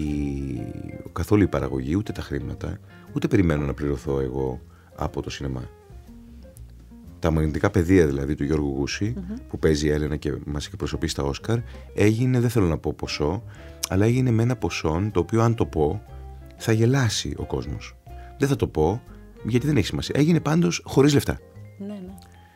καθόλου 1.13 1.43
η 1.43 1.47
παραγωγή 1.47 1.97
ούτε 1.97 2.13
τα 2.13 2.23
χρήματα 2.23 2.79
ούτε 3.17 3.29
περιμένω 3.29 3.67
να 3.67 3.75
πληρωθώ 3.75 4.21
εγώ 4.21 4.61
από 4.95 5.23
το 5.23 5.31
σινεμά. 5.31 5.69
Τα 7.19 7.31
μαγνητικά 7.31 7.71
πεδία 7.71 8.07
δηλαδή 8.07 8.35
του 8.35 8.45
Γιώργου 8.45 8.85
που 9.49 9.59
παίζει 9.59 9.87
η 9.87 9.91
Έλενα 9.91 10.17
και 10.17 10.33
μας 10.45 10.67
έχει 10.67 10.77
προσωπήσει 10.77 11.13
στα 11.13 11.23
Όσκαρ, 11.23 11.59
έγινε, 11.95 12.41
δεν 12.41 12.51
θέλω 12.51 12.67
να 12.67 12.79
πω 12.79 12.93
ποσό, 12.93 13.43
αλλά 13.89 14.05
έγινε 14.05 14.31
με 14.31 14.43
ένα 14.43 14.57
ποσό 14.57 15.11
το 15.13 15.21
οποίο 15.21 15.43
αν 15.43 15.55
το 15.55 15.67
πω 15.67 16.03
θα 16.57 16.73
γελάσει 16.73 17.35
ο 17.37 17.45
κόσμος. 17.45 17.97
Δεν 18.39 18.49
θα 18.49 18.57
το 18.57 18.67
πω 18.67 19.03
γιατί 19.45 19.67
δεν 19.67 19.77
έχει 19.77 19.87
σημασία. 19.87 20.15
Έγινε 20.19 20.41
πάντως 20.41 20.83
χωρίς 20.85 21.15
λεφτά. 21.15 21.39
Ναι, 21.79 21.87
ναι. 21.87 22.15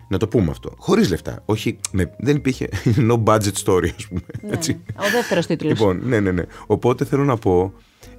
Να 0.09 0.19
το 0.19 0.29
πούμε 0.29 0.51
αυτό. 0.51 0.75
Χωρίς 0.79 1.11
λεφτά. 1.11 1.43
Όχι, 1.45 1.79
με, 1.93 2.15
δεν 2.19 2.37
υπήρχε. 2.37 2.69
No 3.11 3.23
budget 3.25 3.53
story, 3.65 3.91
ας 3.97 4.07
πούμε. 4.09 4.21
Ναι, 4.43 4.53
έτσι. 4.53 4.73
Ναι. 4.73 5.07
Ο 5.07 5.11
δεύτερος 5.11 5.47
τίτλος. 5.47 5.73
Λοιπόν, 5.73 6.01
ναι, 6.05 6.21
ναι, 6.21 6.33
ναι. 6.33 6.43
Οπότε 6.67 7.05
θέλω 7.05 7.25
να 7.25 7.37
πω. 7.37 7.73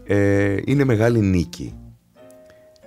Ε, 0.03 0.57
είναι 0.65 0.83
μεγάλη 0.83 1.19
νίκη 1.19 1.73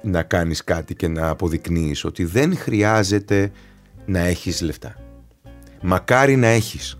να 0.04 0.22
κάνεις 0.22 0.64
κάτι 0.64 0.94
και 0.94 1.08
να 1.08 1.28
αποδεικνύεις 1.28 2.04
ότι 2.04 2.24
δεν 2.24 2.56
χρειάζεται 2.56 3.50
να 4.06 4.18
έχεις 4.18 4.60
λεφτά. 4.60 4.94
Μακάρι 5.82 6.36
να 6.36 6.46
έχεις, 6.46 6.96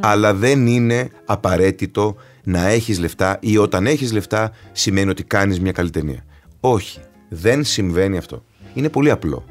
Αλλά 0.00 0.34
δεν 0.34 0.66
είναι 0.66 1.08
απαραίτητο 1.24 2.16
να 2.44 2.66
έχεις 2.66 2.98
λεφτά 2.98 3.38
ή 3.40 3.56
όταν 3.56 3.86
έχεις 3.86 4.12
λεφτά 4.12 4.52
σημαίνει 4.72 5.10
ότι 5.10 5.24
κάνεις 5.24 5.60
μια 5.60 5.72
καλή 5.72 5.90
ταινία. 5.90 6.24
Όχι, 6.60 7.00
δεν 7.28 7.64
συμβαίνει 7.64 8.16
αυτό. 8.16 8.44
Είναι 8.74 8.88
πολύ 8.88 9.10
απλό. 9.10 9.44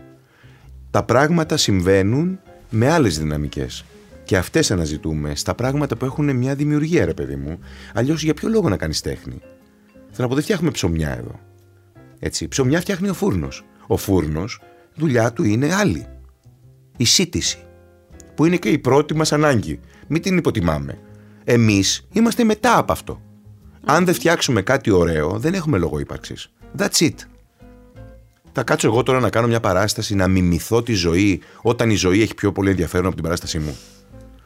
Τα 0.92 1.04
πράγματα 1.04 1.58
συμβαίνουν 1.58 2.40
με 2.70 2.90
άλλες 2.92 3.20
δυναμικές. 3.20 3.86
Και 4.24 4.38
αυτές 4.38 4.72
αναζητούμε 4.72 5.36
στα 5.36 5.56
πράγματα 5.56 5.96
που 5.96 6.06
έχουν 6.06 6.36
μια 6.36 6.56
δημιουργία, 6.56 7.06
ρε 7.06 7.14
παιδί 7.14 7.36
μου. 7.36 7.60
Αλλιώς 7.94 8.24
για 8.24 8.34
ποιο 8.34 8.50
λόγο 8.50 8.70
να 8.70 8.78
κάνεις 8.78 9.02
τέχνη; 9.02 9.42
Θέλω 9.94 10.18
να 10.18 10.28
πω, 10.28 10.34
δεν 10.34 10.44
φτιάχνουμε 10.44 10.72
ψωμιά 10.72 11.18
εδώ. 11.18 11.40
Έτσι, 12.20 12.48
ψωμιά 12.48 12.82
φτιάχνει 12.82 13.10
ο 13.10 13.14
φούρνος. 13.14 13.64
Ο 13.88 13.98
φούρνος, 13.98 14.62
δουλειά 14.96 15.34
του 15.34 15.44
είναι 15.44 15.74
άλλη. 15.74 16.08
Η 16.98 17.06
σύτηση, 17.06 17.58
που 18.36 18.46
είναι 18.46 18.58
και 18.58 18.70
η 18.70 18.78
πρώτη 18.78 19.16
μας 19.16 19.32
ανάγκη. 19.32 19.80
Μην 20.08 20.22
την 20.22 20.38
υποτιμάμε. 20.38 21.00
Εμείς 21.44 22.08
είμαστε 22.12 22.44
μετά 22.44 22.78
από 22.78 22.92
αυτό. 22.92 23.22
Αν 23.86 24.06
δεν 24.06 24.14
φτιάξουμε 24.14 24.62
κάτι 24.62 24.92
ωραίο, 24.92 25.40
δεν 25.40 25.54
έχουμε 25.54 25.78
λόγο 25.78 26.00
ύπαρξης. 26.00 26.52
That's 26.78 26.98
it. 27.00 27.14
Θα 28.52 28.64
κάτσω 28.64 28.88
εγώ 28.88 29.04
τώρα 29.04 29.20
να 29.20 29.30
κάνω 29.30 29.48
μια 29.48 29.60
παράσταση, 29.60 30.16
να 30.16 30.28
μιμηθώ 30.28 30.84
τη 30.84 30.94
ζωή, 30.94 31.42
όταν 31.62 31.90
η 31.90 31.96
ζωή 31.96 32.22
έχει 32.22 32.36
πιο 32.36 32.52
πολύ 32.52 32.70
ενδιαφέρον 32.70 33.06
από 33.06 33.16
την 33.16 33.24
παράστασή 33.24 33.60
μου. 33.60 33.78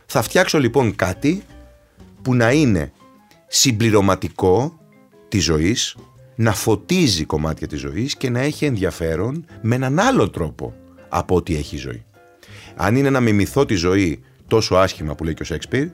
Θα 0.05 0.21
φτιάξω 0.21 0.59
λοιπόν 0.59 0.95
κάτι 0.95 1.43
που 2.21 2.35
να 2.35 2.51
είναι 2.51 2.91
συμπληρωματικό 3.47 4.79
της 5.27 5.43
ζωής, 5.43 5.95
να 6.35 6.53
φωτίζει 6.53 7.25
κομμάτια 7.25 7.67
της 7.67 7.79
ζωής 7.79 8.15
και 8.15 8.29
να 8.29 8.39
έχει 8.39 8.65
ενδιαφέρον 8.65 9.45
με 9.61 9.75
έναν 9.75 9.99
άλλο 9.99 10.29
τρόπο 10.29 10.73
από 11.09 11.35
ό,τι 11.35 11.55
έχει 11.55 11.75
η 11.75 11.79
ζωή. 11.79 12.05
Αν 12.75 12.95
είναι 12.95 13.09
να 13.09 13.19
μιμηθώ 13.19 13.65
τη 13.65 13.75
ζωή 13.75 14.23
τόσο 14.47 14.75
άσχημα 14.75 15.15
που 15.15 15.23
λέει 15.23 15.33
και 15.33 15.41
ο 15.41 15.45
Σέξπιρ, 15.45 15.87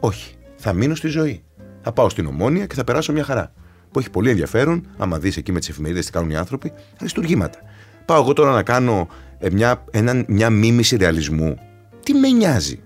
όχι. 0.00 0.32
Θα 0.56 0.72
μείνω 0.72 0.94
στη 0.94 1.08
ζωή. 1.08 1.42
Θα 1.82 1.92
πάω 1.92 2.08
στην 2.08 2.26
ομόνια 2.26 2.66
και 2.66 2.74
θα 2.74 2.84
περάσω 2.84 3.12
μια 3.12 3.24
χαρά. 3.24 3.52
Που 3.90 3.98
έχει 3.98 4.10
πολύ 4.10 4.30
ενδιαφέρον, 4.30 4.86
άμα 4.96 5.18
δεις 5.18 5.36
εκεί 5.36 5.52
με 5.52 5.58
τις 5.58 5.68
εφημερίδες 5.68 6.06
τι 6.06 6.12
κάνουν 6.12 6.30
οι 6.30 6.36
άνθρωποι, 6.36 6.72
αριστουργήματα. 7.00 7.58
Πάω 8.04 8.22
εγώ 8.22 8.32
τώρα 8.32 8.52
να 8.52 8.62
κάνω 8.62 9.08
ε, 9.38 9.50
μια, 9.50 9.84
ένα, 9.90 10.24
μια 10.28 10.50
μίμηση 10.50 10.96
ρεαλισμού. 10.96 11.58
Τι 12.02 12.14
με 12.14 12.28
νοιάζει; 12.28 12.80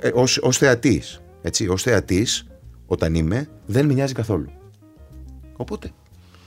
Ε, 0.00 0.10
ως, 0.14 0.38
ως 0.38 0.58
θεατής, 0.58 1.22
έτσι, 1.42 1.68
ως 1.68 1.82
θεατής, 1.82 2.46
όταν 2.86 3.14
είμαι, 3.14 3.48
δεν 3.66 3.86
με 3.86 3.92
νοιάζει 3.92 4.14
καθόλου. 4.14 4.50
Οπότε, 5.56 5.90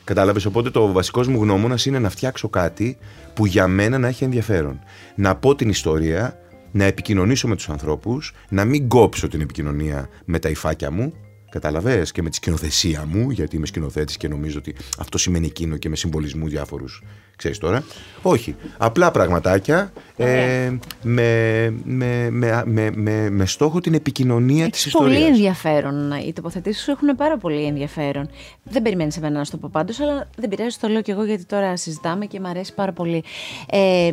Κατάλαβες. 0.05 0.45
Οπότε 0.45 0.69
το 0.69 0.91
βασικός 0.91 1.27
μου 1.27 1.41
γνώμονας 1.41 1.85
είναι 1.85 1.99
να 1.99 2.09
φτιάξω 2.09 2.49
κάτι 2.49 2.97
που 3.33 3.45
για 3.45 3.67
μένα 3.67 3.97
να 3.97 4.07
έχει 4.07 4.23
ενδιαφέρον. 4.23 4.79
Να 5.15 5.35
πω 5.35 5.55
την 5.55 5.69
ιστορία, 5.69 6.39
να 6.71 6.83
επικοινωνήσω 6.83 7.47
με 7.47 7.55
τους 7.55 7.69
ανθρώπους, 7.69 8.33
να 8.49 8.65
μην 8.65 8.87
κόψω 8.87 9.27
την 9.27 9.41
επικοινωνία 9.41 10.09
με 10.25 10.39
τα 10.39 10.49
υφάκια 10.49 10.91
μου, 10.91 11.13
Κατάλαβε 11.55 12.05
και 12.11 12.21
με 12.21 12.29
τη 12.29 12.35
σκηνοθεσία 12.35 13.05
μου, 13.11 13.31
γιατί 13.31 13.55
είμαι 13.55 13.65
σκηνοθέτης 13.65 14.17
και 14.17 14.27
νομίζω 14.27 14.57
ότι 14.57 14.75
αυτό 14.99 15.17
σημαίνει 15.17 15.45
εκείνο 15.45 15.77
και 15.77 15.89
με 15.89 15.95
συμβολισμού 15.95 16.47
διάφορους. 16.47 17.03
Ξέρεις 17.35 17.57
τώρα. 17.57 17.83
Όχι. 18.21 18.55
Απλά 18.77 19.11
πραγματάκια 19.11 19.91
ε, 20.15 20.71
με, 21.01 21.73
με, 21.83 22.29
με, 22.29 22.91
με, 22.95 23.29
με, 23.29 23.45
στόχο 23.45 23.79
την 23.79 23.93
επικοινωνία 23.93 24.69
της 24.69 24.85
ιστορίας. 24.85 25.17
Πολύ 25.17 25.27
ενδιαφέρον. 25.27 26.11
Οι 26.27 26.33
τοποθετήσεις 26.33 26.83
σου 26.83 26.91
έχουν 26.91 27.15
πάρα 27.15 27.37
πολύ 27.37 27.65
ενδιαφέρον. 27.65 28.29
Δεν 28.63 28.81
περιμένεις 28.81 29.17
εμένα 29.17 29.37
να 29.37 29.43
σου 29.43 29.51
το 29.51 29.57
πω 29.57 29.69
πάντως, 29.71 29.99
αλλά 29.99 30.29
δεν 30.37 30.49
πειράζει, 30.49 30.77
το 30.77 30.87
λέω 30.87 31.01
κι 31.01 31.11
εγώ 31.11 31.23
γιατί 31.23 31.45
τώρα 31.45 31.77
συζητάμε 31.77 32.25
και 32.25 32.39
μου 32.39 32.47
αρέσει 32.47 32.73
πάρα 32.73 32.91
πολύ. 32.91 33.23
Ε, 33.69 34.11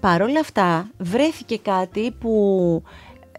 Παρ' 0.00 0.22
όλα 0.22 0.40
αυτά, 0.40 0.90
βρέθηκε 0.98 1.58
κάτι 1.58 2.10
που 2.10 2.82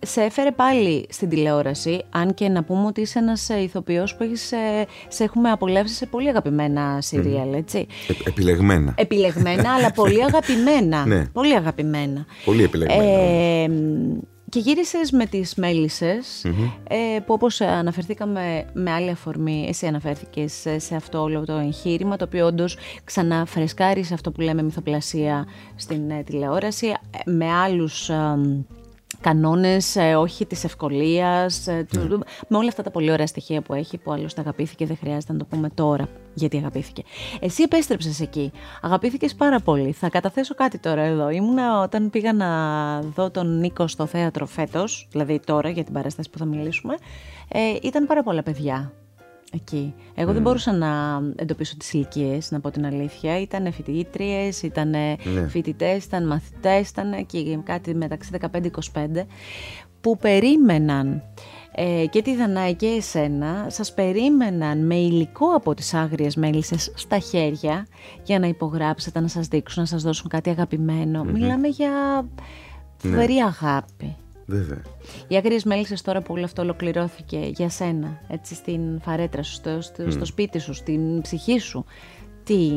σε 0.01 0.21
έφερε 0.21 0.51
πάλι 0.51 1.05
στην 1.09 1.29
τηλεόραση, 1.29 2.03
αν 2.09 2.33
και 2.33 2.49
να 2.49 2.63
πούμε 2.63 2.85
ότι 2.85 3.01
είσαι 3.01 3.19
ένας 3.19 3.49
ε, 3.49 3.61
ηθοποιός 3.61 4.15
που 4.15 4.23
έχεις, 4.23 4.51
ε, 4.51 4.85
σε 5.07 5.23
έχουμε 5.23 5.49
απολαύσει 5.49 5.95
σε 5.95 6.05
πολύ 6.05 6.29
αγαπημένα 6.29 7.01
σύριαλ, 7.01 7.53
έτσι. 7.53 7.87
Ε, 8.07 8.29
επιλεγμένα. 8.29 8.93
Επιλεγμένα, 8.97 9.73
αλλά 9.73 9.91
πολύ 9.91 10.23
αγαπημένα. 10.29 11.05
Ναι. 11.05 11.25
Πολύ 11.25 11.55
αγαπημένα. 11.55 12.25
Πολύ 12.45 12.63
επιλεγμένα. 12.63 13.03
Ε, 13.03 13.69
και 14.49 14.59
γύρισες 14.59 15.11
με 15.11 15.25
τις 15.25 15.55
μελισσες 15.55 16.45
ε, 16.87 17.19
που 17.25 17.33
όπως 17.33 17.61
αναφερθήκαμε 17.61 18.65
με 18.73 18.91
άλλη 18.91 19.09
αφορμή, 19.09 19.65
εσύ 19.69 19.85
αναφέρθηκες 19.87 20.65
σε 20.77 20.95
αυτό 20.95 21.21
όλο 21.21 21.45
το 21.45 21.53
εγχείρημα, 21.53 22.15
το 22.15 22.25
οποίο 22.25 22.45
όντως 22.45 22.77
ξανά 23.03 23.45
φρεσκάρει 23.45 24.03
σε 24.03 24.13
αυτό 24.13 24.31
που 24.31 24.41
λέμε 24.41 24.63
μυθοπλασία 24.63 25.47
στην 25.75 26.01
τηλεόραση, 26.25 26.93
με 27.25 27.51
άλλους 27.51 28.09
κανόνες, 29.21 29.95
ε, 29.95 30.15
όχι 30.15 30.45
της 30.45 30.63
ευκολίας, 30.63 31.67
ε, 31.67 31.85
ναι. 31.93 32.17
με 32.47 32.57
όλα 32.57 32.67
αυτά 32.67 32.83
τα 32.83 32.91
πολύ 32.91 33.11
ωραία 33.11 33.27
στοιχεία 33.27 33.61
που 33.61 33.73
έχει, 33.73 33.97
που 33.97 34.11
άλλωστε 34.11 34.41
αγαπήθηκε, 34.41 34.85
δεν 34.85 34.97
χρειάζεται 34.97 35.33
να 35.33 35.39
το 35.39 35.45
πούμε 35.45 35.69
τώρα 35.69 36.07
γιατί 36.33 36.57
αγαπήθηκε. 36.57 37.03
Εσύ 37.39 37.63
επέστρεψες 37.63 38.19
εκεί, 38.19 38.51
αγαπήθηκες 38.81 39.35
πάρα 39.35 39.59
πολύ. 39.59 39.91
Θα 39.91 40.09
καταθέσω 40.09 40.55
κάτι 40.55 40.77
τώρα 40.77 41.01
εδώ. 41.01 41.29
Ήμουνα 41.29 41.81
όταν 41.81 42.09
πήγα 42.09 42.33
να 42.33 42.49
δω 43.01 43.31
τον 43.31 43.59
Νίκο 43.59 43.87
στο 43.87 44.05
θέατρο 44.05 44.45
φέτος, 44.45 45.07
δηλαδή 45.11 45.39
τώρα 45.45 45.69
για 45.69 45.83
την 45.83 45.93
παράσταση 45.93 46.29
που 46.29 46.37
θα 46.37 46.45
μιλήσουμε, 46.45 46.95
ε, 47.47 47.59
ήταν 47.81 48.05
πάρα 48.05 48.23
πολλά 48.23 48.43
παιδιά 48.43 48.91
εκεί. 49.53 49.93
Εγώ 50.15 50.33
δεν 50.33 50.41
μπορούσα 50.41 50.73
να 50.73 51.21
εντοπίσω 51.35 51.77
τις 51.77 51.93
ηλικίες, 51.93 52.51
να 52.51 52.59
πω 52.59 52.71
την 52.71 52.85
αλήθεια. 52.85 53.41
Ήταν 53.41 53.73
φοιτήτριε, 53.73 54.49
ήταν 54.63 54.89
ναι. 54.89 55.47
φοιτητές, 55.49 56.05
ήταν 56.05 56.27
μαθητές, 56.27 56.89
ήταν 56.89 57.25
και 57.25 57.59
κάτι 57.63 57.95
μεταξύ 57.95 58.31
15-25 58.93 59.25
που 60.01 60.17
περίμεναν 60.17 61.23
ε, 61.71 62.05
και 62.09 62.21
τη 62.21 62.35
Δανάη 62.35 62.75
και 62.75 62.87
εσένα, 62.87 63.65
σας 63.69 63.93
περίμεναν 63.93 64.85
με 64.85 64.95
υλικό 64.95 65.47
από 65.55 65.73
τις 65.73 65.93
άγριες 65.93 66.35
μέλισσες 66.35 66.91
στα 66.95 67.19
χέρια 67.19 67.87
για 68.23 68.39
να 68.39 68.47
υπογράψετε, 68.47 69.19
να 69.19 69.27
σας 69.27 69.47
δείξουν, 69.47 69.81
να 69.81 69.87
σας 69.87 70.03
δώσουν 70.03 70.29
κάτι 70.29 70.49
αγαπημένο. 70.49 71.23
Μιλάμε 71.23 71.67
για 71.67 71.89
ναι. 73.03 73.09
φοβερή 73.09 73.37
αγάπη. 73.37 74.15
Βέβαια. 74.49 74.81
Οι 75.27 75.35
άγριε 75.35 75.59
μέλισσε 75.65 76.03
τώρα 76.03 76.21
που 76.21 76.33
όλο 76.33 76.43
αυτό 76.43 76.61
ολοκληρώθηκε 76.61 77.51
για 77.53 77.69
σένα, 77.69 78.21
έτσι 78.27 78.55
στην 78.55 79.01
φαρέτρα 79.01 79.43
σου, 79.43 79.53
στο, 79.53 79.81
στο, 80.07 80.25
σπίτι 80.25 80.59
σου, 80.59 80.73
στην 80.73 81.21
ψυχή 81.21 81.59
σου, 81.59 81.85
τι, 82.43 82.71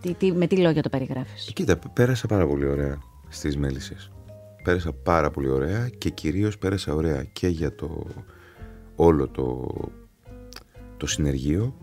τι, 0.00 0.14
τι, 0.14 0.32
με 0.32 0.46
τι 0.46 0.56
λόγια 0.56 0.82
το 0.82 0.88
περιγράφεις; 0.88 1.52
Κοίτα, 1.54 1.78
πέρασα 1.92 2.26
πάρα 2.26 2.46
πολύ 2.46 2.66
ωραία 2.66 2.98
στις 3.28 3.56
μέλισσες. 3.56 4.10
Πέρασα 4.62 4.92
πάρα 4.92 5.30
πολύ 5.30 5.48
ωραία 5.48 5.88
και 5.88 6.10
κυρίως 6.10 6.58
πέρασα 6.58 6.94
ωραία 6.94 7.24
και 7.24 7.48
για 7.48 7.74
το 7.74 8.06
όλο 8.96 9.28
το, 9.28 9.70
το 10.96 11.06
συνεργείο, 11.06 11.76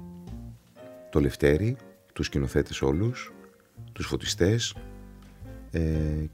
το 1.10 1.20
Λευτέρι, 1.20 1.76
τους 2.14 2.26
σκηνοθέτες 2.26 2.82
όλους, 2.82 3.34
τους 3.92 4.06
φωτιστές 4.06 4.76
ε, 5.72 5.82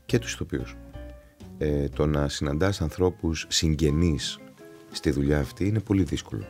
και 0.05 0.19
τους 0.19 0.33
ηθοποιούς. 0.33 0.75
Ε, 1.57 1.87
το 1.89 2.05
να 2.05 2.27
συναντάς 2.27 2.81
ανθρώπους 2.81 3.45
συγγενείς 3.49 4.39
στη 4.91 5.11
δουλειά 5.11 5.39
αυτή 5.39 5.67
είναι 5.67 5.79
πολύ 5.79 6.03
δύσκολο. 6.03 6.47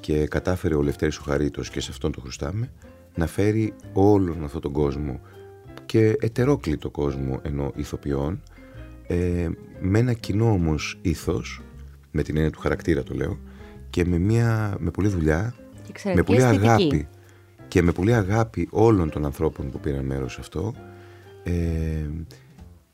Και 0.00 0.26
κατάφερε 0.26 0.74
ο 0.74 0.82
Λευτέρης 0.82 1.16
ο 1.16 1.22
Χαρίτος 1.22 1.70
και 1.70 1.80
σε 1.80 1.90
αυτόν 1.90 2.12
το 2.12 2.20
χρωστάμε 2.20 2.70
να 3.14 3.26
φέρει 3.26 3.74
όλον 3.92 4.44
αυτόν 4.44 4.60
τον 4.60 4.72
κόσμο 4.72 5.20
και 5.86 6.16
ετερόκλητο 6.20 6.90
κόσμο 6.90 7.40
ενώ 7.42 7.72
ηθοποιών 7.76 8.42
ε, 9.06 9.48
με 9.80 9.98
ένα 9.98 10.12
κοινό 10.12 10.50
όμως 10.50 10.98
ήθος 11.02 11.62
με 12.10 12.22
την 12.22 12.36
έννοια 12.36 12.50
του 12.50 12.60
χαρακτήρα 12.60 13.02
το 13.02 13.14
λέω 13.14 13.38
και 13.90 14.04
με, 14.04 14.18
μια, 14.18 14.76
με 14.78 14.90
πολλή 14.90 15.08
δουλειά 15.08 15.54
με 16.14 16.22
πολλή 16.22 16.44
αγάπη 16.44 17.08
και 17.68 17.82
με 17.82 17.92
πολλή 17.92 18.14
αγάπη 18.14 18.68
όλων 18.70 19.10
των 19.10 19.24
ανθρώπων 19.24 19.70
που 19.70 19.80
πήραν 19.80 20.04
μέρος 20.04 20.32
σε 20.32 20.40
αυτό 20.40 20.74
ε, 21.42 21.52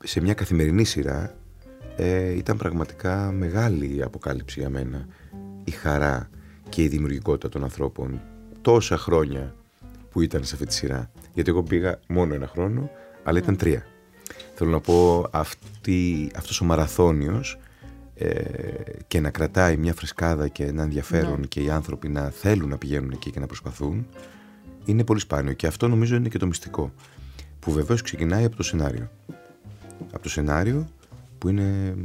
σε 0.07 0.21
μια 0.21 0.33
καθημερινή 0.33 0.83
σειρά 0.83 1.35
ε, 1.95 2.35
ήταν 2.35 2.57
πραγματικά 2.57 3.31
μεγάλη 3.31 3.95
η 3.95 4.01
αποκάλυψη 4.01 4.59
για 4.59 4.69
μένα 4.69 5.07
η 5.63 5.71
χαρά 5.71 6.29
και 6.69 6.83
η 6.83 6.87
δημιουργικότητα 6.87 7.49
των 7.49 7.63
ανθρώπων 7.63 8.21
τόσα 8.61 8.97
χρόνια 8.97 9.55
που 10.11 10.21
ήταν 10.21 10.43
σε 10.43 10.53
αυτή 10.53 10.67
τη 10.67 10.73
σειρά. 10.73 11.11
Γιατί 11.33 11.49
εγώ 11.49 11.63
πήγα 11.63 11.99
μόνο 12.07 12.33
ένα 12.33 12.47
χρόνο 12.47 12.89
αλλά 13.23 13.37
ήταν 13.37 13.57
τρία. 13.57 13.85
Θέλω 14.53 14.69
να 14.69 14.79
πω 14.79 15.27
αυτή, 15.31 16.31
αυτός 16.35 16.61
ο 16.61 16.65
μαραθώνιος 16.65 17.59
ε, 18.15 18.41
και 19.07 19.19
να 19.19 19.29
κρατάει 19.29 19.77
μια 19.77 19.93
φρεσκάδα 19.93 20.47
και 20.47 20.65
ένα 20.65 20.83
ενδιαφέρον 20.83 21.39
ναι. 21.39 21.45
και 21.45 21.61
οι 21.61 21.69
άνθρωποι 21.69 22.09
να 22.09 22.29
θέλουν 22.29 22.69
να 22.69 22.77
πηγαίνουν 22.77 23.11
εκεί 23.11 23.31
και 23.31 23.39
να 23.39 23.45
προσπαθούν 23.45 24.07
είναι 24.85 25.03
πολύ 25.03 25.19
σπάνιο. 25.19 25.53
Και 25.53 25.67
αυτό 25.67 25.87
νομίζω 25.87 26.15
είναι 26.15 26.29
και 26.29 26.37
το 26.37 26.47
μυστικό 26.47 26.93
που 27.59 27.71
βεβαίως 27.71 28.01
ξεκινάει 28.01 28.45
από 28.45 28.55
το 28.55 28.63
σενάριο 28.63 29.09
από 30.13 30.23
το 30.23 30.29
σενάριο 30.29 30.87
που 31.37 31.49
είναι 31.49 31.95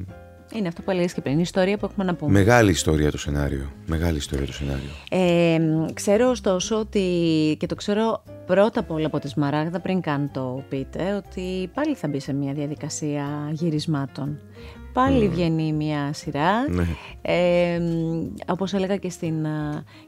είναι 0.54 0.68
αυτό 0.68 0.82
που 0.82 0.90
έλεγες 0.90 1.12
και 1.12 1.20
πριν, 1.20 1.38
η 1.38 1.42
ιστορία 1.42 1.78
που 1.78 1.86
έχουμε 1.86 2.04
να 2.04 2.14
πούμε. 2.14 2.32
Μεγάλη 2.32 2.70
ιστορία 2.70 3.10
το 3.10 3.18
σενάριο. 3.18 3.72
Μεγάλη 3.86 4.16
ιστορία 4.16 4.46
το 4.46 4.52
σενάριο. 4.52 4.90
Ε, 5.10 5.58
ξέρω 5.92 6.30
ωστόσο 6.30 6.78
ότι, 6.78 7.56
και 7.58 7.66
το 7.66 7.74
ξέρω 7.74 8.22
πρώτα 8.46 8.80
απ' 8.80 8.90
όλα 8.90 9.06
από 9.06 9.18
τη 9.18 9.28
Σμαράγδα, 9.28 9.80
πριν 9.80 10.00
καν 10.00 10.30
το 10.32 10.64
πείτε, 10.68 11.14
ότι 11.14 11.70
πάλι 11.74 11.94
θα 11.94 12.08
μπει 12.08 12.20
σε 12.20 12.32
μια 12.32 12.52
διαδικασία 12.52 13.48
γυρισμάτων. 13.50 14.38
Πάλι 14.92 15.28
βγαίνει 15.28 15.72
μια 15.72 16.12
σειρά. 16.12 16.68
Ναι. 16.70 16.86
Ε, 17.22 17.80
όπως 18.46 18.72
έλεγα 18.72 18.96
και, 18.96 19.10
στην, 19.10 19.46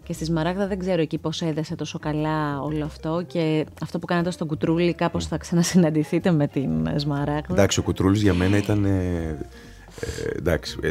και 0.02 0.12
στη 0.12 0.24
Σμαράγδα, 0.24 0.66
δεν 0.66 0.78
ξέρω 0.78 1.00
εκεί 1.00 1.18
πώς 1.18 1.42
έδεσε 1.42 1.74
τόσο 1.74 1.98
καλά 1.98 2.60
όλο 2.60 2.84
αυτό 2.84 3.24
και 3.26 3.66
αυτό 3.82 3.98
που 3.98 4.06
κάνατε 4.06 4.30
στον 4.30 4.46
Κουτρούλη 4.46 4.94
κάπως 4.94 5.26
θα 5.26 5.36
ξανασυναντηθείτε 5.36 6.30
με 6.30 6.46
την 6.46 6.70
Σμαράγδα. 6.96 7.46
Εντάξει, 7.50 7.78
ο 7.78 7.82
Κουτρούλης 7.82 8.22
για 8.22 8.34
μένα 8.34 8.56
ήταν... 8.56 8.84
Ε, 8.84 9.38
ε, 10.00 10.38
εντάξει, 10.38 10.78
ε, 10.82 10.90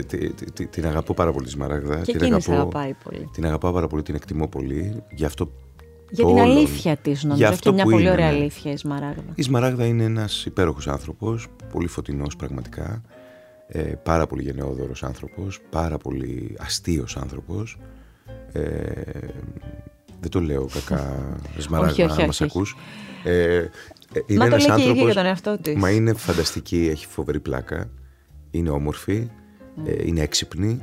την 0.65 0.86
αγαπώ 0.86 1.13
πάρα 1.13 1.32
πολύ 1.32 1.45
τη 1.45 1.51
Σμαράγδα. 1.51 2.01
Και 2.01 2.17
την 2.17 2.23
αγαπώ, 2.23 2.51
αγαπάει 2.51 2.93
πολύ. 3.03 3.29
Την 3.34 3.45
αγαπάω 3.45 3.71
πάρα 3.71 3.88
πολύ, 3.88 4.01
την 4.01 4.15
εκτιμώ 4.15 4.47
πολύ. 4.47 5.03
Γι' 5.12 5.25
αυτό 5.25 5.51
για 6.13 6.25
την 6.25 6.39
αλήθεια 6.39 6.97
της, 6.97 7.23
νομίζω. 7.23 7.47
Έχει 7.47 7.71
μια 7.71 7.84
πολύ 7.84 8.10
ωραία 8.10 8.32
ναι. 8.32 8.38
αλήθεια 8.38 8.71
η 8.71 8.77
Σμαράγδα. 8.77 9.32
Η 9.36 9.41
Σμαράγδα 9.41 9.86
είναι 9.86 10.03
ένας 10.03 10.45
υπέροχος 10.45 10.88
άνθρωπος, 10.88 11.47
πολύ 11.71 11.88
φωτεινός 11.88 12.36
πραγματικά. 12.36 13.01
Ε, 13.76 13.82
πάρα 14.04 14.28
πολύ 14.28 14.42
γενναιόδωρος 14.42 15.04
άνθρωπος, 15.04 15.60
πάρα 15.70 15.98
πολύ 15.98 16.56
αστείος 16.60 17.18
άνθρωπος. 17.18 17.78
Ε, 18.52 18.62
δεν 20.20 20.30
το 20.30 20.40
λέω 20.40 20.70
κακά, 20.74 21.38
Σμαράγδα, 21.58 22.16
να 22.16 22.26
μας 22.26 22.42
ακούς. 22.42 22.76
Ε, 23.24 23.66
είναι 24.26 24.40
μα 24.40 24.46
ένας 24.46 24.66
το 24.66 24.76
λέει 24.78 24.94
και 24.94 25.04
για 25.04 25.14
τον 25.14 25.26
εαυτό 25.26 25.58
της. 25.62 25.76
Μα 25.76 25.90
είναι 25.90 26.14
φανταστική, 26.14 26.88
έχει 26.92 27.08
φοβερή 27.08 27.40
πλάκα, 27.40 27.90
είναι 28.52 28.70
όμορφη, 28.70 29.30
ε, 29.86 30.08
είναι 30.08 30.22
έξυπνη. 30.22 30.82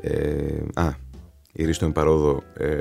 Ε, 0.00 0.62
α, 0.74 0.90
η 1.52 1.64
Ρίστο 1.64 1.86
Εμπαρόδο 1.86 2.42
ε, 2.54 2.78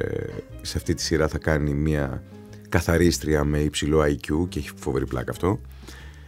σε 0.61 0.77
αυτή 0.77 0.93
τη 0.93 1.01
σειρά 1.01 1.27
θα 1.27 1.37
κάνει 1.37 1.73
μια 1.73 2.23
καθαρίστρια 2.69 3.43
με 3.43 3.59
υψηλό 3.59 4.01
IQ 4.01 4.49
και 4.49 4.59
έχει 4.59 4.71
φοβερή 4.75 5.05
πλάκα 5.05 5.31
αυτό. 5.31 5.61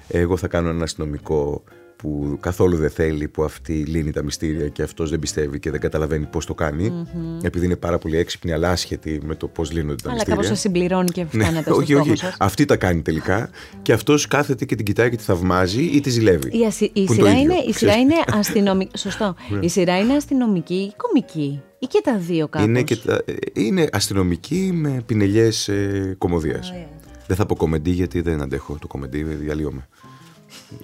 Εγώ 0.07 0.37
θα 0.37 0.47
κάνω 0.47 0.69
ένα 0.69 0.83
αστυνομικό 0.83 1.63
που 1.97 2.37
καθόλου 2.39 2.77
δεν 2.77 2.89
θέλει, 2.89 3.27
που 3.27 3.43
αυτή 3.43 3.73
λύνει 3.73 4.11
τα 4.11 4.23
μυστήρια 4.23 4.67
και 4.67 4.81
αυτός 4.83 5.09
δεν 5.09 5.19
πιστεύει 5.19 5.59
και 5.59 5.71
δεν 5.71 5.79
καταλαβαίνει 5.79 6.25
πώς 6.25 6.45
το 6.45 6.53
κάνει, 6.53 6.91
mm-hmm. 6.93 7.43
επειδή 7.45 7.65
είναι 7.65 7.75
πάρα 7.75 7.97
πολύ 7.97 8.17
έξυπνη, 8.17 8.51
αλλά 8.51 8.69
άσχετη 8.69 9.19
με 9.23 9.35
το 9.35 9.47
πώς 9.47 9.71
λύνονται 9.71 9.95
τα 9.95 10.09
αλλά 10.09 10.13
μυστήρια. 10.13 10.39
Αλλά 10.39 10.47
κάπω 10.47 10.59
συμπληρώνει 10.59 11.09
και 11.09 11.25
φτάνεται 11.25 11.51
ναι, 11.51 11.61
στο 11.61 11.75
Όχι, 11.75 11.93
όχι. 11.93 12.13
Αυτή 12.39 12.65
τα 12.65 12.77
κάνει 12.77 13.01
τελικά 13.01 13.49
και 13.81 13.93
αυτός 13.93 14.27
κάθεται 14.27 14.65
και 14.65 14.75
την 14.75 14.85
κοιτάει 14.85 15.09
και 15.09 15.15
τη 15.15 15.23
θαυμάζει 15.23 15.83
ή 15.83 15.99
τη 15.99 16.09
ζηλεύει. 16.09 16.59
Η, 16.59 16.65
ασυ... 16.65 16.91
η, 16.93 17.07
σειρά, 17.07 17.39
είναι, 17.39 17.55
η 17.67 17.73
σειρά 17.73 17.95
είναι 17.95 18.15
αστυνομική. 18.33 18.97
Σωστό. 19.07 19.35
Ναι. 19.49 19.59
η 19.65 19.69
σειρά 19.69 19.99
είναι 19.99 20.13
αστυνομική 20.13 20.73
ή 20.73 20.93
κομική; 20.97 21.61
Ή 21.79 21.85
και 21.85 22.01
τα 22.03 22.17
δύο 22.17 22.47
κάπως; 22.47 22.67
Είναι, 22.67 22.81
και 22.81 22.95
τα... 22.95 23.23
είναι 23.53 23.87
αστυνομική 23.91 24.69
με 24.73 25.03
πινελιές 25.05 25.67
ε, 25.67 26.15
κομμωδίας. 26.17 26.73
Δεν 27.27 27.35
θα 27.35 27.45
πω 27.45 27.55
κομμεντή 27.55 27.91
γιατί 27.91 28.21
δεν 28.21 28.41
αντέχω 28.41 28.77
το 28.81 28.87
κομμεντή, 28.87 29.23
διαλύομαι. 29.23 29.87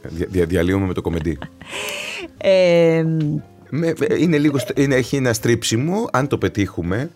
Δια, 0.03 0.45
διαλύομαι 0.45 0.85
με 0.85 0.93
το 0.93 1.01
κομμεντή. 1.01 1.37
ε, 2.37 3.05
είναι 4.19 4.37
λίγο, 4.37 4.57
είναι, 4.75 4.95
έχει 4.95 5.15
ένα 5.15 5.33
στρίψιμο, 5.33 6.09
αν 6.11 6.27
το 6.27 6.37
πετύχουμε. 6.37 7.09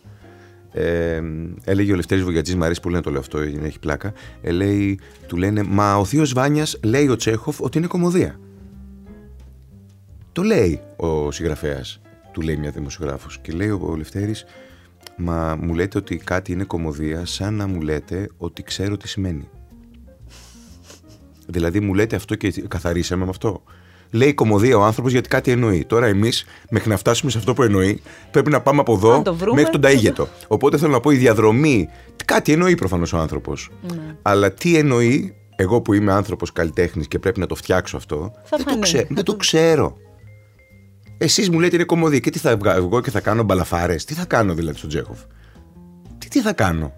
Ε, 0.72 1.22
έλεγε 1.64 1.92
ο 1.92 1.96
Λευτέρης 1.96 2.24
Βογιατζής, 2.24 2.56
μου 2.56 2.64
αρέσει 2.64 2.80
πολύ 2.80 2.96
να 2.96 3.02
το 3.02 3.10
λέω 3.10 3.20
αυτό, 3.20 3.40
έχει 3.40 3.80
πλάκα. 3.80 4.14
Ε, 4.42 4.52
λέει, 4.52 5.00
του 5.28 5.38
λένε, 5.38 5.64
μα 5.64 5.96
ο 5.98 6.06
θείος 6.06 6.34
Βάνιας 6.34 6.80
λέει 6.84 7.08
ο 7.08 7.16
Τσέχοφ 7.16 7.62
ότι 7.62 7.78
είναι 7.78 7.88
κομμωδία. 7.88 8.40
Το 10.32 10.44
λέει 10.44 10.82
ο 10.96 11.32
συγγραφέας, 11.32 12.02
του 12.32 12.42
λέει 12.42 12.56
μια 12.56 12.72
δημοσιογράφος. 12.72 13.40
Και 13.40 13.52
λέει 13.52 13.70
ο 13.70 13.94
Λευτέρης, 13.98 14.46
μα 15.18 15.56
μου 15.62 15.74
λέτε 15.74 15.98
ότι 15.98 16.18
κάτι 16.18 16.52
είναι 16.52 16.64
κομμωδία 16.64 17.26
σαν 17.26 17.54
να 17.54 17.68
μου 17.68 17.82
λέτε 17.82 18.30
ότι 18.38 18.64
ξέρω 18.64 18.98
τι 18.98 19.08
σημαίνει. 19.08 19.50
Δηλαδή 21.48 21.80
μου 21.80 21.94
λέτε 21.94 22.16
αυτό 22.16 22.36
και 22.36 22.64
καθαρίσαμε 22.68 23.24
με 23.24 23.30
αυτό. 23.30 23.64
Λέει 24.12 24.34
κομμωδία 24.34 24.78
ο 24.78 24.84
άνθρωπος 24.84 25.12
γιατί 25.12 25.30
κάτι 25.30 25.52
εννοεί. 25.52 25.86
Τώρα 25.86 26.06
εμείς, 26.06 26.46
μέχρι 26.70 26.90
να 26.90 26.98
φτάσουμε 26.98 27.32
σε 27.32 27.38
αυτό 27.38 27.54
που 27.54 27.64
εννοεί, 27.64 28.02
πρέπει 28.32 28.50
να 28.50 28.62
πάμε 28.62 28.80
από 28.80 28.94
εδώ 28.94 29.22
μέχρι 29.54 29.72
τον 29.72 29.82
Ταίγετο. 29.82 30.28
Οπότε 30.48 30.78
θέλω 30.78 30.92
να 30.92 31.00
πω 31.00 31.12
η 31.12 31.16
διαδρομή. 31.16 31.90
Κάτι 32.26 32.52
εννοεί 32.52 32.76
προφανώς 32.76 33.14
ο 33.14 33.18
άνθρωπος. 33.18 33.70
Ναι. 33.92 34.16
Αλλά 34.22 34.52
τι 34.52 34.78
εννοεί, 34.78 35.36
εγώ 35.56 35.82
που 35.82 35.94
είμαι 35.94 36.12
άνθρωπος 36.12 36.52
καλλιτέχνης 36.52 37.08
και 37.08 37.20
πρέπει 37.20 37.40
να 37.40 37.46
το 37.46 37.56
φτιάξω 37.56 37.98
αυτό, 37.98 38.32
δεν 38.50 38.66
το, 38.66 38.80
ξέ, 38.80 39.08
δεν 39.10 39.24
το 39.24 39.36
ξέρω. 39.36 39.98
Εσείς 41.18 41.50
μου 41.50 41.60
λέτε 41.60 41.76
είναι 41.76 41.86
κομμωδία 41.86 42.20
και 42.20 42.30
τι 42.30 42.40
θα 42.40 42.58
βγω 42.80 43.02
και 43.02 43.12
θα 43.12 43.20
κάνω 43.20 43.44
μπαλαφάρες. 43.44 44.06
Τι 44.06 44.14
θα 44.14 44.26
κάνω 44.26 44.54
δηλαδή 44.54 44.78
στον 44.78 44.90
Τζέχοφ; 44.90 45.20
Τι, 46.28 46.40
τι 46.40 46.42
θα 46.42 46.54
κάνω; 46.54 46.94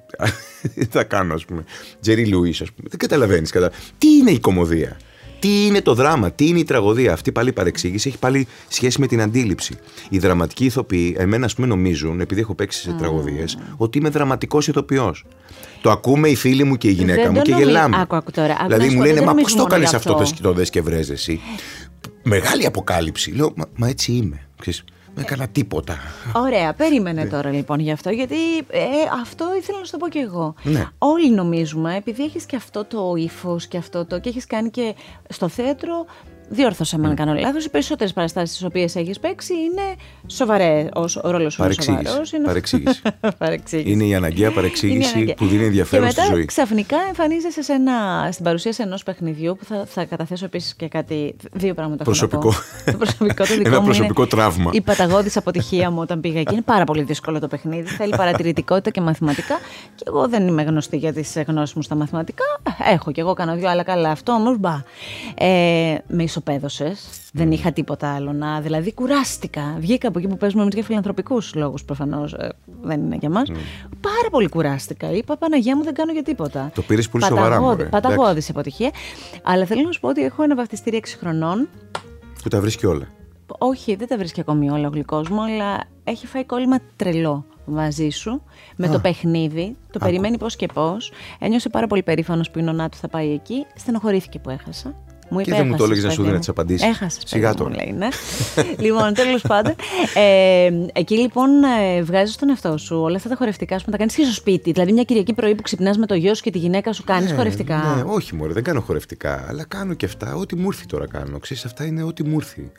τι 0.76 0.86
θα 0.98 1.04
κάνω, 1.04 1.34
ας 1.34 1.46
πούμε. 1.46 1.63
Τζερί 2.02 2.28
Λουί, 2.28 2.50
ας 2.50 2.72
πούμε. 2.72 2.88
Δεν 2.89 3.00
καταλαβαίνεις. 3.00 3.52
Κατα... 3.52 3.72
Τι 3.98 4.08
είναι 4.08 4.32
η 4.32 4.39
κομμωδία; 4.39 4.98
Τι 5.39 5.65
είναι 5.65 5.82
το 5.82 5.94
δράμα, 5.94 6.32
τι 6.32 6.48
είναι 6.48 6.60
η 6.60 6.63
τραγωδία; 6.63 7.13
Αυτή 7.13 7.32
πάλι 7.32 7.50
η 7.50 7.52
παρεξήγηση 7.52 8.08
έχει 8.08 8.18
πάλι 8.18 8.48
σχέση 8.68 9.00
με 9.00 9.08
την 9.08 9.22
αντίληψη. 9.22 9.78
Οι 10.10 10.20
δραματικοί 10.20 10.65
ηθοποιοί, 10.65 11.15
εμένα 11.17 11.46
ας 11.46 11.56
πούμε, 11.56 11.67
νομίζουν, 11.67 12.19
επειδή 12.19 12.42
έχω 12.42 12.56
παίξει 12.56 12.82
σε 12.82 12.92
mm. 12.96 12.98
τραγωδίες, 12.98 13.58
ότι 13.77 13.98
είμαι 13.98 14.10
δραματικός 14.10 14.67
ηθοποιός. 14.67 15.25
Το 15.82 15.92
ακούμε 15.92 16.30
οι 16.30 16.36
φίλοι 16.36 16.63
μου 16.63 16.77
και 16.77 16.88
η 16.88 16.92
γυναίκα 16.92 17.32
μου 17.32 17.42
και 17.42 17.52
γελάμε. 17.52 17.98
Άκου, 18.00 18.15
άκου 18.15 18.32
τώρα. 18.32 18.58
Δηλαδή 18.67 18.90
μου 18.90 19.04
λένε, 19.04 19.21
Μα 19.21 19.34
πώς 19.34 19.56
το 19.56 19.63
έκανε 19.67 19.88
αυτό 19.94 20.23
το 20.42 20.54
δε 20.54 20.63
και 20.63 20.82
βρέζε 20.82 21.13
εσύ; 21.13 21.40
Μεγάλη 22.23 22.65
αποκάλυψη. 22.65 23.32
Λέω, 23.32 23.54
Μα, 23.75 23.88
έτσι 23.88 24.12
είμαι. 24.12 24.48
Δεν 25.14 25.24
έκανα 25.24 25.48
τίποτα. 25.48 25.98
Ωραία, 26.36 26.74
περίμενε 26.74 27.24
ναι. 27.24 27.30
τώρα 27.30 27.50
λοιπόν 27.52 27.80
γι' 27.80 27.92
αυτό, 27.92 28.10
γιατί 28.10 28.36
ε, 28.58 28.82
αυτό 29.22 29.56
ήθελα 29.58 29.80
να 29.80 29.86
σου 29.86 29.92
το 29.92 29.98
πω 29.98 30.10
και 30.10 30.20
εγώ. 30.20 30.54
Ναι. 30.64 30.86
Όλοι 30.98 31.30
νομίζουμε, 31.30 31.96
επειδή 31.96 32.24
έχεις 32.24 32.46
και 32.46 32.56
αυτό 32.56 32.86
το 32.86 33.14
ύφος 33.16 33.68
και 33.68 33.78
αυτό 33.78 34.06
το. 34.06 34.20
και 34.20 34.30
έχεις 34.30 34.46
κάνει 34.46 34.70
και 34.70 34.96
στο 35.30 35.48
θέατρο 35.48 36.06
διόρθωσα 36.50 36.97
με 36.97 37.08
αν 37.08 37.15
κάνω 37.15 37.33
λάθος. 37.33 37.65
Οι 37.65 37.69
περισσότερες 37.69 38.13
παραστάσεις 38.13 38.58
τι 38.58 38.65
οποίες 38.65 38.95
έχεις 38.95 39.19
παίξει 39.19 39.54
είναι 39.54 39.95
σοβαρέ. 40.27 40.87
Ο 41.23 41.29
ρόλος 41.29 41.54
σου 41.54 41.63
είναι 41.63 41.73
σοβαρός. 41.73 42.31
Είναι... 42.31 42.45
Παρεξήγηση. 42.45 43.02
παρεξήγηση. 43.37 43.91
Είναι 43.91 44.04
η 44.04 44.15
αναγκαία 44.15 44.52
παρεξήγηση 44.52 45.33
που 45.37 45.45
δίνει 45.45 45.63
ενδιαφέρον 45.63 46.08
και 46.08 46.13
μετά, 46.15 46.25
στη 46.25 46.33
ζωή. 46.33 46.45
Ξαφνικά 46.45 46.97
εμφανίζεσαι 47.08 47.62
σε 47.62 47.73
ένα, 47.73 48.29
στην 48.31 48.43
παρουσίαση 48.43 48.81
ενός 48.81 49.04
παιχνιδιού 49.04 49.56
που 49.60 49.65
θα, 49.65 49.85
θα 49.85 50.06
καταθέσω 50.06 50.45
επίσης 50.45 50.75
και 50.75 50.87
κάτι. 50.87 51.35
Δύο 51.54 51.73
πράγματα. 51.73 52.04
Προσωπικό. 52.04 52.54
το 52.85 52.97
προσωπικό 52.97 53.43
το 53.43 53.54
δικό 53.56 53.67
ένα 53.67 53.79
μου 53.79 53.85
προσωπικό 53.85 54.21
είναι 54.21 54.29
τραύμα. 54.29 54.71
Η 54.73 54.81
παταγώδης 54.81 55.37
αποτυχία 55.37 55.91
μου 55.91 56.00
όταν 56.02 56.19
πήγα 56.19 56.39
εκεί. 56.39 56.54
Είναι 56.54 56.62
πάρα 56.62 56.83
πολύ 56.83 57.04
δύσκολο 57.04 57.39
το 57.39 57.47
παιχνίδι. 57.47 57.87
Θέλει 57.87 58.15
παρατηρητικότητα 58.15 58.89
και 58.89 59.02
μαθηματικά. 59.02 59.60
Και 59.95 60.04
εγώ 60.08 60.27
δεν 60.27 60.47
είμαι 60.47 60.63
γνωστή 60.63 60.97
για 60.97 61.13
τις 61.13 61.37
γνώσεις 61.47 61.75
μου 61.75 61.81
στα 61.81 61.95
μαθηματικά. 61.95 62.43
Έχω 62.91 63.12
κι 63.12 63.19
εγώ 63.19 63.33
κάνω 63.33 63.56
δυο 63.56 63.69
άλλα 63.69 63.83
καλά. 63.83 64.10
Αυτό 64.10 64.31
όμως 64.31 64.58
μπα. 64.58 64.83
Ε, 65.35 65.97
με 66.08 66.23
ισοπαίδωσε. 66.40 66.96
Δεν 67.33 67.52
είχα 67.52 67.71
τίποτα 67.71 68.13
άλλο 68.13 68.33
να. 68.33 68.62
Δηλαδή, 68.62 68.94
κουράστηκα. 68.94 69.75
Βγήκα 69.79 70.08
από 70.08 70.19
εκεί 70.19 70.27
που 70.27 70.37
παίζουμε 70.37 70.62
εμεί 70.62 70.71
για 70.73 70.83
φιλανθρωπικούς 70.83 71.56
λόγους 71.56 71.83
προφανώς. 71.83 72.33
Ε, 72.33 72.50
δεν 72.81 73.04
είναι 73.04 73.15
για 73.19 73.29
μας. 73.29 73.48
Πάρα 74.02 74.29
πολύ 74.31 74.50
κουράστηκα. 74.50 75.12
Είπα 75.12 75.37
Παναγία 75.37 75.75
μου, 75.75 75.83
δεν 75.83 75.94
κάνω 75.94 76.12
για 76.12 76.23
τίποτα. 76.23 76.71
Το 76.75 76.81
πήρες 76.81 77.10
πολύ 77.10 77.23
σοβαρά. 77.23 77.62
Μου, 77.62 77.87
Παταγώδης 77.90 78.50
αποτυχία. 78.50 78.92
Αλλά 79.44 79.65
θέλω 79.65 79.81
να 79.81 79.92
σου 79.92 80.00
πω 80.00 80.08
ότι 80.08 80.23
έχω 80.23 80.44
ένα 80.44 80.56
βαφτιστήρι 80.56 80.98
6 80.98 81.17
χρονών. 81.19 81.67
Που 82.44 82.50
τα 82.50 82.60
βρίσκει 82.60 82.85
όλα. 82.85 83.08
Όχι, 83.58 83.96
δεν 83.96 84.08
τα 84.08 84.17
βρίσκει 84.17 84.40
ακόμη 84.40 84.69
όλα 84.69 84.87
ο 84.87 84.92
γλυκός 84.92 85.29
μου, 85.29 85.42
αλλά 85.42 85.83
έχει 86.04 86.27
φάει 86.27 86.46
κόλλημα 86.46 86.77
τρελό 86.96 87.46
μαζί 87.65 88.10
σου 88.10 88.42
με 88.75 88.87
το 88.87 89.00
παιχνίδι. 89.00 89.75
Το 89.92 90.00
περιμένει 90.00 90.37
πώς 90.37 90.56
και 90.56 90.65
πώς. 90.73 91.12
Ένιωσε 91.40 91.69
πάρα 91.69 91.87
πολύ 91.87 92.04
περήφανος 92.04 92.52
που 92.52 92.60
η 92.60 92.62
νονά 92.62 92.90
του 92.90 92.98
θα 92.98 93.08
πάει 93.08 93.31
εκεί. 93.31 93.65
Στενοχωρήθηκε 93.75 94.40
που 94.40 94.50
έχασα. 94.50 94.96
Μου 95.30 95.40
είπε, 95.40 95.50
και 95.50 95.58
δεν 95.58 95.67
μου 95.67 95.75
το 95.75 95.84
έλεγες 95.84 96.04
να 96.04 96.10
σου 96.10 96.23
δίνει 96.23 96.38
τις 96.38 96.50
απαντήσεις. 96.50 96.88
Έχασες. 96.88 97.23
Σιγά 97.25 97.54
το. 97.54 97.63
Μου 97.63 97.69
λέει, 97.69 97.94
ναι. 97.98 98.08
λοιπόν, 98.86 99.13
τέλος 99.13 99.42
πάντων. 99.42 99.75
Ε, 100.13 100.69
εκεί 100.94 101.17
λοιπόν 101.17 101.50
ε, 101.63 102.02
βγάζεις 102.02 102.36
τον 102.36 102.50
εαυτό 102.50 102.77
σου 102.77 102.98
όλα 102.98 103.15
αυτά 103.15 103.30
τα 103.30 103.36
χορευτικά 103.36 103.80
σου 103.80 103.86
τα 103.92 103.98
κάνεις 103.98 104.15
και 104.15 104.23
στο 104.23 104.34
σπίτι. 104.34 104.71
Δηλαδή, 104.71 104.92
μια 104.92 105.04
Κυριακή 105.04 105.34
πρωί 105.34 105.56
που 105.56 105.62
ξυπνάς 105.62 105.98
με 105.98 106.06
το 106.06 106.15
γιο 106.15 106.36
σου 106.36 106.42
και 106.42 106.52
τη 106.52 106.58
γυναίκα 106.58 106.94
σου 106.94 107.04
κάνεις 107.04 107.30
ναι, 107.30 107.36
χορευτικά; 107.36 107.94
Ναι, 107.96 108.04
όχι 108.06 108.36
μόνο, 108.36 108.54
δεν 108.54 108.63
κάνω 108.63 108.82
χορευτικά. 108.82 109.46
Αλλά 109.48 109.65
κάνω 109.65 109.94
και 109.94 110.06
αυτά. 110.06 110.36
Ό,τι 110.36 110.56
μου 110.56 110.65
ήρθε 110.65 110.84
τώρα 110.88 111.08
κάνω. 111.08 111.40
Ξέρεις, 111.40 111.65
αυτά 111.65 111.86
είναι 111.86 112.04
ό,τι 112.04 112.23
μου 112.23 112.36
ήρθε. 112.36 112.71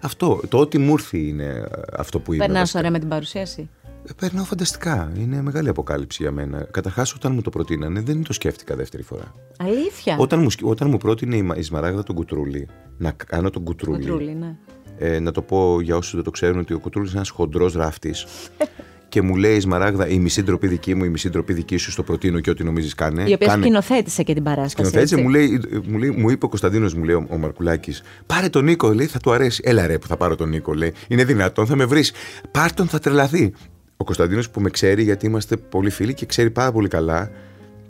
Αυτό, 0.00 0.40
το 0.48 0.58
ό,τι 0.58 0.78
μου 0.78 0.90
ήρθε 0.92 1.18
είναι 1.18 1.68
αυτό 1.96 2.18
που 2.18 2.32
είμαι. 2.32 2.46
Περνάς 2.46 2.74
ωραία 2.74 2.90
με 2.90 2.98
την 2.98 3.08
παρουσίαση; 3.08 3.68
Ε, 4.08 4.12
περνάω 4.16 4.44
φανταστικά. 4.44 5.12
Είναι 5.18 5.42
μεγάλη 5.42 5.68
αποκάλυψη 5.68 6.22
για 6.22 6.32
μένα. 6.32 6.66
Καταρχάς, 6.70 7.14
όταν 7.14 7.32
μου 7.32 7.42
το 7.42 7.50
προτείνανε, 7.50 8.00
δεν 8.00 8.22
το 8.22 8.32
σκέφτηκα 8.32 8.76
δεύτερη 8.76 9.02
φορά. 9.02 9.34
Αλήθεια; 9.58 10.16
Όταν 10.18 10.40
μου, 10.40 10.48
όταν 10.62 10.90
μου 10.90 10.96
πρότεινε 10.96 11.36
η 11.56 11.62
Σμαράγδα 11.62 12.02
τον 12.02 12.14
Κουτρούλη, 12.14 12.68
να 12.98 13.10
κάνω 13.10 13.50
τον 13.50 13.64
Κουτρούλη. 13.64 13.98
κουτρούλη 13.98 14.34
ναι. 14.34 14.56
ε, 14.98 15.20
να 15.20 15.32
το 15.32 15.42
πω 15.42 15.80
για 15.80 15.96
όσους 15.96 16.14
δεν 16.14 16.24
το 16.24 16.30
ξέρουν, 16.30 16.58
ότι 16.58 16.74
ο 16.74 16.78
Κουτρούλης 16.78 17.10
είναι 17.10 17.18
ένας 17.18 17.30
χοντρός 17.30 17.74
ράφτης. 17.74 18.26
και 19.10 19.22
μου 19.22 19.36
λέει 19.36 19.56
η 19.56 19.60
Σμαράγδα, 19.60 20.08
η 20.08 20.18
μισή 20.18 20.42
ντροπή 20.42 20.66
δική 20.66 20.94
μου, 20.94 21.04
η 21.04 21.08
μισή 21.08 21.28
ντροπή 21.28 21.52
δική 21.52 21.76
σου, 21.76 21.90
στο 21.90 22.02
προτείνω 22.02 22.40
και 22.40 22.50
ό,τι 22.50 22.64
νομίζεις 22.64 22.94
κάνε. 22.94 23.24
Η 23.26 23.32
οποία 23.32 23.46
κάνε. 23.46 23.62
σκηνοθέτησε 23.62 24.22
και 24.22 24.34
την 24.34 24.42
παράσταση. 24.42 24.70
Σκηνοθέτησε, 24.70 25.16
μου, 25.16 25.28
λέει, 25.28 25.60
μου, 25.86 25.98
λέει, 25.98 26.10
μου 26.10 26.30
είπε 26.30 26.44
ο 26.44 26.48
Κωνσταντίνος, 26.48 26.94
μου 26.94 27.04
λέει 27.04 27.14
ο, 27.14 27.26
ο 27.30 27.36
Μαρκουλάκης, 27.36 28.02
πάρε 28.26 28.48
τον 28.48 28.64
Νίκο, 28.64 28.92
λέει, 28.92 29.06
θα 29.06 29.18
του 29.18 29.32
αρέσει. 29.32 29.62
Έλα 29.64 29.86
ρε 29.86 29.98
που 29.98 30.06
θα 30.06 30.16
πάρω 30.16 30.36
τον 30.36 30.48
Νίκο, 30.48 30.74
λέει. 30.74 30.92
Είναι 31.08 31.24
δυνατόν, 31.24 31.66
θα 31.66 31.76
με 31.76 31.84
βρεις. 31.84 32.12
Πάρ 32.50 32.72
τον, 32.72 32.88
θα 32.88 32.98
τρελαθεί 32.98 33.52
ο 34.00 34.04
Κωνσταντίνος 34.04 34.50
που 34.50 34.60
με 34.60 34.70
ξέρει 34.70 35.02
γιατί 35.02 35.26
είμαστε 35.26 35.56
πολύ 35.56 35.90
φίλοι 35.90 36.14
και 36.14 36.26
ξέρει 36.26 36.50
πάρα 36.50 36.72
πολύ 36.72 36.88
καλά 36.88 37.30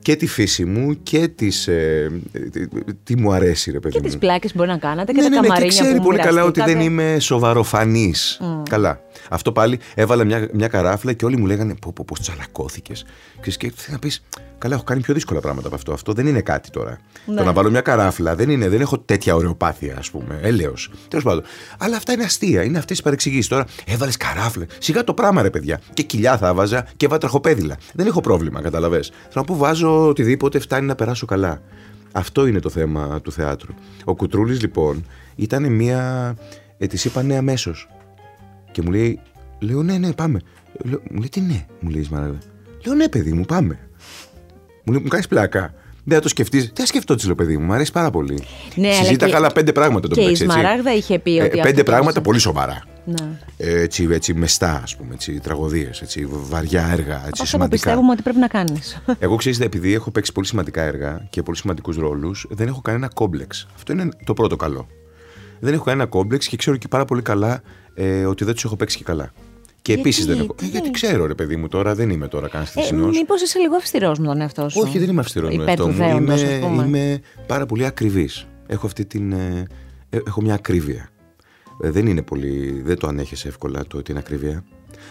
και 0.02 0.16
τη 0.16 0.26
φύση 0.26 0.64
μου 0.64 1.02
και 1.02 1.28
τις, 1.28 1.68
ε, 1.68 2.10
τι 3.04 3.16
μου 3.16 3.32
αρέσει 3.32 3.70
ρε 3.70 3.80
παιδί 3.80 3.94
και 3.94 4.00
μου. 4.00 4.06
τις 4.06 4.18
πλάκες 4.18 4.54
μπορεί 4.54 4.68
να 4.68 4.78
κάνετε 4.78 5.12
και 5.12 5.18
ναι, 5.18 5.24
τα 5.24 5.30
ναι, 5.30 5.40
ναι, 5.40 5.46
καμαρίνια 5.46 5.70
και 5.70 5.82
ξέρει 5.82 5.96
που 5.96 6.04
πολύ 6.04 6.18
καλά 6.18 6.44
ότι 6.44 6.62
δεν 6.62 6.80
είμαι 6.80 7.16
σοβαροφανής. 7.20 8.40
Mm. 8.42 8.62
Καλά. 8.68 9.00
Αυτό 9.30 9.52
πάλι 9.52 9.78
έβαλα 9.94 10.24
μια, 10.24 10.48
μια 10.52 10.68
καράφλα 10.68 11.12
και 11.12 11.24
όλοι 11.24 11.36
μου 11.36 11.46
λέγανε 11.46 11.74
πω 11.74 11.92
πω 11.94 12.04
πως 12.06 12.20
τσαλακώθηκες. 12.20 13.04
Και 13.42 13.50
σκέφτεσαι 13.50 13.92
να 13.92 13.98
πεις 13.98 14.22
καλά 14.58 14.74
έχω 14.74 14.84
κάνει 14.84 15.00
πιο 15.00 15.14
δύσκολα 15.14 15.40
πράγματα 15.40 15.66
από 15.66 15.76
αυτό. 15.76 15.92
Αυτό 15.92 16.12
δεν 16.12 16.26
είναι 16.26 16.40
κάτι 16.40 16.70
τώρα. 16.70 16.98
Ναι. 17.26 17.36
Το 17.36 17.44
να 17.44 17.52
βάλω 17.52 17.70
μια 17.70 17.80
καράφλα 17.80 18.34
δεν 18.34 18.50
είναι, 18.50 18.68
δεν 18.68 18.80
έχω 18.80 18.98
τέτοια 18.98 19.34
ωρεοπάθεια 19.34 19.96
ας 19.98 20.10
πούμε. 20.10 20.38
Έλεος. 20.42 20.90
Τέλος 21.08 21.24
πάντων. 21.24 21.42
Αλλά 21.78 21.96
αυτά 21.96 22.12
είναι 22.12 22.24
αστεία. 22.24 22.62
Είναι 22.62 22.78
αυτές 22.78 22.98
οι 22.98 23.02
παρεξηγήσεις. 23.02 23.48
Τώρα 23.48 23.66
έβαλες 23.86 24.16
καράφλα. 24.16 24.64
Σιγά 24.78 25.04
το 25.04 25.14
πράγμα 25.14 25.42
ρε 25.42 25.50
παιδιά. 25.50 25.80
Και 25.94 26.02
κοιλιά 26.02 26.38
θα 26.38 26.54
βάζα 26.54 26.86
και 26.96 27.04
έβαλα 27.04 27.20
τραχοπέδιλα. 27.20 27.76
Δεν 27.92 28.06
έχω 28.06 28.20
πρόβλημα 28.20 28.62
καταλαβες. 28.62 29.08
Θέλω 29.08 29.32
να 29.34 29.44
πω 29.44 29.56
βάζω 29.56 30.08
οτιδήποτε 30.08 30.58
φτάνει 30.58 30.86
να 30.86 30.94
περάσω 30.94 31.26
καλά. 31.26 31.62
Αυτό 32.12 32.46
είναι 32.46 32.58
το 32.60 32.68
θέμα 32.68 33.20
του 33.20 33.32
θεάτρου. 33.32 33.74
Ο 34.04 34.14
Κουτρούλης 34.14 34.60
λοιπόν 34.60 35.06
ήταν 35.36 35.72
μια... 35.72 36.34
Ε, 36.78 36.86
της 36.86 37.04
είπα 37.04 37.22
ναι 37.22 37.36
αμέσως. 37.36 37.88
Και 38.72 38.82
μου 38.82 38.90
λέει, 38.90 39.20
λέω 39.58 39.82
ναι, 39.82 39.98
ναι, 39.98 40.12
πάμε. 40.12 40.40
Λέω, 40.84 41.00
μου 41.10 41.18
λέει 41.18 41.28
τι 41.28 41.40
ναι, 41.40 41.66
μου 41.80 41.90
λέει 41.90 42.00
η 42.00 42.04
Σμαράγδα. 42.04 42.38
Λέω 42.84 42.94
ναι, 42.94 43.08
παιδί 43.08 43.32
μου, 43.32 43.44
πάμε. 43.44 43.78
Μου 44.84 44.92
λέει, 44.92 45.02
μου 45.02 45.08
κάνεις 45.08 45.28
πλάκα. 45.28 45.74
Δεν 46.04 46.16
θα 46.16 46.22
το 46.22 46.28
σκεφτείς. 46.28 46.72
Τι 46.72 46.80
θα 46.80 46.86
σκεφτώ, 46.86 47.14
της 47.14 47.24
λέω, 47.24 47.34
παιδί 47.34 47.56
μου, 47.56 47.64
μου 47.64 47.72
αρέσει 47.72 47.92
πάρα 47.92 48.10
πολύ. 48.10 48.42
Ναι, 48.74 48.92
Συζήταγα 48.92 49.36
άλλα 49.36 49.48
πέντε 49.52 49.72
πράγματα 49.72 50.08
το 50.08 50.14
Και 50.14 50.20
η 50.20 50.34
Σμαράγδα 50.34 50.94
είχε 50.94 51.18
πει 51.18 51.40
ότι. 51.44 51.58
Ε, 51.58 51.62
πέντε 51.62 51.82
πράγματα 51.82 52.20
πολύ 52.20 52.38
σοβαρά. 52.38 52.84
Ναι. 53.04 53.38
Ε, 53.56 53.80
έτσι, 53.80 54.08
έτσι 54.10 54.34
μεστά, 54.34 54.80
ας 54.82 54.96
πούμε, 54.96 55.14
έτσι, 55.14 55.40
τραγωδίες, 55.40 56.00
έτσι, 56.00 56.26
βαριά 56.30 56.88
έργα, 56.92 57.14
έτσι, 57.14 57.28
Αυτό 57.30 57.44
σημαντικά. 57.44 57.76
που 57.76 57.82
πιστεύουμε 57.82 58.12
ότι 58.12 58.22
πρέπει 58.22 58.38
να 58.38 58.46
κάνεις. 58.46 59.02
Εγώ 59.18 59.36
ξέρετε, 59.36 59.64
επειδή 59.64 59.94
έχω 59.94 60.10
παίξει 60.10 60.32
πολύ 60.32 60.46
σημαντικά 60.46 60.82
έργα 60.82 61.26
και 61.30 61.42
πολύ 61.42 61.56
σημαντικούς 61.56 61.96
ρόλους, 61.96 62.46
δεν 62.50 62.68
έχω 62.68 62.80
κανένα 62.80 63.08
κόμπλεξ. 63.14 63.66
Αυτό 63.74 63.92
είναι 63.92 64.08
το 64.24 64.34
πρώτο 64.34 64.56
καλό. 64.56 64.86
Δεν 65.60 65.74
έχω 65.74 65.84
κανένα 65.84 66.06
κόμπλεξ 66.06 66.48
και 66.48 66.56
ξέρω 66.56 66.76
και 66.76 66.88
πάρα 66.88 67.04
πολύ 67.04 67.22
καλά 67.22 67.62
ε, 67.94 68.24
ότι 68.24 68.44
δεν 68.44 68.54
τους 68.54 68.64
έχω 68.64 68.76
παίξει 68.76 68.96
και 68.96 69.04
καλά. 69.04 69.32
Και 69.82 69.92
επίσης 69.92 70.26
δεν 70.26 70.38
έχω. 70.38 70.54
τι; 70.54 70.66
Ε, 70.66 70.68
γιατί 70.68 70.90
ξέρω, 70.90 71.26
ρε 71.26 71.34
παιδί 71.34 71.56
μου, 71.56 71.68
τώρα 71.68 71.94
δεν 71.94 72.10
είμαι 72.10 72.28
τώρα 72.28 72.48
καν 72.48 72.62
Ε, 72.62 72.64
θυσινό. 72.64 73.06
Μήπως 73.06 73.42
είσαι 73.42 73.58
λίγο 73.58 73.76
αυστηρός 73.76 74.18
με 74.18 74.26
τον 74.26 74.40
εαυτό 74.40 74.68
σου; 74.68 74.80
Όχι, 74.84 74.98
δεν 74.98 75.08
είμαι 75.08 75.20
αυστηρός 75.20 75.48
με 75.56 75.62
Υπέρ 75.62 75.68
αυτό 75.68 75.84
του 75.84 75.90
μου. 75.90 75.96
δέοντος, 75.96 76.40
Είμαι, 76.42 76.52
ας 76.54 76.58
πούμε. 76.60 76.84
είμαι 76.84 77.20
πάρα 77.46 77.66
πολύ 77.66 77.84
ακριβής. 77.86 78.46
Έχω 78.66 78.86
αυτή 78.86 79.04
την. 79.04 79.32
ε, 79.32 79.66
ε, 80.10 80.18
έχω 80.26 80.42
μια 80.42 80.54
ακρίβεια. 80.54 81.08
Ε, 81.82 81.90
δεν 81.90 82.06
είναι 82.06 82.22
πολύ. 82.22 82.82
Δεν 82.84 82.98
το 82.98 83.06
ανέχεσαι 83.06 83.48
εύκολα 83.48 83.84
το 83.86 83.96
ότι 83.96 84.10
είναι 84.10 84.20
ακρίβεια. 84.20 84.64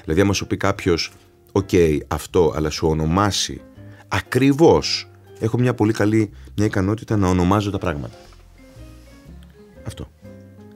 Δηλαδή, 0.03 0.21
άμα 0.21 0.33
σου 0.33 0.47
πει 0.47 0.57
κάποιος, 0.57 1.11
οκ, 1.51 1.69
αυτό, 2.07 2.53
αλλά 2.55 2.69
σου 2.69 2.87
ονομάσει 2.87 3.61
ακριβώ. 4.07 4.81
Έχω 5.39 5.57
μια 5.59 5.73
πολύ 5.73 5.93
καλή 5.93 6.29
μια 6.55 6.65
ικανότητα 6.65 7.17
να 7.17 7.27
ονομάζω 7.27 7.71
τα 7.71 7.77
πράγματα. 7.77 8.15
Αυτό. 9.85 10.07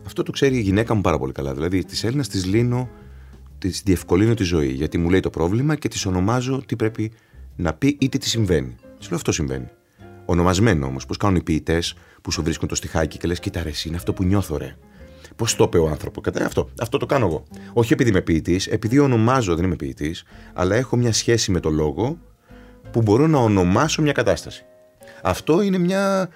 Αυτό 0.06 0.24
το 0.24 0.32
ξέρει 0.32 0.58
η 0.58 0.62
γυναίκα 0.62 0.93
μου 0.93 1.01
πάρα 1.01 1.18
πολύ 1.18 1.32
καλά. 1.32 1.54
Δηλαδή, 1.54 1.86
της 1.86 2.04
Έλληνας 2.04 2.28
της 2.28 2.45
λύνω, 2.45 2.89
της 3.58 3.82
διευκολύνω 3.86 4.34
τη 4.34 4.43
ζωή. 4.43 4.72
Γιατί 4.72 4.97
μου 4.97 5.10
λέει 5.10 5.20
το 5.20 5.30
πρόβλημα 5.30 5.76
και 5.76 5.88
της 5.88 6.06
ονομάζω 6.06 6.64
τι 6.66 6.76
πρέπει 6.76 7.12
να 7.56 7.74
πει 7.74 7.97
ή 7.99 8.10
τι 8.10 8.18
της 8.18 8.30
συμβαίνει. 8.30 8.76
Της 8.97 9.08
λέω 9.08 9.18
αυτό 9.18 9.32
συμβαίνει. 9.32 9.68
Ονομασμένο 10.26 10.86
όμως, 10.86 11.06
πώς 11.06 11.18
κάνουν 11.18 11.36
οι 11.36 11.43
ποιητές 11.43 11.95
που 12.22 12.32
σου 12.32 12.43
βρίσκουν 12.43 12.68
το 12.68 12.76
στιχάκι 12.76 13.18
και 13.18 13.28
λες: 13.28 13.39
Κοίτα, 13.39 13.64
ρε, 13.64 13.70
εσύ, 13.70 13.88
είναι 13.88 13.97
αυτό 13.97 14.14
που 14.14 14.24
νιώθω, 14.24 14.58
ρε. 14.58 14.76
Πώς 15.36 15.56
το 15.56 15.64
είπε 15.64 15.78
ο 15.78 15.88
άνθρωπο. 15.88 16.22
Κατά 16.22 16.45
αυτό. 16.45 16.70
Αυτό 16.82 16.97
το 16.97 17.06
κάνω 17.06 17.26
εγώ. 17.26 17.43
Όχι 17.74 17.93
επειδή 17.93 18.10
είμαι 18.10 18.22
ποιητής, 18.22 18.68
επειδή 18.68 18.99
ονομάζω, 18.99 19.56
δεν 19.56 19.66
είμαι 19.66 19.76
ποιητής, 19.76 20.24
αλλά 20.54 20.76
έχω 20.76 20.95
μια 20.95 21.14
σχέση 21.14 21.51
με 21.51 21.60
το 21.60 21.70
λόγο 21.70 22.18
που 22.91 23.01
μπορώ 23.01 23.28
να 23.28 23.38
ονομάσω 23.38 24.01
μια 24.01 24.12
κατάσταση. 24.12 24.66
Αυτό 25.22 25.62
είναι 25.62 25.78
μια, 25.78 26.30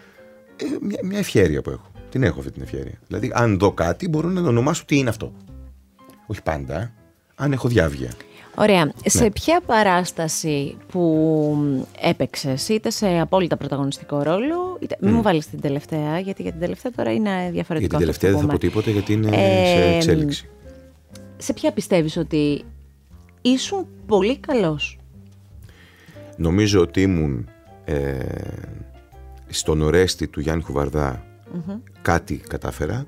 ε, 0.56 0.66
μια, 0.82 1.00
μια 1.04 1.20
ευχαίρεια 1.20 1.62
που 1.62 1.70
έχω. 1.70 1.92
Την 2.10 2.24
έχω 2.24 2.40
αυτή 2.40 2.52
την 2.52 2.62
ευχαίρεια. 2.62 3.00
Δηλαδή, 3.08 3.32
αν 3.34 3.58
δω 3.60 3.72
κάτι, 3.72 4.08
μπορώ 4.10 4.30
να 4.30 4.42
το 4.42 4.48
ονομάσω 4.48 4.84
τι 4.86 4.98
είναι 4.98 5.10
αυτό. 5.10 5.34
Όχι 6.28 6.44
πάντα. 6.44 6.92
Αν 7.36 7.52
έχω 7.52 7.68
διάβγεια. 7.68 8.12
Ωραία. 8.56 8.92
Σε 9.06 9.30
ποια 9.30 9.62
παράσταση 9.66 10.78
που 10.92 11.58
έπαιξες, 12.02 12.70
είτε 12.70 12.90
σε 12.90 13.20
απόλυτα 13.20 13.58
πρωταγωνιστικό 13.58 14.22
ρόλο, 14.24 14.78
είτε. 14.80 14.98
Μην 15.02 15.14
μου 15.14 15.22
βάλεις 15.22 15.50
την 15.50 15.62
τελευταία, 15.62 16.20
γιατί 16.20 16.42
για 16.42 16.52
την 16.52 16.60
τελευταία 16.60 16.92
τώρα 16.92 17.14
είναι 17.14 17.50
διαφορετικό. 17.52 17.98
Για 17.98 18.06
την 18.06 18.10
αυτό 18.10 18.28
τελευταία 18.28 18.32
που 18.32 18.38
δεν 18.38 18.48
θα 18.48 18.52
πω 18.52 18.58
πούμε. 18.58 18.70
τίποτα 18.70 18.92
γιατί 18.92 19.14
είναι 19.14 19.28
Ε, 19.28 19.66
σε 19.66 19.96
εξέλιξη. 19.96 20.50
Σε 21.38 21.54
ποια 21.54 21.72
πιστεύεις 21.72 22.18
ότι 22.18 22.64
ήσουν 23.42 23.88
πολύ 24.06 24.38
καλός; 24.38 25.00
Νομίζω 26.38 26.82
ότι 26.82 27.02
ήμουν 27.02 27.50
ε, 27.86 28.20
στον 29.48 29.82
ορέστη 29.82 30.28
του 30.28 30.40
Γιάννη 30.40 30.64
Χουβαρδά 30.64 31.26
κάτι 32.02 32.36
κατάφερα. 32.38 33.06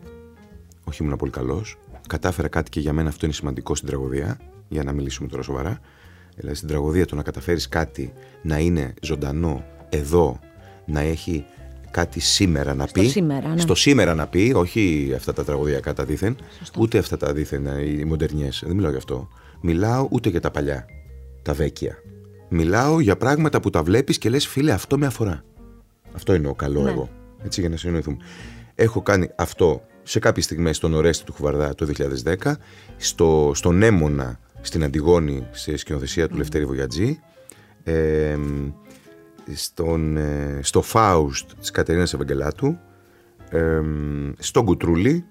Όχι 0.83 1.03
ήμουν 1.03 1.17
πολύ 1.17 1.31
καλός. 1.31 1.77
Κατάφερα 2.07 2.47
κάτι 2.47 2.69
και 2.69 2.79
για 2.79 2.93
μένα 2.93 3.09
αυτό 3.09 3.25
είναι 3.25 3.35
σημαντικό 3.35 3.75
στην 3.75 3.87
τραγωδία, 3.87 4.39
για 4.67 4.83
να 4.83 4.91
μιλήσουμε 4.91 5.27
τώρα 5.27 5.43
σοβαρά. 5.43 5.79
Δηλαδή 6.35 6.55
στην 6.55 6.67
τραγωδία 6.67 7.05
το 7.05 7.15
να 7.15 7.23
καταφέρεις 7.23 7.67
κάτι 7.69 8.13
να 8.41 8.57
είναι 8.59 8.93
ζωντανό 9.01 9.63
εδώ, 9.89 10.39
να 10.85 10.99
έχει 10.99 11.45
κάτι 11.91 12.19
σήμερα 12.19 12.73
να 12.73 12.87
Στο 12.87 13.01
πει. 13.01 13.07
σήμερα, 13.07 13.47
ναι. 13.53 13.59
Στο 13.59 13.75
σήμερα 13.75 14.13
να 14.15 14.27
πει, 14.27 14.51
όχι 14.55 15.13
αυτά 15.15 15.33
τα 15.33 15.43
τραγωδιακά 15.43 15.93
τα 15.93 16.05
δίθεν, 16.05 16.35
Σωστό. 16.57 16.81
ούτε 16.81 16.97
αυτά 16.97 17.17
τα 17.17 17.33
δίθεν, 17.33 17.65
ε, 17.67 17.81
οι 17.89 18.03
μοντερνιές. 18.05 18.63
Δεν 18.65 18.75
μιλάω 18.75 18.91
γι' 18.91 18.97
αυτό. 18.97 19.27
Μιλάω 19.61 20.07
ούτε 20.11 20.29
για 20.29 20.39
τα 20.41 20.51
παλιά, 20.51 20.85
τα 21.41 21.53
βέκια. 21.53 21.95
Μιλάω 22.49 22.99
για 22.99 23.17
πράγματα 23.17 23.59
που 23.59 23.69
τα 23.69 23.83
βλέπεις 23.83 24.17
και 24.17 24.29
λες 24.29 24.47
φίλε 24.47 24.71
αυτό 24.71 24.97
με 24.97 25.05
αφορά. 25.05 25.43
Αυτό 26.15 26.33
είναι 26.33 26.47
ο 26.47 26.53
καλό 26.53 26.81
Ναι. 26.81 26.89
εγώ. 26.89 27.09
Έτσι 27.43 27.59
για 27.59 27.69
να 27.69 27.77
συνοηθούμε. 27.77 28.17
Έχω 28.75 29.01
κάνει 29.01 29.29
αυτό 29.35 29.81
σε 30.03 30.19
κάποιες 30.19 30.45
στιγμές 30.45 30.75
στον 30.75 30.93
Ορέστη 30.93 31.25
του 31.25 31.33
Χουβαρδά 31.33 31.75
το 31.75 31.87
2010, 32.25 32.53
στο, 32.97 33.51
στον 33.55 33.81
Έμονα 33.81 34.39
στην 34.61 34.83
Αντιγόνη 34.83 35.47
σε 35.51 35.77
σκηνοθεσία 35.77 36.27
του 36.27 36.37
Λευτέρη 36.37 36.65
Βογιατζή, 36.65 37.19
ε, 37.83 38.37
στον, 39.53 40.17
ε, 40.17 40.59
στο 40.61 40.81
Φάουστ 40.81 41.51
της 41.59 41.71
Κατερίνας 41.71 42.13
Ευαγγελάτου, 42.13 42.77
ε, 43.49 43.81
στον 44.37 44.65
Κουτρούλη, 44.65 45.25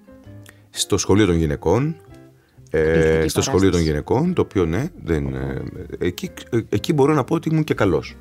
στο 0.71 0.99
Σχολείο 0.99 1.27
των 1.27 1.35
Γυναικών, 1.35 1.97
ε, 2.71 3.25
στο 3.29 3.43
Σχολείο 3.43 3.71
των 3.71 3.81
Γυναικών, 3.81 4.35
το 4.35 4.43
οποίο 4.43 4.65
ναι, 4.65 4.89
δεν, 5.05 5.35
ε, 5.35 5.63
εκεί, 5.99 6.31
ε, 6.51 6.59
εκεί 6.69 6.93
μπορώ 6.93 7.15
να 7.15 7.25
πω 7.25 7.35
ότι 7.35 7.49
ήμουν 7.49 7.65
και 7.65 7.75
καλός. 7.75 8.17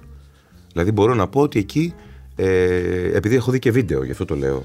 Δηλαδή 0.71 0.91
μπορώ 0.91 1.13
να 1.13 1.27
πω 1.27 1.41
ότι 1.41 1.59
εκεί, 1.59 1.93
ε, 2.39 3.15
επειδή 3.15 3.35
έχω 3.35 3.51
δει 3.51 3.59
και 3.59 3.71
βίντεο, 3.71 4.03
γι' 4.03 4.11
αυτό 4.11 4.25
το 4.25 4.35
λέω. 4.35 4.63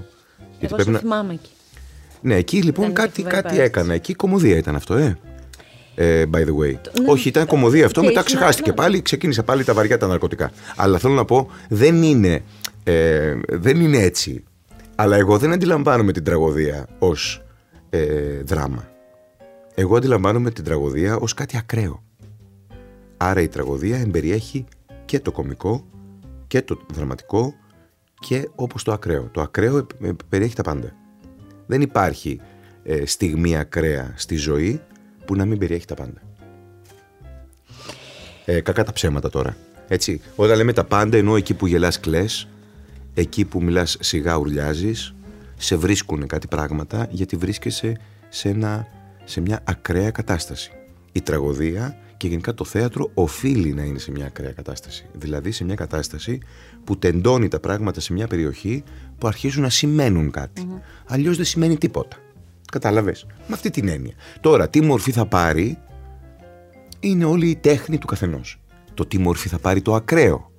Εγώ 0.61 0.77
Γιατί 0.77 0.97
θυμάμαι 0.99 1.33
εκεί. 1.33 1.51
Ναι, 2.21 2.35
εκεί 2.35 2.63
λοιπόν 2.63 2.93
κάτι, 2.93 3.23
κάτι 3.23 3.61
έκανα. 3.61 3.95
Εκεί 3.95 4.15
κομμωδία 4.15 4.57
ήταν 4.57 4.75
αυτό, 4.75 4.95
ε. 4.95 5.19
Ε, 5.95 6.25
by 6.33 6.39
the 6.39 6.57
way. 6.57 6.75
Ναι, 7.01 7.07
Όχι, 7.07 7.29
ήταν 7.29 7.47
κομμωδία 7.47 7.87
αυτό, 7.87 8.03
μετά 8.03 8.23
ξεχάστηκε 8.23 8.71
ναι. 8.71 8.77
πάλι, 8.77 9.03
ξεκίνησα 9.03 9.43
πάλι 9.43 9.65
τα 9.65 9.75
βαριά 9.75 9.99
τα 9.99 10.07
ναρκωτικά. 10.07 10.51
Αλλά 10.77 10.99
θέλω 10.99 11.15
να 11.15 11.25
πω, 11.25 11.51
δεν 11.69 12.03
είναι, 12.03 12.43
ε, 12.85 13.35
δεν 13.49 13.81
είναι 13.81 13.99
έτσι. 13.99 14.45
Αλλά 14.95 15.17
εγώ 15.17 15.39
δεν 15.39 15.53
αντιλαμβάνομαι 15.53 16.13
την 16.13 16.25
τραγωδία 16.25 16.87
ως 16.99 17.43
ε, 17.91 18.43
δράμα. 18.43 18.89
Εγώ 19.75 19.97
αντιλαμβάνομαι 19.97 20.51
την 20.51 20.65
τραγωδία 20.65 21.17
ως 21.17 21.35
κάτι 21.35 21.57
ακραίο. 21.57 22.03
Άρα 23.17 23.41
η 23.41 23.49
τραγωδία 23.49 23.99
εμπεριέχει 23.99 24.65
και 25.05 25.21
το 25.21 25.33
κομικό 25.33 25.85
και 26.47 26.63
το 26.63 26.79
δραματικό 26.93 27.55
και 28.29 28.49
όπως 28.55 28.83
το 28.83 28.93
ακραίο. 28.93 29.29
Το 29.33 29.41
ακραίο 29.41 29.87
περιέχει 30.29 30.55
τα 30.55 30.63
πάντα. 30.63 30.93
Δεν 31.67 31.81
υπάρχει 31.81 32.41
ε, 32.83 33.07
στιγμή 33.07 33.57
ακραία 33.57 34.13
στη 34.17 34.37
ζωή 34.37 34.81
που 35.25 35.37
να 35.37 35.45
μην 35.45 35.59
περιέχει 35.59 35.87
τα 35.87 35.95
πάντα. 35.95 36.23
Ε, 38.45 38.61
κακά 38.61 38.85
τα 38.85 38.93
ψέματα 38.93 39.31
τώρα. 39.31 39.57
Έτσι, 39.89 40.21
όταν 40.37 40.57
λέμε 40.57 40.73
τα 40.73 40.85
πάντα 40.85 41.17
ενώ 41.17 41.37
εκεί 41.37 41.55
που 41.55 41.67
γελάς 41.67 42.01
κλαις, 42.01 42.49
εκεί 43.15 43.45
που 43.45 43.63
μιλάς 43.63 43.97
σιγά 44.01 44.37
ουρλιάζεις, 44.37 45.15
σε 45.57 45.77
βρίσκουν 45.77 46.27
κάτι 46.27 46.47
πράγματα 46.47 47.07
γιατί 47.11 47.37
βρίσκεσαι 47.37 47.97
σε, 48.29 48.49
ένα, 48.49 48.87
σε 49.25 49.41
μια 49.41 49.61
ακραία 49.65 50.11
κατάσταση. 50.11 50.71
Η 51.13 51.21
τραγωδία 51.21 51.99
και 52.23 52.29
γενικά 52.29 52.55
το 52.55 52.65
θέατρο 52.65 53.11
οφείλει 53.15 53.73
να 53.73 53.83
είναι 53.83 53.99
σε 53.99 54.11
μια 54.11 54.27
ακραία 54.27 54.53
κατάσταση. 54.53 55.07
Δηλαδή 55.13 55.51
σε 55.51 55.65
μια 55.65 55.75
κατάσταση 55.75 56.41
που 56.85 56.99
τεντώνει 56.99 57.49
τα 57.49 57.61
πράγματα 57.61 58.01
σε 58.01 58.13
μια 58.13 58.27
περιοχή 58.27 58.83
που 59.19 59.27
αρχίζουν 59.27 59.63
να 59.63 59.69
σημαίνουν 59.69 60.31
κάτι. 60.31 60.67
Mm-hmm. 60.69 60.81
Αλλιώς 61.07 61.37
δεν 61.37 61.45
σημαίνει 61.45 61.79
τίποτα. 61.79 62.17
Κατάλαβες; 62.73 63.27
Με 63.47 63.55
αυτή 63.55 63.71
την 63.71 63.89
έννοια. 63.89 64.13
Τώρα, 64.41 64.69
τι 64.69 64.83
μορφή 64.83 65.13
θα 65.13 65.27
πάρει 65.27 65.79
είναι 67.01 67.25
όλη 67.25 67.49
η 67.49 67.57
τέχνη 67.57 67.99
του 67.99 68.07
καθενός. 68.07 68.61
Το 68.95 69.07
τι 69.07 69.19
μορφή 69.19 69.49
θα 69.49 69.59
πάρει 69.59 69.83
το 69.83 69.95
ακραίο. 69.95 70.51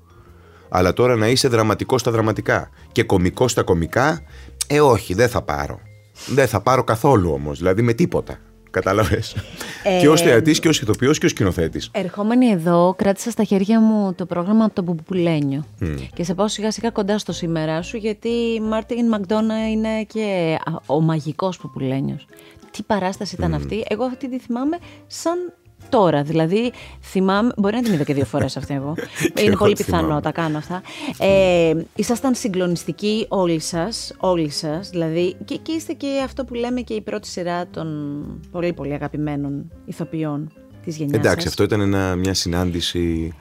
Αλλά 0.69 0.93
τώρα 0.93 1.15
να 1.15 1.27
είσαι 1.27 1.47
δραματικός 1.47 2.01
στα 2.01 2.11
δραματικά 2.11 2.69
και 2.91 3.03
κομικός 3.03 3.51
στα 3.51 3.63
κομικά, 3.63 4.21
ε, 4.67 4.81
όχι, 4.81 5.13
δεν 5.13 5.29
θα 5.29 5.41
πάρω. 5.41 5.79
Δεν 6.27 6.47
θα 6.47 6.61
πάρω 6.61 6.83
καθόλου 6.83 7.31
όμως, 7.31 7.57
δηλαδή 7.57 7.81
με 7.81 7.93
τίποτα. 7.93 8.37
Κατάλαβες. 8.73 9.35
Ε, 9.83 9.99
και 9.99 10.09
ως 10.09 10.21
θεατής 10.21 10.59
και 10.59 10.67
ως 10.67 10.81
ηθοποιός 10.81 11.17
και 11.17 11.25
ως 11.25 11.31
σκηνοθέτης. 11.31 11.89
Ερχόμενη 11.93 12.49
εδώ, 12.49 12.93
κράτησα 12.97 13.31
στα 13.31 13.43
χέρια 13.43 13.79
μου 13.79 14.13
το 14.13 14.25
πρόγραμμα 14.25 14.65
από 14.65 14.73
το 14.73 14.83
Πουπουλένιο. 14.83 15.65
Mm. 15.81 15.97
Και 16.13 16.23
σε 16.23 16.33
πάω 16.33 16.47
σιγά 16.47 16.71
σιγά 16.71 16.89
κοντά 16.89 17.17
στο 17.17 17.31
σήμερα 17.31 17.81
σου, 17.81 17.97
γιατί 17.97 18.29
η 18.29 18.59
Μάρτιν 18.59 19.07
Μακδόνα 19.07 19.69
είναι 19.69 20.03
και 20.03 20.57
ο 20.85 21.01
μαγικός 21.01 21.57
Πουπουλένιος. 21.57 22.27
Τι 22.71 22.83
παράσταση 22.83 23.35
ήταν 23.35 23.53
mm. 23.53 23.55
αυτή. 23.55 23.85
Εγώ 23.87 24.03
αυτή 24.03 24.29
τη 24.29 24.39
θυμάμαι 24.39 24.77
σαν 25.07 25.53
τώρα. 25.89 26.23
Δηλαδή, 26.23 26.71
θυμάμαι. 27.01 27.51
Μπορεί 27.57 27.75
να 27.75 27.81
την 27.81 27.93
είδα 27.93 28.03
και 28.03 28.13
δύο 28.13 28.25
φορές 28.25 28.57
αυτή 28.57 28.73
εγώ. 28.73 28.95
Είναι 29.43 29.55
πολύ 29.55 29.73
πιθανό, 29.73 30.19
τα 30.19 30.31
κάνω 30.31 30.57
αυτά. 30.57 30.81
Ε, 31.17 31.73
ήσασταν 31.95 32.35
συγκλονιστικοί 32.35 33.25
όλοι 33.29 33.59
σας. 33.59 34.13
Όλοι 34.17 34.49
σας. 34.49 34.89
Δηλαδή, 34.89 35.35
και, 35.45 35.55
και 35.55 35.71
είστε 35.71 35.93
και 35.93 36.21
αυτό 36.23 36.45
που 36.45 36.53
λέμε 36.53 36.81
και 36.81 36.93
η 36.93 37.01
πρώτη 37.01 37.27
σειρά 37.27 37.67
των 37.67 38.23
πολύ 38.51 38.73
πολύ 38.73 38.93
αγαπημένων 38.93 39.71
ηθοποιών 39.85 40.51
της 40.83 40.97
γενιάς. 40.97 41.19
Εντάξει, 41.19 41.47
αυτό 41.47 41.63
ήταν 41.63 42.17
μια 42.19 42.33
συνάντηση 42.33 43.33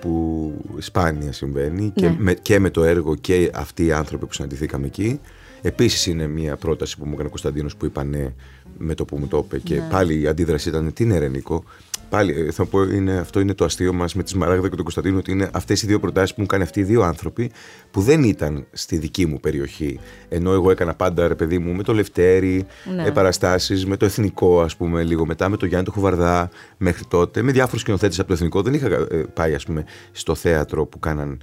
που 0.00 0.52
σπάνια 0.78 1.32
συμβαίνει 1.32 1.92
και, 1.94 2.08
ναι. 2.08 2.16
με, 2.18 2.34
και 2.34 2.58
με 2.58 2.70
το 2.70 2.84
έργο 2.84 3.14
και 3.14 3.50
αυτοί 3.54 3.84
οι 3.84 3.92
άνθρωποι 3.92 4.26
που 4.26 4.32
συναντηθήκαμε 4.32 4.86
εκεί. 4.86 5.20
Επίσης 5.66 6.06
είναι 6.06 6.26
μια 6.26 6.56
πρόταση 6.56 6.96
που 6.98 7.04
μου 7.04 7.12
έκανε 7.12 7.26
ο 7.26 7.30
Κωνσταντίνος 7.30 7.76
που 7.76 7.84
είπα 7.84 8.04
ναι 8.04 8.34
με 8.78 8.94
το 8.94 9.04
που 9.04 9.18
μου 9.18 9.26
το 9.26 9.42
είπε 9.44 9.58
και 9.58 9.74
ναι. 9.74 9.86
πάλι 9.90 10.20
η 10.20 10.26
αντίδραση 10.26 10.68
ήταν 10.68 10.92
τι 10.92 11.04
είναι 11.04 11.18
Ρενικό. 11.18 11.64
Πάλι 12.08 12.32
ε, 12.32 12.50
θα 12.50 12.64
πω 12.64 12.82
είναι, 12.82 13.16
αυτό 13.16 13.40
είναι 13.40 13.54
το 13.54 13.64
αστείο 13.64 13.92
μας 13.92 14.14
με 14.14 14.22
τη 14.22 14.28
Σμαράγδα 14.28 14.68
και 14.68 14.74
τον 14.74 14.82
Κωνσταντίνο 14.82 15.18
ότι 15.18 15.32
είναι 15.32 15.50
αυτές 15.52 15.82
οι 15.82 15.86
δύο 15.86 16.00
προτάσεις 16.00 16.34
που 16.34 16.40
μου 16.40 16.46
κάνει 16.46 16.62
αυτοί 16.62 16.80
οι 16.80 16.82
δύο 16.82 17.02
άνθρωποι 17.02 17.50
που 17.90 18.00
δεν 18.00 18.22
ήταν 18.22 18.66
στη 18.72 18.96
δική 18.96 19.26
μου 19.26 19.40
περιοχή. 19.40 20.00
Ενώ 20.28 20.52
εγώ 20.52 20.70
έκανα 20.70 20.94
πάντα 20.94 21.28
ρε 21.28 21.34
παιδί 21.34 21.58
μου 21.58 21.72
με 21.72 21.82
το 21.82 21.92
Λευτέρι, 21.92 22.66
ναι. 22.96 23.10
παραστάσεις, 23.10 23.86
με 23.86 23.96
το 23.96 24.04
Εθνικό 24.04 24.60
ας 24.60 24.76
πούμε 24.76 25.02
λίγο 25.02 25.26
μετά, 25.26 25.48
με 25.48 25.56
το 25.56 25.66
Γιάννη 25.66 25.84
το 25.86 25.92
Χουβαρδά 25.92 26.48
μέχρι 26.76 27.04
τότε, 27.08 27.42
με 27.42 27.52
διάφορους 27.52 27.80
σκηνοθέτες 27.80 28.18
από 28.18 28.28
το 28.28 28.34
Εθνικό. 28.34 28.62
Δεν 28.62 28.74
είχα 28.74 28.86
ε, 28.86 29.24
πάει 29.34 29.54
ας 29.54 29.64
πούμε 29.64 29.84
στο 30.12 30.34
θέατρο 30.34 30.86
που 30.86 30.98
κάναν 30.98 31.40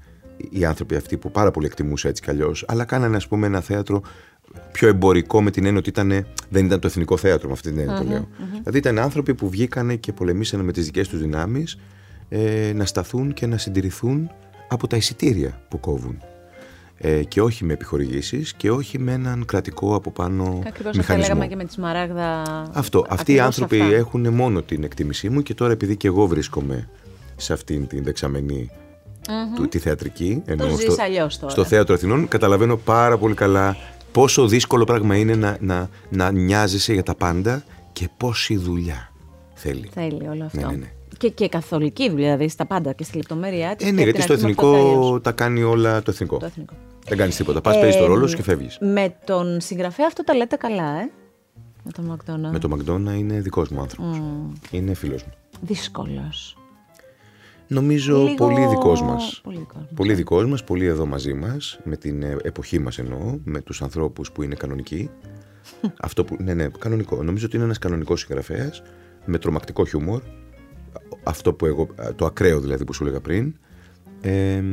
οι 0.50 0.66
άνθρωποι 0.66 0.96
αυτοί 0.96 1.18
που 1.18 1.32
πάρα 1.32 1.52
πολύ 1.52 1.66
εκτιμούσα 1.66 2.08
έτσι 2.08 2.22
κι 2.22 2.30
αλλιώς, 2.30 2.66
αλλά 2.68 2.86
κάνανε 2.86 3.16
ας 3.16 3.28
πούμε 3.28 3.48
ένα 3.48 3.62
θέατρο 3.62 4.02
πιο 4.72 4.88
εμπορικό 4.88 5.42
με 5.42 5.52
την 5.52 5.66
έννοια 5.66 5.80
ότι 5.80 5.90
ήταν, 5.90 6.26
δεν 6.50 6.66
ήταν 6.66 6.80
το 6.80 6.88
εθνικό 6.88 7.18
θέατρο 7.18 7.48
με 7.48 7.54
αυτή 7.54 7.70
την 7.70 7.80
εννοια 7.80 7.98
το 7.98 8.04
λέω. 8.04 8.28
Δηλαδή 8.52 8.78
ήταν 8.78 9.00
άνθρωποι 9.00 9.34
που 9.34 9.50
βγήκανε 9.50 9.96
και 9.96 10.14
πολεμήσανε 10.14 10.64
με 10.64 10.72
τις 10.72 10.86
δικές 10.86 11.08
τους 11.08 11.20
δυνάμεις 11.20 11.80
ε, 12.30 12.72
να 12.76 12.86
σταθούν 12.86 13.34
και 13.34 13.48
να 13.48 13.58
συντηρηθούν 13.58 14.32
από 14.68 14.88
τα 14.88 14.96
εισιτήρια 14.96 15.62
που 15.70 15.80
κόβουν. 15.80 16.22
Ε, 16.98 17.24
και 17.24 17.42
όχι 17.42 17.66
με 17.66 17.74
επιχορηγήσεις 17.74 18.54
και 18.54 18.72
όχι 18.72 19.00
με 19.00 19.12
έναν 19.12 19.46
κρατικό 19.46 19.96
από 19.96 20.12
πάνω 20.12 20.44
Ακριβώς 20.44 20.96
μηχανισμό. 20.96 21.00
Ακριβώς 21.00 21.28
λέγαμε 21.28 21.48
και 21.48 21.56
με 21.56 21.64
τη 21.64 21.74
Σμαράγδα. 21.74 22.42
Αυτό. 22.74 23.06
Αυτοί 23.10 23.34
οι 23.34 23.40
άνθρωποι 23.40 23.80
έχουν 23.80 24.34
μόνο 24.34 24.62
την 24.62 24.84
εκτίμησή 24.84 25.30
μου 25.30 25.42
και 25.42 25.54
τώρα 25.54 25.72
επειδή 25.72 25.98
και 25.98 26.08
εγώ 26.08 26.28
βρίσκομαι 26.28 26.90
σε 27.36 27.54
αυτήν 27.54 27.88
την 27.88 28.04
δεξαμενή 28.04 28.70
του, 29.56 29.68
τη 29.68 29.80
θεατρική. 29.80 30.42
Ενώ 30.46 30.66
το 30.68 30.78
στο, 30.78 30.96
αλλιώς 31.04 31.40
τώρα. 31.40 31.52
στο 31.52 31.64
θέατρο 31.64 31.96
Αθηνών 31.96 32.28
καταλαβαίνω 32.28 32.78
πάρα 32.78 33.18
πολύ 33.18 33.34
καλά 33.34 33.78
πόσο 34.12 34.48
δύσκολο 34.48 34.84
πράγμα 34.84 35.18
είναι 35.18 35.36
να, 35.36 35.58
να, 35.60 35.90
να 36.10 36.32
νοιάζεσαι 36.32 36.94
για 36.94 37.04
τα 37.04 37.16
πάντα 37.16 37.64
και 37.94 38.10
πόση 38.18 38.58
δουλειά 38.58 39.12
θέλει. 39.54 39.90
Θέλει 39.94 40.28
όλο 40.28 40.44
αυτό. 40.46 40.60
Ναι, 40.60 40.66
ναι, 40.66 40.76
ναι. 40.76 40.92
Και, 41.18 41.30
και 41.30 41.50
καθολική 41.50 42.10
δουλειά, 42.10 42.32
δηλαδή 42.32 42.50
στα 42.50 42.66
πάντα 42.66 42.94
και 42.94 43.04
στη 43.04 43.18
λεπτομέρεια 43.18 43.76
της. 43.76 43.88
Ε, 43.88 43.92
ναι, 43.92 44.02
γιατί 44.02 44.22
στο 44.22 44.34
εθνικό 44.34 45.20
τα 45.20 45.32
κάνει 45.32 45.64
όλα 45.64 46.02
το 46.02 46.12
εθνικό. 46.12 46.38
Το 46.38 46.46
εθνικό. 46.46 46.74
Δεν 47.08 47.18
κάνεις 47.18 47.36
τίποτα. 47.36 47.62
Πας, 47.62 47.76
ε, 47.76 47.80
παίζεις 47.80 48.00
το 48.00 48.06
ρόλο 48.06 48.28
σου 48.28 48.36
και 48.36 48.44
φεύγεις. 48.44 48.78
Με 48.80 49.16
τον 49.26 49.62
συγγραφέα 49.62 50.06
αυτό 50.08 50.24
τα 50.24 50.36
λέτε 50.36 50.56
καλά, 50.56 51.00
ε; 51.00 51.12
Με 51.84 51.92
τον 51.92 52.06
Μακδόνα. 52.06 52.52
Με 52.52 52.60
τον 52.60 52.70
Μακδόνα 52.70 53.14
είναι 53.14 53.40
δικός 53.40 53.70
μου 53.70 53.82
άνθρωπος. 53.82 54.18
Mm. 54.18 54.72
Είναι 54.72 54.94
φίλος 54.94 55.24
μου. 55.24 55.32
Δύσκολος. 55.62 56.58
Νομίζω 57.68 58.36
πολύ 58.36 58.68
δικός 58.68 59.02
μας. 59.02 59.42
Πολύ 59.96 60.14
δικός 60.14 60.46
μας. 60.46 60.64
Πολύ 60.64 60.86
εδώ 60.86 61.06
μαζί 61.06 61.34
μας, 61.34 61.80
με 61.84 61.98
την 61.98 62.24
ε, 62.24 62.38
εποχή 62.44 62.80
μας 62.80 63.00
εννοώ, 63.00 63.40
με 63.44 63.62
τους 63.62 63.82
ανθρώπους 63.82 64.32
που 64.32 64.44
είναι 64.44 64.56
κανονικοί. 64.56 65.10
Αυτό 66.08 66.24
που, 66.24 66.38
ναι, 66.40 66.54
ναι, 66.54 66.68
κανονικό. 66.80 67.24
Νομίζω 67.24 67.46
ότι 67.46 67.56
είναι 67.56 67.66
ένας 67.66 67.78
κανονικός 67.80 68.20
συγγραφέας 68.20 68.84
με 69.26 69.38
τρομακτικό 69.38 69.86
χιούμορ. 69.86 70.22
Αυτό 71.24 71.54
που 71.54 71.66
εγώ, 71.66 71.88
το 72.16 72.26
ακραίο 72.26 72.60
δηλαδή 72.60 72.86
που 72.86 72.94
σου 72.94 73.04
έλεγα 73.04 73.20
πριν. 73.20 73.56
Ε, 74.22 74.64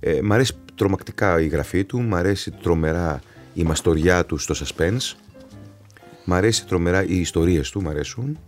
ε, 0.00 0.22
μ' 0.22 0.32
αρέσει 0.32 0.52
τρομακτικά 0.74 1.40
η 1.40 1.46
γραφή 1.46 1.84
του, 1.84 2.00
μ' 2.00 2.14
αρέσει 2.14 2.50
τρομερά 2.50 3.20
η 3.54 3.62
μαστοριά 3.62 4.26
του 4.26 4.38
στο 4.38 4.54
suspense. 4.54 5.16
Μ' 6.24 6.32
αρέσει 6.32 6.66
τρομερά 6.66 7.04
οι 7.04 7.20
ιστορίες 7.20 7.70
του, 7.70 7.82
μ' 7.82 7.88
αρέσουν 7.88 8.38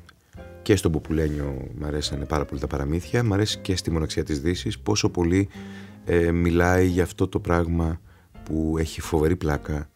και 0.64 0.76
στον 0.76 0.92
Πουπουλένιο 0.92 1.56
μου 1.78 1.86
αρέσανε 1.86 2.24
πάρα 2.24 2.44
πολύ 2.44 2.60
τα 2.60 2.66
παραμύθια, 2.66 3.24
μου 3.24 3.34
αρέσει 3.34 3.58
και 3.58 3.76
στη 3.76 3.90
Μοναξιά 3.90 4.24
της 4.24 4.40
δύσης 4.40 4.78
πόσο 4.78 5.10
πολύ 5.10 5.48
ε, 6.04 6.30
μιλάει 6.30 6.86
για 6.86 7.02
αυτό 7.02 7.28
το 7.28 7.40
πράγμα 7.40 8.00
που 8.44 8.76
έχει 8.78 9.00
φοβερή 9.00 9.36
πλάκα 9.36 9.88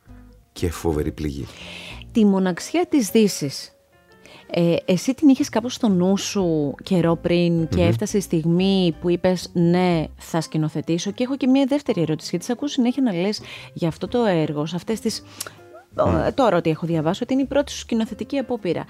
και 0.52 0.70
φοβερή 0.70 1.12
πληγή. 1.12 1.46
Τη 2.12 2.24
Μοναξιά 2.24 2.86
της 2.88 3.10
δύσης. 3.10 3.72
Ε, 4.50 4.76
εσύ 4.84 5.14
την 5.14 5.28
είχες 5.28 5.48
κάπως 5.48 5.74
στο 5.74 5.88
νου 5.88 6.16
σου 6.16 6.74
καιρό 6.82 7.16
πριν 7.16 7.68
και 7.68 7.82
έφτασε 7.82 8.16
η 8.16 8.20
στιγμή 8.20 8.94
που 9.00 9.10
είπες 9.10 9.50
ναι 9.52 10.04
θα 10.16 10.40
σκηνοθετήσω 10.40 11.10
και 11.10 11.22
έχω 11.22 11.36
και 11.36 11.46
μια 11.46 11.64
δεύτερη 11.68 12.00
ερώτηση 12.00 12.28
γιατί 12.30 12.44
σε 12.44 12.52
ακούω 12.52 12.68
συνέχεια 12.68 13.02
να 13.02 13.12
λες 13.12 13.40
για 13.72 13.88
αυτό 13.88 14.08
το 14.08 14.24
έργο, 14.24 14.66
σε 14.66 14.76
αυτές 14.76 15.00
τις 15.00 15.22
mm. 16.06 16.32
τώρα 16.34 16.56
ότι 16.56 16.70
έχω 16.70 16.86
διαβάσει 16.86 17.22
ότι 17.22 17.32
είναι 17.32 17.42
η 17.42 17.46
πρώτη 17.46 17.72
σου 17.72 17.78
σκηνοθετική 17.78 18.38
απόπειρα. 18.38 18.84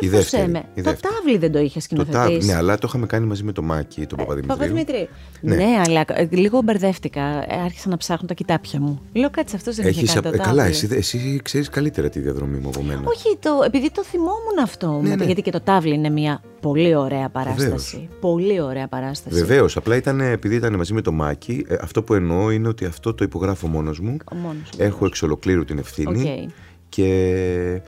Διόρθωσέ 0.00 0.48
με. 0.48 0.64
Το 0.74 0.82
τάβλι 0.82 1.38
δεν 1.38 1.52
το 1.52 1.58
είχε 1.58 1.80
σκηνοθετήσει. 1.80 2.38
Το 2.38 2.46
ναι, 2.46 2.54
αλλά 2.54 2.78
το 2.78 2.86
είχαμε 2.88 3.06
κάνει 3.06 3.26
μαζί 3.26 3.42
με 3.42 3.52
το 3.52 3.62
Μάκη, 3.62 4.06
τον 4.06 4.18
Παπαδημητρίου. 4.18 4.56
Παπαδημητρίου. 4.56 5.08
Ναι. 5.40 5.54
ναι, 5.54 5.80
αλλά 5.86 6.04
λίγο 6.30 6.62
μπερδεύτηκα. 6.62 7.46
Άρχισα 7.64 7.88
να 7.88 7.96
ψάχνω 7.96 8.28
τα 8.28 8.34
κοιτάπια 8.34 8.80
μου. 8.80 9.00
Λέω 9.12 9.30
κάτι 9.30 9.56
αυτός 9.56 9.76
δεν 9.76 9.86
έχεις 9.86 10.12
κάνει. 10.12 10.36
καλά, 10.36 10.64
εσύ, 10.64 10.88
εσύ 10.90 11.40
ξέρεις 11.42 11.68
καλύτερα 11.68 12.08
τη 12.08 12.20
διαδρομή 12.20 12.58
μου 12.58 12.68
από 12.68 12.82
μένα. 12.82 13.02
Όχι, 13.04 13.38
το, 13.40 13.62
επειδή 13.64 13.90
το 13.90 14.04
θυμόμουν 14.04 14.58
αυτό. 14.62 15.00
Ναι, 15.02 15.14
ναι. 15.14 15.24
Γιατί 15.24 15.42
και 15.42 15.50
το 15.50 15.60
τάβλι 15.60 15.94
είναι 15.94 16.10
μια 16.10 16.42
πολύ 16.60 16.94
ωραία 16.94 17.28
παράσταση. 17.28 17.64
Βεβαίως. 17.64 18.08
Πολύ 18.20 18.60
ωραία 18.60 18.88
παράσταση. 18.88 19.36
Βεβαίως. 19.36 19.76
Απλά 19.76 19.96
ήταν, 19.96 20.20
επειδή 20.20 20.54
ήταν 20.54 20.76
μαζί 20.76 20.92
με 20.92 21.00
το 21.00 21.12
Μάκη, 21.12 21.64
ε, 21.68 21.76
αυτό 21.80 22.02
που 22.02 22.14
εννοώ 22.14 22.50
είναι 22.50 22.68
ότι 22.68 22.84
αυτό 22.84 23.14
το 23.14 23.24
υπογράφω 23.24 23.66
μόνος 23.66 24.00
μου. 24.00 24.16
Μόνος, 24.42 24.70
Έχω 24.76 25.06
εξ 25.06 25.22
ολοκλήρου 25.22 25.64
την 25.64 25.78
ευθύνη. 25.78 26.22
Okay. 26.24 26.41
Και 26.88 27.82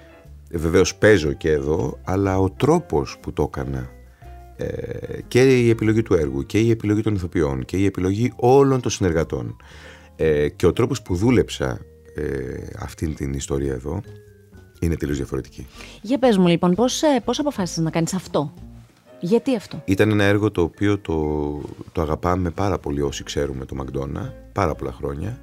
ε, 0.50 0.58
βεβαίως 0.58 0.94
παίζω 0.96 1.32
και 1.32 1.50
εδώ, 1.50 1.98
αλλά 2.04 2.38
ο 2.38 2.50
τρόπος 2.50 3.18
που 3.20 3.32
το 3.32 3.42
έκανα 3.42 3.90
ε, 4.56 5.20
και 5.28 5.60
η 5.60 5.68
επιλογή 5.68 6.02
του 6.02 6.14
έργου 6.14 6.46
και 6.46 6.58
η 6.58 6.70
επιλογή 6.70 7.00
των 7.00 7.14
ηθοποιών 7.14 7.64
και 7.64 7.76
η 7.76 7.84
επιλογή 7.84 8.32
όλων 8.36 8.80
των 8.80 8.90
συνεργατών 8.90 9.56
ε, 10.16 10.48
και 10.48 10.66
ο 10.66 10.72
τρόπος 10.72 11.02
που 11.02 11.14
δούλεψα 11.14 11.80
ε, 12.14 12.66
αυτήν 12.78 13.14
την 13.14 13.32
ιστορία 13.32 13.72
εδώ 13.72 14.00
είναι 14.80 14.96
τελείως 14.96 15.16
διαφορετική. 15.16 15.66
Για 16.02 16.18
πες 16.18 16.36
μου 16.36 16.46
λοιπόν, 16.46 16.74
πώς, 16.74 17.02
ε, 17.02 17.20
πώς 17.24 17.38
αποφάσισες 17.38 17.84
να 17.84 17.90
κάνεις 17.90 18.14
αυτό, 18.14 18.54
γιατί 19.20 19.56
αυτό; 19.56 19.82
Ήταν 19.84 20.10
ένα 20.10 20.24
έργο 20.24 20.50
το 20.50 20.62
οποίο 20.62 20.98
το, 20.98 21.60
το 21.92 22.00
αγαπάμε 22.00 22.50
πάρα 22.50 22.78
πολύ 22.78 23.00
όσοι 23.00 23.22
ξέρουμε 23.22 23.64
το 23.64 23.74
Μακδόνα, 23.74 24.34
πάρα 24.52 24.74
πολλά 24.74 24.92
χρόνια. 24.92 25.38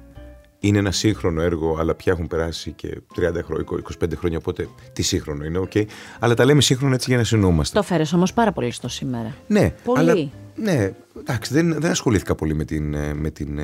Είναι 0.64 0.78
ένα 0.78 0.90
σύγχρονο 0.90 1.40
έργο, 1.40 1.76
αλλά 1.78 1.94
πια 1.94 2.12
έχουν 2.12 2.26
περάσει 2.26 2.72
και 2.72 3.00
30 3.16 3.20
χρόνια, 3.44 3.64
25 4.02 4.16
χρόνια, 4.16 4.38
οπότε 4.38 4.68
τι 4.92 5.02
σύγχρονο 5.02 5.44
είναι, 5.44 5.58
οκ. 5.58 5.72
Αλλά 6.18 6.34
τα 6.34 6.44
λέμε 6.44 6.60
σύγχρονο 6.60 6.94
έτσι 6.94 7.08
για 7.08 7.18
να 7.18 7.24
συνεννοούμαστε. 7.24 7.78
Το 7.78 7.84
'φερες 7.84 8.12
όμως 8.12 8.32
πάρα 8.32 8.52
πολύ 8.52 8.70
στο 8.70 8.88
σήμερα. 8.88 9.34
Ναι, 9.46 9.74
πολύ. 9.84 9.98
Αλλά, 9.98 10.28
ναι, 10.54 10.92
εντάξει, 11.18 11.52
δεν, 11.52 11.80
δεν 11.80 11.90
ασχολήθηκα 11.90 12.34
πολύ 12.34 12.54
με 12.54 12.64
την, 12.64 12.94
ε, 12.94 13.14
με 13.14 13.30
την 13.30 13.54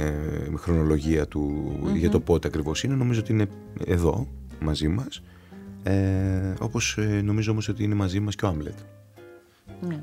με 0.49 0.57
χρονολογία 0.57 1.27
του 1.27 1.73
για 1.95 2.11
το 2.11 2.21
πότε 2.21 2.49
ακριβώς 2.49 2.83
είναι. 2.83 2.95
Νομίζω 2.95 3.21
ότι 3.21 3.33
είναι 3.33 3.47
εδώ 3.85 4.29
μαζί 4.61 4.89
μας. 4.89 5.23
Ε, 5.83 6.55
Όπως 6.61 6.97
ε, 6.99 7.21
νομίζω 7.25 7.51
όμως 7.51 7.69
ότι 7.69 7.83
είναι 7.85 7.95
μαζί 7.95 8.21
μας 8.21 8.35
και 8.35 8.45
ο 8.45 8.49
Άμλετ. 8.49 8.79
Ναι. 9.89 9.99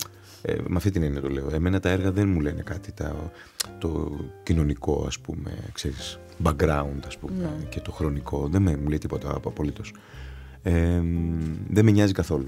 Ε, 0.47 0.55
με 0.67 0.75
αυτή 0.75 0.91
την 0.91 1.03
έννοια 1.03 1.21
το 1.21 1.29
λέω. 1.29 1.49
Εμένα 1.53 1.79
τα 1.79 1.89
έργα 1.89 2.11
δεν 2.11 2.29
μου 2.29 2.39
λένε 2.39 2.61
κάτι. 2.61 2.91
Τα, 2.91 3.31
το 3.79 4.19
κοινωνικό, 4.43 5.03
ας 5.07 5.19
πούμε, 5.19 5.51
ξέρεις, 5.73 6.19
background, 6.43 6.99
ας 7.07 7.17
πούμε, 7.17 7.33
ναι. 7.39 7.65
και 7.69 7.79
το 7.79 7.91
χρονικό. 7.91 8.47
Δεν 8.47 8.61
με, 8.61 8.77
μου 8.77 8.89
λέει 8.89 8.97
τίποτα 8.97 9.39
απολύτως. 9.45 9.93
Ε, 10.61 11.01
δεν 11.69 11.85
με 11.85 11.91
νοιάζει 11.91 12.13
καθόλου. 12.13 12.47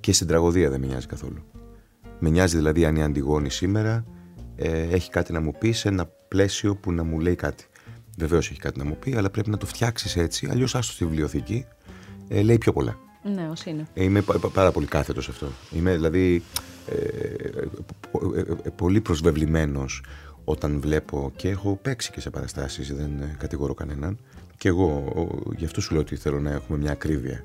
Και 0.00 0.12
στην 0.12 0.26
τραγωδία 0.26 0.70
δεν 0.70 0.80
με 0.80 0.86
νοιάζει 0.86 1.06
καθόλου. 1.06 1.42
Με 2.18 2.30
νοιάζει 2.30 2.56
δηλαδή 2.56 2.84
αν 2.84 2.96
η 2.96 3.02
Αντιγόνη 3.02 3.50
σήμερα 3.50 4.04
ε, 4.56 4.82
έχει 4.82 5.10
κάτι 5.10 5.32
να 5.32 5.40
μου 5.40 5.52
πει 5.58 5.72
σε 5.72 5.88
ένα 5.88 6.06
πλαίσιο 6.28 6.76
που 6.76 6.92
να 6.92 7.04
μου 7.04 7.20
λέει 7.20 7.34
κάτι. 7.34 7.66
Βεβαίως 8.18 8.50
έχει 8.50 8.60
κάτι 8.60 8.78
να 8.78 8.84
μου 8.84 8.96
πει, 8.96 9.14
αλλά 9.16 9.30
πρέπει 9.30 9.50
να 9.50 9.56
το 9.56 9.66
φτιάξεις 9.66 10.16
έτσι. 10.16 10.48
Αλλιώς 10.50 10.74
άστο 10.74 10.92
στη 10.92 11.04
βιβλιοθήκη 11.04 11.66
ε, 12.28 12.42
λέει 12.42 12.58
πιο 12.58 12.72
πολλά. 12.72 12.98
Ναι, 13.24 13.48
ως 13.50 13.64
είναι. 13.64 13.86
Ε, 13.94 14.04
είμαι 14.04 14.22
πάρα 14.52 14.72
πολύ 14.72 14.86
κάθετος 14.86 15.28
αυτό. 15.28 15.46
Είμαι 15.70 15.92
δηλαδή 15.92 16.42
ε, 16.86 16.94
ε, 16.94 17.60
ε, 18.64 18.70
πολύ 18.76 19.00
προσβεβλημένος 19.00 20.02
όταν 20.44 20.80
βλέπω 20.80 21.32
και 21.36 21.48
έχω 21.48 21.78
παίξει 21.82 22.10
και 22.10 22.20
σε 22.20 22.30
παραστάσεις, 22.30 22.94
δεν 22.94 23.10
κατηγορώ 23.38 23.74
κανέναν 23.74 24.18
και 24.56 24.68
εγώ 24.68 25.04
γι' 25.56 25.64
αυτό 25.64 25.80
σου 25.80 25.92
λέω 25.92 26.00
ότι 26.00 26.16
θέλω 26.16 26.40
να 26.40 26.50
έχουμε 26.50 26.78
μια 26.78 26.92
ακρίβεια. 26.92 27.44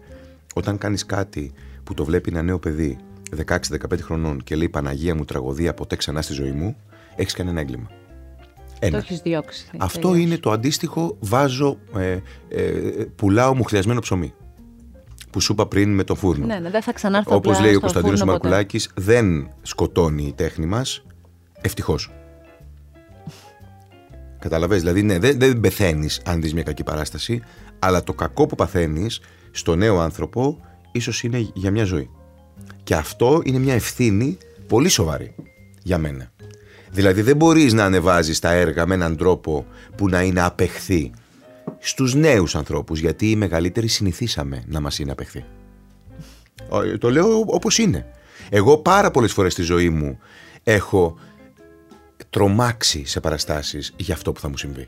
Όταν 0.53 0.77
κάνεις 0.77 1.05
κάτι 1.05 1.51
που 1.83 1.93
το 1.93 2.05
βλέπει 2.05 2.29
ένα 2.29 2.41
νέο 2.41 2.59
παιδί 2.59 2.97
16-15 3.47 3.57
χρονών 4.01 4.43
και 4.43 4.55
λέει 4.55 4.69
Παναγία 4.69 5.15
μου 5.15 5.25
τραγωδία 5.25 5.73
ποτέ 5.73 5.95
ξανά 5.95 6.21
στη 6.21 6.33
ζωή 6.33 6.51
μου, 6.51 6.75
έχεις 7.15 7.33
κάνει 7.33 7.49
ένα 7.49 7.59
έγκλημα. 7.59 7.91
Ένα. 8.79 8.91
Το 8.91 8.97
έχεις 8.97 9.21
διώξει. 9.21 9.69
Αυτό 9.77 10.15
είναι 10.15 10.37
το 10.37 10.51
αντίστοιχο 10.51 11.17
βάζω, 11.19 11.77
ε, 11.95 12.17
ε, 12.49 12.63
πουλάω 13.15 13.55
μου 13.55 13.63
χλιασμένο 13.63 13.99
ψωμί 13.99 14.33
που 15.29 15.41
σου 15.41 15.51
είπα 15.51 15.67
πριν 15.67 15.93
με 15.93 16.03
το 16.03 16.15
φούρνο. 16.15 16.45
Ναι, 16.45 16.59
ναι, 16.59 16.69
δεν 16.69 16.81
θα 16.81 16.93
ξανάρθω 16.93 17.35
Όπως 17.35 17.59
λέει 17.59 17.75
ο 17.75 17.79
Κωνσταντίνος 17.79 18.23
Μαρκουλάκης, 18.23 18.89
δεν 18.95 19.49
σκοτώνει 19.61 20.23
η 20.23 20.33
τέχνη 20.33 20.65
μας. 20.65 21.03
Ευτυχώς. 21.61 22.11
Καταλαβες, 24.39 24.79
δηλαδή 24.79 25.03
ναι, 25.03 25.19
δεν, 25.19 25.39
δεν 25.39 25.59
πεθαίνεις 25.59 26.21
αν 26.25 26.41
δεις 26.41 26.53
μια 26.53 26.63
κακή 26.63 26.83
παράσταση, 26.83 27.41
αλλά 27.79 28.03
το 28.03 28.13
κακό 28.13 28.45
που 28.45 28.55
παθαίνεις 28.55 29.21
στο 29.51 29.75
νέο 29.75 29.99
άνθρωπο 29.99 30.59
ίσως 30.91 31.23
είναι 31.23 31.49
για 31.53 31.71
μια 31.71 31.83
ζωή. 31.83 32.09
Και 32.83 32.95
αυτό 32.95 33.41
είναι 33.43 33.57
μια 33.57 33.73
ευθύνη 33.73 34.37
πολύ 34.67 34.89
σοβαρή 34.89 35.35
για 35.83 35.97
μένα. 35.97 36.31
Δηλαδή 36.91 37.21
δεν 37.21 37.35
μπορείς 37.35 37.73
να 37.73 37.85
ανεβάζεις 37.85 38.39
τα 38.39 38.51
έργα 38.51 38.85
με 38.85 38.93
έναν 38.93 39.17
τρόπο 39.17 39.65
που 39.95 40.09
να 40.09 40.21
είναι 40.21 40.41
απεχθή 40.41 41.11
στους 41.79 42.13
νέους 42.13 42.55
ανθρώπους, 42.55 42.99
γιατί 42.99 43.31
οι 43.31 43.35
μεγαλύτεροι 43.35 43.87
συνηθίσαμε 43.87 44.63
να 44.67 44.79
μας 44.79 44.99
είναι 44.99 45.11
απεχθή. 45.11 45.45
Το 46.99 47.11
λέω 47.11 47.39
όπως 47.39 47.77
είναι. 47.77 48.05
Εγώ 48.49 48.77
πάρα 48.77 49.11
πολλές 49.11 49.33
φορές 49.33 49.53
στη 49.53 49.61
ζωή 49.61 49.89
μου 49.89 50.19
έχω 50.63 51.17
τρομάξει 52.29 53.05
σε 53.05 53.19
παραστάσεις 53.19 53.93
για 53.97 54.13
αυτό 54.13 54.31
που 54.31 54.39
θα 54.39 54.49
μου 54.49 54.57
συμβεί. 54.57 54.87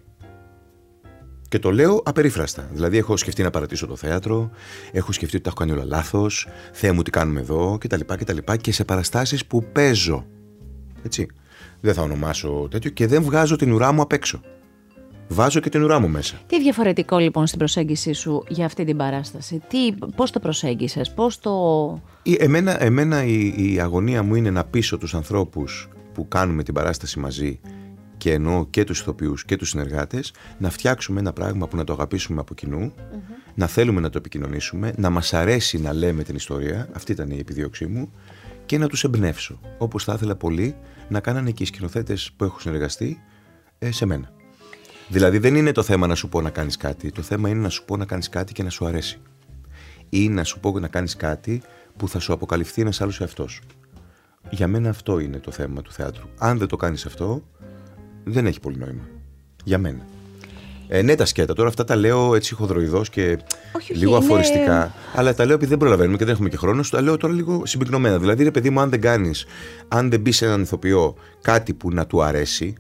Και 1.48 1.60
το 1.60 1.72
λέω 1.72 2.02
απερίφραστα. 2.06 2.70
Δηλαδή, 2.72 2.98
έχω 2.98 3.18
σκεφτεί 3.18 3.44
να 3.44 3.50
παρατήσω 3.50 3.88
το 3.88 3.96
θέατρο, 3.96 4.50
έχω 4.92 5.12
σκεφτεί 5.12 5.36
ότι 5.36 5.44
τα 5.44 5.50
έχω 5.50 5.60
κάνει 5.60 5.72
όλα 5.72 5.96
λάθος, 5.96 6.48
Θεέ 6.72 6.92
μου, 6.92 7.02
τι 7.02 7.10
κάνουμε 7.12 7.40
εδώ, 7.40 7.78
κτλ. 7.80 8.00
κτλ. 8.06 8.38
Και 8.62 8.72
σε 8.72 8.84
παραστάσεις 8.84 9.46
που 9.46 9.64
παίζω. 9.72 10.26
Έτσι. 11.04 11.28
Δεν 11.82 11.94
θα 11.94 12.02
ονομάσω 12.02 12.68
τέτοιο 12.72 12.90
και 12.90 13.08
δεν 13.08 13.24
βγάζω 13.24 13.56
την 13.56 13.72
ουρά 13.72 13.92
μου 13.92 14.02
απ' 14.02 14.12
έξω 14.12 14.42
βάζω 15.34 15.60
και 15.60 15.70
την 15.70 15.84
ουρά 15.84 16.00
μου 16.00 16.10
μέσα. 16.10 16.40
Τι 16.48 16.62
διαφορετικό 16.62 17.18
λοιπόν 17.18 17.48
στην 17.48 17.60
προσέγγιση 17.60 18.14
σου 18.14 18.44
για 18.48 18.66
αυτή 18.66 18.84
την 18.84 18.98
παράσταση, 18.98 19.62
τι, 19.68 19.92
πώς 20.16 20.32
το 20.32 20.40
προσέγγισες, 20.40 21.14
πώς 21.14 21.40
το... 21.40 21.54
Η, 22.24 22.38
εμένα 22.40 22.84
εμένα 22.84 23.24
η, 23.24 23.54
η 23.74 23.80
αγωνία 23.80 24.24
μου 24.24 24.36
είναι 24.36 24.50
να 24.50 24.64
πείσω 24.64 24.98
τους 24.98 25.16
ανθρώπους 25.16 25.90
που 26.14 26.28
κάνουμε 26.28 26.64
την 26.64 26.74
παράσταση 26.74 27.20
μαζί 27.20 27.60
και 28.18 28.34
εννοώ 28.34 28.66
και 28.70 28.84
τους 28.84 29.00
ηθοποιούς 29.00 29.46
και 29.46 29.56
τους 29.56 29.70
συνεργάτες 29.70 30.34
να 30.58 30.70
φτιάξουμε 30.70 31.20
ένα 31.20 31.34
πράγμα 31.34 31.68
που 31.68 31.78
να 31.78 31.84
το 31.84 31.94
αγαπήσουμε 31.94 32.40
από 32.40 32.54
να 33.54 33.68
θέλουμε 33.68 34.02
να 34.02 34.10
το 34.10 34.18
επικοινωνήσουμε, 34.18 34.94
να 34.98 35.10
μας 35.10 35.34
αρέσει 35.34 35.82
να 35.82 35.94
λέμε 35.94 36.24
την 36.24 36.36
ιστορία, 36.36 36.90
αυτή 36.94 37.12
ήταν 37.12 37.30
η 37.30 37.38
επιδίωξή 37.40 37.86
μου 37.86 38.12
και 38.66 38.78
να 38.78 38.88
τους 38.88 39.04
εμπνεύσω, 39.04 39.60
όπως 39.78 40.04
θα 40.04 40.14
ήθελα 40.14 40.36
πολύ 40.36 40.76
να 41.10 41.20
κάνανε 41.20 41.52
και 41.52 41.64
οι 41.64 41.66
σκηνοθέτες 41.66 42.32
που 42.36 42.44
έχω 42.44 42.60
συνεργαστεί 42.60 43.22
ε, 43.80 43.92
σε 43.92 44.06
μένα. 44.06 44.41
Δηλαδή 45.12 45.38
δεν 45.38 45.56
είναι 45.56 45.72
το 45.72 45.84
θέμα 45.84 46.08
να 46.08 46.16
σου 46.16 46.30
πω 46.30 46.42
να 46.42 46.50
κάνεις 46.50 46.78
κάτι, 46.78 47.12
το 47.12 47.22
θέμα 47.22 47.50
είναι 47.50 47.60
να 47.60 47.70
σου 47.70 47.86
πω 47.86 47.98
να 47.98 48.06
κάνεις 48.06 48.30
κάτι 48.30 48.54
και 48.54 48.64
να 48.64 48.70
σου 48.70 48.86
αρέσει. 48.86 49.20
Ή 50.10 50.30
να 50.30 50.44
σου 50.44 50.60
πω 50.60 50.80
να 50.80 50.88
κάνεις 50.88 51.16
κάτι 51.16 51.62
που 51.98 52.08
θα 52.08 52.20
σου 52.20 52.34
αποκαλυφθεί 52.34 52.82
ένας 52.82 53.02
άλλος 53.02 53.22
εαυτός. 53.22 53.62
Για 54.50 54.68
μένα 54.68 54.90
αυτό 54.90 55.20
είναι 55.20 55.40
το 55.40 55.52
θέμα 55.52 55.82
του 55.82 55.92
θεάτρου. 55.92 56.24
Αν 56.38 56.58
δεν 56.58 56.68
το 56.68 56.76
κάνεις 56.76 57.06
αυτό, 57.06 57.44
δεν 58.24 58.46
έχει 58.46 58.60
πολύ 58.60 58.78
νόημα. 58.78 59.04
Για 59.64 59.78
μένα. 59.78 60.06
Ε, 60.88 61.02
ναι, 61.02 61.16
τα 61.16 61.26
σκέτα. 61.26 61.54
Τώρα 61.54 61.70
αυτά 61.70 61.84
τα 61.84 61.96
λέω 61.96 62.36
έτσι 62.36 62.54
χοδροειδώ 62.54 63.02
και 63.12 63.38
όχι, 63.72 63.94
λίγο 63.94 64.16
είναι... 64.16 64.26
αφοριστικά. 64.26 64.94
Αλλά 65.16 65.34
τα 65.34 65.46
λέω 65.46 65.56
επειδή 65.56 65.70
δεν 65.70 65.80
προλαβαίνουμε 65.80 66.18
και 66.18 66.26
δεν 66.26 66.34
έχουμε 66.34 66.50
και 66.50 66.58
χρόνος. 66.58 66.90
Τα 66.90 67.02
λέω 67.02 67.18
τώρα 67.18 67.34
λίγο 67.34 67.66
συμπυκνωμένα. 67.66 68.18
Δηλαδή, 68.18 68.44
ρε 68.44 68.52
παιδί 68.52 68.70
μου, 68.70 68.80
αν 68.80 68.90
δεν 68.90 69.02
κάνεις, 69.02 69.46
αν 69.88 70.10
δεν 70.10 70.20
μπεις 70.20 70.36
σε 70.36 70.46
έναν 70.46 70.62
ηθοποιό 70.62 71.16
κάτι 71.42 71.74
που 71.74 71.92
να 71.92 72.06
του 72.06 72.24
αρέσει, 72.24 72.76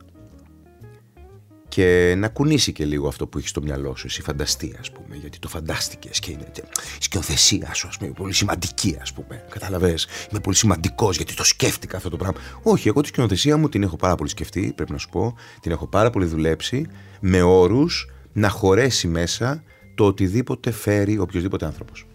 και 1.71 2.13
να 2.17 2.27
κουνήσει 2.27 2.71
και 2.71 2.85
λίγο 2.85 3.07
αυτό 3.07 3.27
που 3.27 3.37
έχεις 3.37 3.49
στο 3.49 3.61
μυαλό 3.61 3.95
σου, 3.95 4.07
εσύ 4.07 4.21
φανταστεί, 4.21 4.75
ας 4.79 4.91
πούμε, 4.91 5.15
γιατί 5.15 5.39
το 5.39 5.47
φαντάστηκες 5.47 6.19
και 6.19 6.31
είναι 6.31 6.51
η 6.55 6.61
σκηνοθεσία 6.99 7.73
σου, 7.73 7.87
ας 7.87 7.97
πούμε, 7.97 8.11
πολύ 8.11 8.33
σημαντική, 8.33 8.97
ας 9.01 9.13
πούμε. 9.13 9.45
Καταλαβέ, 9.49 9.95
είμαι 10.31 10.39
πολύ 10.39 10.55
σημαντικός 10.55 11.15
γιατί 11.15 11.33
το 11.33 11.43
σκέφτηκα 11.43 11.97
αυτό 11.97 12.09
το 12.09 12.17
πράγμα. 12.17 12.39
Όχι, 12.63 12.87
εγώ 12.87 13.01
τη 13.01 13.07
σκηνοθεσία 13.07 13.57
μου 13.57 13.69
την 13.69 13.83
έχω 13.83 13.95
πάρα 13.95 14.15
πολύ 14.15 14.29
σκεφτεί, 14.29 14.73
πρέπει 14.75 14.91
να 14.91 14.97
σου 14.97 15.09
πω, 15.09 15.35
την 15.61 15.71
έχω 15.71 15.87
πάρα 15.87 16.09
πολύ 16.09 16.25
δουλέψει, 16.25 16.87
με 17.19 17.41
όρους 17.41 18.09
να 18.33 18.49
χωρέσει 18.49 19.07
μέσα 19.07 19.63
το 19.95 20.05
οτιδήποτε 20.05 20.71
φέρει 20.71 21.19
οποιοδήποτε 21.19 21.65
άνθρωπος. 21.65 22.07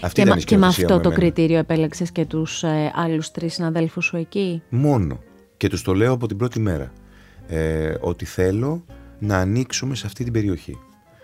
Αυτή 0.00 0.22
και, 0.22 0.34
και 0.44 0.56
με 0.56 0.66
αυτό 0.66 1.00
το 1.00 1.10
κριτήριο 1.10 1.58
επέλεξες 1.58 2.12
και 2.12 2.24
τους 2.24 2.62
ε, 2.62 2.92
άλλους 2.94 3.30
τρεις 3.30 3.54
συναδέλφους 3.54 4.04
σου 4.04 4.16
εκεί; 4.16 4.62
Μόνο. 4.68 5.20
Και 5.56 5.68
τους 5.68 5.82
το 5.82 5.94
λέω 5.94 6.12
από 6.12 6.26
την 6.26 6.36
πρώτη 6.36 6.60
μέρα 6.60 6.92
ε, 7.48 7.94
ότι 8.00 8.24
θέλω 8.24 8.84
να 9.18 9.38
ανοίξουμε 9.38 9.94
σε 9.94 10.06
αυτή 10.06 10.24
την 10.24 10.32
περιοχή 10.32 10.78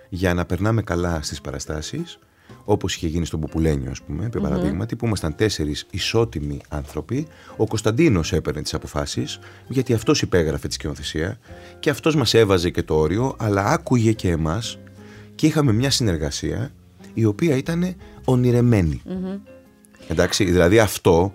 για 0.08 0.34
να 0.34 0.44
περνάμε 0.44 0.82
καλά 0.82 1.22
στις 1.22 1.40
παραστάσεις 1.40 2.18
όπως 2.64 2.94
είχε 2.94 3.06
γίνει 3.06 3.26
στον 3.26 3.40
Πουπουλένιο 3.40 3.90
ας 3.90 4.02
πούμε, 4.02 4.24
επί 4.24 4.40
παραδείγματι, 4.40 4.96
που 4.96 5.06
ήμασταν 5.06 5.34
τέσσερις 5.34 5.86
ισότιμοι 5.90 6.60
άνθρωποι. 6.68 7.26
Ο 7.56 7.66
Κωνσταντίνος 7.66 8.32
έπαιρνε 8.32 8.62
τις 8.62 8.74
αποφάσεις, 8.74 9.38
γιατί 9.68 9.94
αυτός 9.94 10.22
υπέγραφε 10.22 10.68
τη 10.68 10.74
σκηνοθεσία 10.74 11.38
και 11.78 11.90
αυτός 11.90 12.16
μας 12.16 12.34
έβαζε 12.34 12.70
και 12.70 12.82
το 12.82 12.94
όριο, 12.94 13.34
αλλά 13.38 13.64
άκουγε 13.64 14.12
και 14.12 14.30
εμάς 14.30 14.78
και 15.34 15.46
είχαμε 15.46 15.72
μια 15.72 15.90
συνεργασία 15.90 16.72
η 17.14 17.24
οποία 17.24 17.56
ήταν 17.56 17.94
ονειρεμένη. 18.24 19.02
Εντάξει, 20.08 20.44
δηλαδή 20.44 20.78
αυτό 20.78 21.34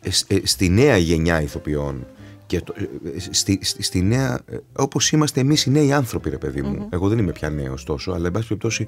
ε, 0.00 0.08
ε, 0.26 0.40
στη 0.44 0.68
νέα 0.68 0.96
γενιά 0.96 1.42
ηθοποιών 1.42 2.06
και 2.46 2.60
το, 2.60 2.74
ε, 2.78 3.18
στη, 3.30 3.58
στη, 3.62 3.82
στη 3.82 4.02
νέα, 4.02 4.40
όπως 4.72 5.10
είμαστε 5.10 5.40
εμείς 5.40 5.64
οι 5.64 5.70
νέοι 5.70 5.92
άνθρωποι 5.92 6.30
ρε 6.30 6.38
παιδί 6.38 6.62
μου, 6.62 6.88
εγώ 6.90 7.08
δεν 7.08 7.18
είμαι 7.18 7.32
πια 7.32 7.50
νέος 7.50 7.84
τόσο, 7.84 8.12
αλλά 8.12 8.26
εν 8.26 8.32
πάση 8.32 8.46
περιπτώσει 8.46 8.86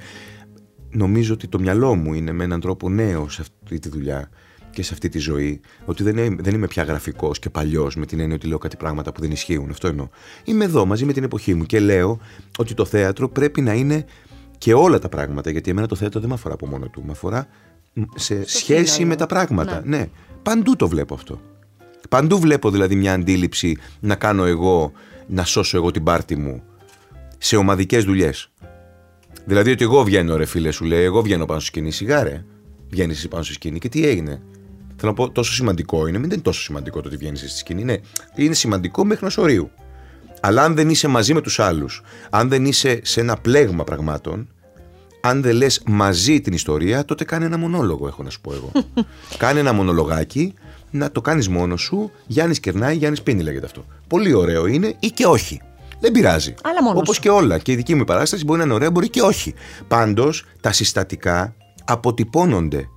νομίζω 0.90 1.34
ότι 1.34 1.48
το 1.48 1.58
μυαλό 1.58 1.94
μου 1.94 2.14
είναι 2.14 2.32
με 2.32 2.44
έναν 2.44 2.60
τρόπο 2.60 2.88
νέο 2.88 3.28
σε 3.28 3.42
αυτή 3.42 3.78
τη 3.78 3.88
δουλειά 3.88 4.30
και 4.70 4.82
σε 4.82 4.92
αυτή 4.92 5.08
τη 5.08 5.18
ζωή, 5.18 5.60
ότι 5.84 6.02
δεν 6.02 6.16
είμαι, 6.16 6.36
δεν 6.42 6.54
είμαι 6.54 6.66
πια 6.66 6.82
γραφικός 6.82 7.38
και 7.38 7.50
παλιός 7.50 7.96
με 7.96 8.06
την 8.06 8.20
έννοια 8.20 8.34
ότι 8.34 8.46
λέω 8.46 8.58
κάτι 8.58 8.76
πράγματα 8.76 9.12
που 9.12 9.20
δεν 9.20 9.30
ισχύουν. 9.30 9.70
Αυτό 9.70 9.88
εννοώ. 9.88 10.08
Είμαι 10.44 10.64
εδώ 10.64 10.86
μαζί 10.86 11.04
με 11.04 11.12
την 11.12 11.24
εποχή 11.24 11.54
μου 11.54 11.64
και 11.64 11.80
λέω 11.80 12.18
ότι 12.58 12.74
το 12.74 12.84
θέατρο 12.84 13.28
πρέπει 13.28 13.60
να 13.60 13.72
είναι 13.72 14.04
και 14.58 14.74
όλα 14.74 14.98
τα 14.98 15.08
πράγματα, 15.08 15.50
γιατί 15.50 15.70
εμένα 15.70 15.86
το 15.86 15.94
θέατρο 15.94 16.20
δεν 16.20 16.28
με 16.28 16.34
αφορά 16.34 16.54
από 16.54 16.66
μόνο 16.66 16.88
του. 16.88 17.02
Με 17.04 17.12
αφορά 17.12 17.46
σε 18.14 18.48
σχέση 18.48 19.04
με 19.04 19.16
τα 19.16 19.26
πράγματα. 19.26 19.82
Ναι. 19.84 19.96
ναι. 19.96 20.08
Παντού 20.42 20.76
το 20.76 20.88
βλέπω 20.88 21.14
αυτό. 21.14 21.40
Παντού 22.08 22.38
βλέπω 22.38 22.70
δηλαδή 22.70 22.94
μια 22.94 23.12
αντίληψη 23.12 23.76
να 24.00 24.14
κάνω 24.14 24.44
εγώ, 24.44 24.92
να 25.26 25.44
σώσω 25.44 25.76
εγώ 25.76 25.90
την 25.90 26.04
πάρτη 26.04 26.36
μου 26.36 26.62
σε 27.38 27.56
ομαδικές 27.56 28.04
δουλειές. 28.04 28.50
Δηλαδή 29.44 29.70
ότι 29.70 29.84
εγώ 29.84 30.04
βγαίνω 30.04 30.36
ρε 30.36 30.44
φίλε 30.44 30.70
σου 30.70 30.84
λέει, 30.84 31.02
εγώ 31.02 31.22
βγαίνω 31.22 31.44
πάνω 31.44 31.60
στο 31.60 31.68
σκηνή, 31.68 31.90
σιγάρε. 31.90 32.44
Βγαίνεις 32.90 33.16
εσύ 33.16 33.28
πάνω 33.28 33.42
στο 33.42 33.52
σκηνή 33.52 33.78
και 33.78 33.88
τι 33.88 34.06
έγινε. 34.06 34.42
Θέλω 34.96 35.10
να 35.10 35.14
πω, 35.14 35.30
τόσο 35.30 35.52
σημαντικό 35.52 36.06
είναι. 36.06 36.18
Μην 36.18 36.30
είναι 36.30 36.40
τόσο 36.40 36.60
σημαντικό 36.60 37.00
το 37.00 37.08
ότι 37.08 37.16
βγαίνεις 37.16 37.40
στη 37.40 37.58
σκηνή. 37.58 37.84
Ναι, 37.84 37.96
είναι 38.36 38.54
σημαντικό 38.54 39.04
μέχρι 39.04 39.26
να 39.26 39.42
ορίου. 39.42 39.70
Αλλά 40.40 40.62
αν 40.62 40.74
δεν 40.74 40.90
είσαι 40.90 41.08
μαζί 41.08 41.34
με 41.34 41.40
τους 41.40 41.58
άλλους, 41.58 42.02
αν 42.30 42.48
δεν 42.48 42.64
είσαι 42.64 43.00
σε 43.02 43.20
ένα 43.20 43.36
πλέγμα 43.36 43.84
πραγμάτων, 43.84 44.48
αν 45.20 45.42
δεν 45.42 45.56
λες 45.56 45.82
μαζί 45.86 46.40
την 46.40 46.52
ιστορία, 46.52 47.04
τότε 47.04 47.24
κάνει 47.24 47.44
ένα 47.44 47.58
μονόλογο, 47.58 48.06
έχω 48.06 48.22
να 48.22 48.30
σου 48.30 48.40
πω 48.40 48.52
εγώ. 48.52 48.70
κάνει 49.38 49.58
ένα 49.58 49.72
μονολογάκι, 49.72 50.54
να 50.90 51.10
το 51.10 51.20
κάνεις 51.20 51.48
μόνος 51.48 51.82
σου. 51.82 52.10
Γιάννης 52.26 52.60
κερνάει, 52.60 52.96
Γιάννης 52.96 53.22
πίνει, 53.22 53.42
λέγεται 53.42 53.66
αυτό. 53.66 53.84
Πολύ 54.06 54.32
ωραίο 54.32 54.66
είναι 54.66 54.96
ή 54.98 55.10
και 55.10 55.26
όχι. 55.26 55.60
Δεν 56.00 56.12
πειράζει. 56.12 56.54
Όπως 56.94 57.18
και 57.18 57.30
όλα. 57.30 57.58
Και 57.58 57.72
η 57.72 57.76
δική 57.76 57.94
μου 57.94 58.04
παράσταση 58.04 58.44
μπορεί 58.44 58.58
να 58.58 58.64
είναι 58.64 58.74
ωραία, 58.74 58.90
μπορεί 58.90 59.08
και 59.08 59.22
όχι. 59.22 59.54
Πάντως, 59.88 60.44
τα 60.60 60.72
συστατικά 60.72 61.54
αποτυπώνονται 61.84 62.88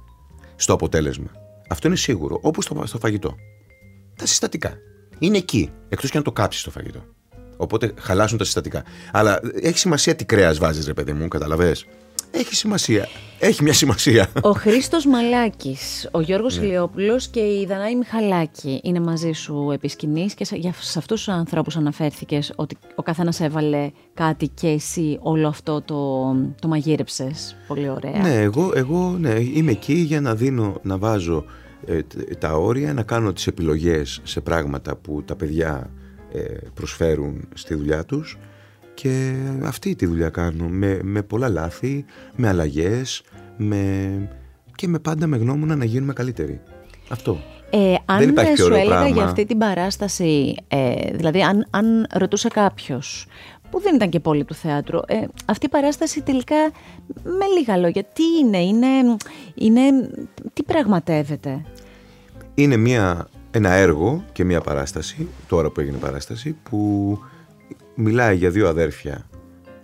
στο 0.56 0.74
αποτέλεσμα. 0.74 1.32
Αυτό 1.70 1.88
είναι 1.88 1.96
σίγουρο. 1.96 2.40
Όπως 2.42 2.64
στο, 2.64 2.84
στο 2.86 2.98
φαγητό. 2.98 3.36
Τα 4.16 4.26
συστατικά. 4.26 4.74
Είναι 5.20 5.38
εκεί. 5.38 5.72
Εκτός 5.90 6.10
και 6.12 6.18
αν 6.18 6.24
το 6.24 6.32
κάψεις 6.32 6.64
το 6.64 6.72
φαγητό. 6.72 7.06
Οπότε 7.58 7.94
χαλάσουν 8.00 8.38
τα 8.38 8.44
συστατικά. 8.44 8.84
Αλλά 9.12 9.40
έχει 9.62 9.78
σημασία 9.78 10.16
τι 10.16 10.26
κρέας 10.26 10.58
βάζεις, 10.58 10.86
ρε 10.86 10.94
παιδί 10.94 11.14
μου, 11.14 11.28
καταλαβέ. 11.28 11.76
Έχει 12.32 12.56
σημασία. 12.56 13.08
Έχει 13.40 13.64
μια 13.64 13.74
σημασία. 13.74 14.28
Ο 14.42 14.52
Χρήστος 14.64 15.06
Μαλάκης, 15.06 16.10
ο 16.12 16.22
Γιώργος 16.22 16.58
ναι. 16.58 16.66
Ηλιόπουλος 16.66 17.28
και 17.28 17.40
η 17.40 17.66
Δανάη 17.70 17.96
Μιχαλάκη 17.96 18.80
είναι 18.84 19.00
μαζί 19.00 19.32
σου 19.32 19.70
επί 19.74 19.88
σκηνής 19.88 20.34
και 20.34 20.46
σε, 20.46 20.56
σε 20.80 21.00
αυτούς 21.00 21.24
τους 21.24 21.28
ανθρώπους 21.28 21.76
αναφέρθηκες 21.76 22.54
ότι 22.56 22.78
ο 22.96 23.04
καθένας 23.04 23.40
έβαλε 23.40 23.92
κάτι 24.14 24.48
και 24.48 24.68
εσύ 24.68 25.18
όλο 25.22 25.48
αυτό 25.48 25.82
το, 25.82 26.32
το 26.62 26.68
μαγείρεψες. 26.68 27.56
Πολύ 27.68 27.90
ωραία. 27.90 28.22
Ναι, 28.22 28.42
εγώ, 28.42 28.72
εγώ 28.76 29.18
ναι, 29.20 29.36
είμαι 29.40 29.72
εκεί 29.72 29.94
για 29.94 30.22
να 30.22 30.36
δίνω, 30.36 30.80
να 30.82 30.98
βάζω 30.98 31.46
ε, 31.86 32.00
τα 32.40 32.54
όρια, 32.54 32.94
να 32.94 33.04
κάνω 33.04 33.34
τις 33.34 33.48
επιλογές 33.48 34.20
σε 34.24 34.42
πράγματα 34.42 34.96
που 34.96 35.24
τα 35.24 35.36
παιδιά 35.36 35.90
ε, 36.34 36.40
προσφέρουν 36.74 37.48
στη 37.54 37.76
δουλειά 37.76 38.06
τους 38.06 38.38
και 38.94 39.34
αυτή 39.64 39.96
τη 39.96 40.06
δουλειά 40.06 40.30
κάνω 40.30 40.68
με, 40.68 41.00
με 41.04 41.22
πολλά 41.22 41.50
λάθη, 41.50 42.06
με 42.36 42.48
αλλαγές 42.48 43.24
με, 43.58 44.30
και 44.76 44.88
με 44.88 45.00
πάντα 45.00 45.28
με 45.28 45.38
γνώμονα 45.38 45.76
να 45.76 45.86
γίνουμε 45.86 46.14
καλύτεροι. 46.14 46.62
Αυτό. 47.10 47.40
Ε, 47.70 47.96
αν 48.06 48.20
δεν 48.20 48.30
υπάρχει 48.30 48.58
σου 48.58 48.74
έλεγα 48.74 48.88
πράγμα. 48.88 49.08
για 49.08 49.24
αυτή 49.24 49.46
την 49.46 49.58
παράσταση, 49.58 50.56
ε, 50.68 50.94
δηλαδή 51.14 51.42
αν, 51.42 51.68
αν 51.70 52.08
ρωτούσε 52.14 52.48
κάποιος 52.48 53.26
που 53.70 53.82
δεν 53.82 53.96
ήταν 53.96 54.10
και 54.10 54.20
πόλη 54.20 54.44
του 54.44 54.54
θεάτρου, 54.54 55.00
ε, 55.06 55.26
αυτή 55.46 55.66
η 55.66 55.70
παράσταση 55.70 56.22
τελικά 56.22 56.56
με 57.24 57.46
λίγα 57.58 57.78
λόγια, 57.78 58.04
τι 58.04 58.24
είναι, 58.42 58.58
είναι, 58.58 58.88
είναι 59.54 59.82
τι 60.54 60.64
πραγματεύεται; 60.64 61.66
Είναι 62.54 62.78
μια, 62.78 63.28
ένα 63.52 63.70
έργο 63.70 64.24
και 64.32 64.44
μια 64.44 64.62
παράσταση, 64.62 65.28
τώρα 65.48 65.70
που 65.70 65.80
έγινε 65.80 65.98
παράσταση, 65.98 66.56
που 66.70 67.20
μιλάει 68.02 68.36
για 68.36 68.50
δύο 68.50 68.68
αδέρφια, 68.68 69.30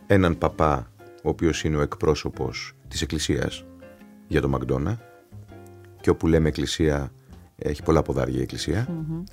έναν 0.07 0.37
παπά, 0.37 0.91
ο 1.23 1.29
οποίος 1.29 1.63
είναι 1.63 1.77
ο 1.77 1.81
εκπρόσωπος 1.81 2.73
της 2.87 3.01
εκκλησίας, 3.01 3.65
για 4.27 4.41
τον 4.41 4.49
Μακδόνα, 4.49 4.99
και 6.01 6.09
όπου 6.09 6.27
λέμε 6.27 6.47
εκκλησία, 6.47 7.11
έχει 7.55 7.83
πολλά 7.83 8.01
ποδάρια 8.01 8.39
η 8.39 8.41
εκκλησια 8.41 8.87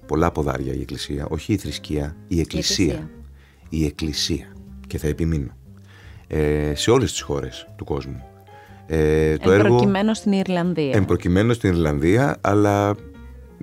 πολλά 0.07 0.31
ποδάρια 0.31 0.75
η 0.75 0.81
εκκλησία, 0.81 1.27
όχι 1.29 1.53
η 1.53 1.57
θρησκεία, 1.57 2.17
η 2.29 2.41
εκκλησία. 2.41 3.11
Η 3.69 3.85
εκκλησία. 3.85 4.47
Και 4.87 4.99
θα 4.99 5.09
επιμείνω. 5.09 5.57
Ε, 6.27 6.73
σε 6.75 6.91
όλες 6.91 7.11
τις 7.11 7.21
χώρες 7.21 7.67
του 7.77 7.85
κόσμου. 7.85 8.23
Ε, 8.87 9.37
το 9.37 9.51
Εμπροκειμένο 9.51 10.15
στην 10.15 10.33
Ιρλανδία. 10.33 10.95
Εμπροκειμένο 10.95 11.53
στην 11.53 11.71
Ιρλανδία, 11.71 12.37
αλλά 12.41 12.95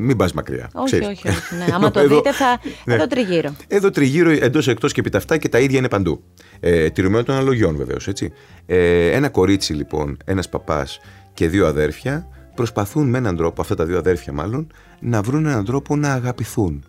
μην 0.01 0.17
πας 0.17 0.33
μακριά. 0.33 0.69
Όχι, 0.73 0.95
όχι, 0.95 1.27
όχι. 1.27 1.55
Ναι. 1.57 1.65
Άμα 1.75 1.91
το 1.91 2.07
δείτε, 2.07 2.31
θα. 2.31 2.59
Ναι. 2.85 2.93
Εδώ 2.93 3.07
τριγύρω. 3.07 3.55
Εδώ 3.67 3.89
τριγύρω, 3.89 4.29
εντός 4.29 4.67
εκτός 4.67 4.93
και 4.93 5.01
αυτά 5.13 5.37
και 5.37 5.49
τα 5.49 5.59
ίδια 5.59 5.77
είναι 5.77 5.89
παντού. 5.89 6.23
Ε, 6.59 6.89
τηρουμένο 6.89 7.23
των 7.23 7.35
αναλογιών 7.35 7.75
βεβαίως, 7.75 8.07
έτσι. 8.07 8.33
Ε, 8.65 9.11
ένα 9.11 9.29
κορίτσι 9.29 9.73
λοιπόν, 9.73 10.17
ένας 10.25 10.49
παπάς 10.49 10.99
και 11.33 11.47
δύο 11.47 11.67
αδέρφια 11.67 12.27
προσπαθούν 12.55 13.09
με 13.09 13.17
έναν 13.17 13.35
τρόπο, 13.35 13.61
αυτά 13.61 13.75
τα 13.75 13.85
δύο 13.85 13.97
αδέρφια 13.97 14.33
μάλλον, 14.33 14.67
να 14.99 15.21
βρουν 15.21 15.45
έναν 15.45 15.65
τρόπο 15.65 15.95
να 15.95 16.13
αγαπηθούν. 16.13 16.85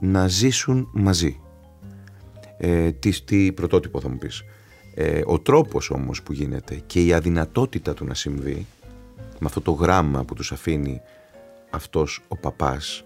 Να 0.00 0.28
ζήσουν 0.28 0.88
μαζί. 0.92 1.40
Ε, 2.58 2.92
τι, 2.92 3.22
τι 3.22 3.52
πρωτότυπο 3.52 4.00
θα 4.00 4.08
μου 4.08 4.18
πεις. 4.18 4.44
Ε, 4.94 5.20
ο 5.24 5.38
τρόπος 5.38 5.90
όμως 5.90 6.22
που 6.22 6.32
γίνεται 6.32 6.82
και 6.86 7.04
η 7.04 7.12
αδυνατότητα 7.12 7.94
του 7.94 8.04
να 8.04 8.14
συμβεί 8.14 8.66
με 9.16 9.46
αυτό 9.46 9.60
το 9.60 9.70
γράμμα 9.70 10.24
που 10.24 10.34
τους 10.34 10.52
αφήνει 10.52 11.00
αυτός 11.72 12.20
ο 12.28 12.36
παπάς 12.36 13.04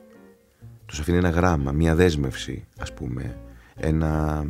τους 0.87 1.01
αφήνει 1.01 1.17
ένα 1.17 1.31
γράμμα, 1.31 1.73
μια 1.73 1.95
δέσμευση 1.95 2.67
ας 2.79 2.93
πούμε 2.93 3.37
ένα, 3.77 4.45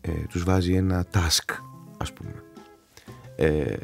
ε, 0.00 0.10
τους 0.28 0.44
βάζει 0.44 0.74
ένα 0.74 1.04
task 1.12 1.54
ας 1.96 2.12
πούμε. 2.12 2.42
Ε, 3.36 3.76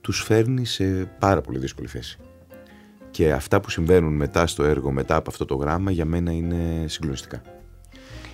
τους 0.00 0.22
φέρνει 0.22 0.66
σε 0.66 1.10
πάρα 1.18 1.40
πολύ 1.40 1.58
δύσκολη 1.58 1.88
θέση. 1.88 2.18
Και 3.10 3.32
αυτά 3.32 3.60
που 3.60 3.70
συμβαίνουν 3.70 4.16
μετά 4.16 4.46
στο 4.46 4.64
έργο 4.64 4.90
μετά 4.90 5.16
από 5.16 5.30
αυτό 5.30 5.44
το 5.44 5.54
γράμμα 5.54 5.90
για 5.90 6.04
μένα 6.04 6.32
είναι 6.32 6.84
συγκλονιστικά. 6.88 7.42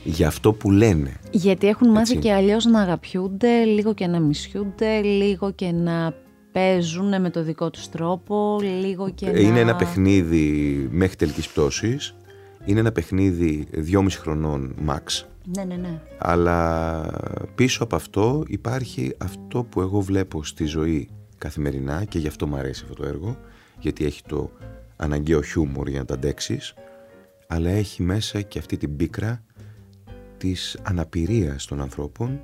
Για 0.04 0.26
αυτό 0.26 0.52
που 0.52 0.70
λένε. 0.70 1.16
Γιατί 1.30 1.66
έχουν 1.66 1.90
μάθει 1.90 2.16
και 2.16 2.32
αλλιώς 2.32 2.64
να 2.64 2.80
αγαπιούνται, 2.80 3.64
λίγο 3.64 3.94
και 3.94 4.06
να 4.06 4.20
μισιούνται, 4.20 5.00
λίγο 5.00 5.52
και 5.52 5.72
να 5.72 6.14
παίζουν 6.53 7.20
με 7.20 7.30
το 7.30 7.42
δικό 7.42 7.70
τους 7.70 7.88
τρόπο, 7.88 8.59
λίγο 8.62 9.11
και 9.11 9.30
Είναι 9.40 9.61
ένα 9.61 9.76
παιχνίδι 9.76 10.88
μέχρι 10.90 11.16
τελικής 11.16 11.48
πτώσης, 11.48 12.14
είναι 12.64 12.80
ένα 12.80 12.92
παιχνίδι 12.92 13.66
δυόμιση 13.70 14.18
χρονών 14.18 14.74
max. 14.88 15.24
Ναι, 15.57 15.64
ναι, 15.64 15.76
ναι. 15.76 16.00
Αλλά 16.18 17.00
πίσω 17.55 17.84
από 17.84 17.96
αυτό 17.96 18.42
υπάρχει 18.46 19.14
αυτό 19.18 19.64
που 19.64 19.80
εγώ 19.80 20.00
βλέπω 20.00 20.44
στη 20.44 20.64
ζωή 20.64 21.09
καθημερινά 21.38 22.05
και 22.05 22.18
γι' 22.18 22.28
αυτό 22.28 22.46
μου 22.46 22.57
αρέσει 22.57 22.82
αυτό 22.82 23.03
το 23.03 23.09
έργο, 23.09 23.36
γιατί 23.78 24.05
έχει 24.05 24.22
το 24.26 24.50
αναγκαίο 24.96 25.42
χιούμορ 25.42 25.88
για 25.88 25.98
να 25.98 26.05
τα 26.05 26.14
αντέξεις, 26.14 26.74
αλλά 27.46 27.70
έχει 27.70 28.03
μέσα 28.03 28.40
και 28.40 28.59
αυτή 28.59 28.76
την 28.76 28.96
πίκρα 28.96 29.42
της 30.36 30.78
αναπηρίας 30.82 31.64
των 31.64 31.80
ανθρώπων 31.80 32.40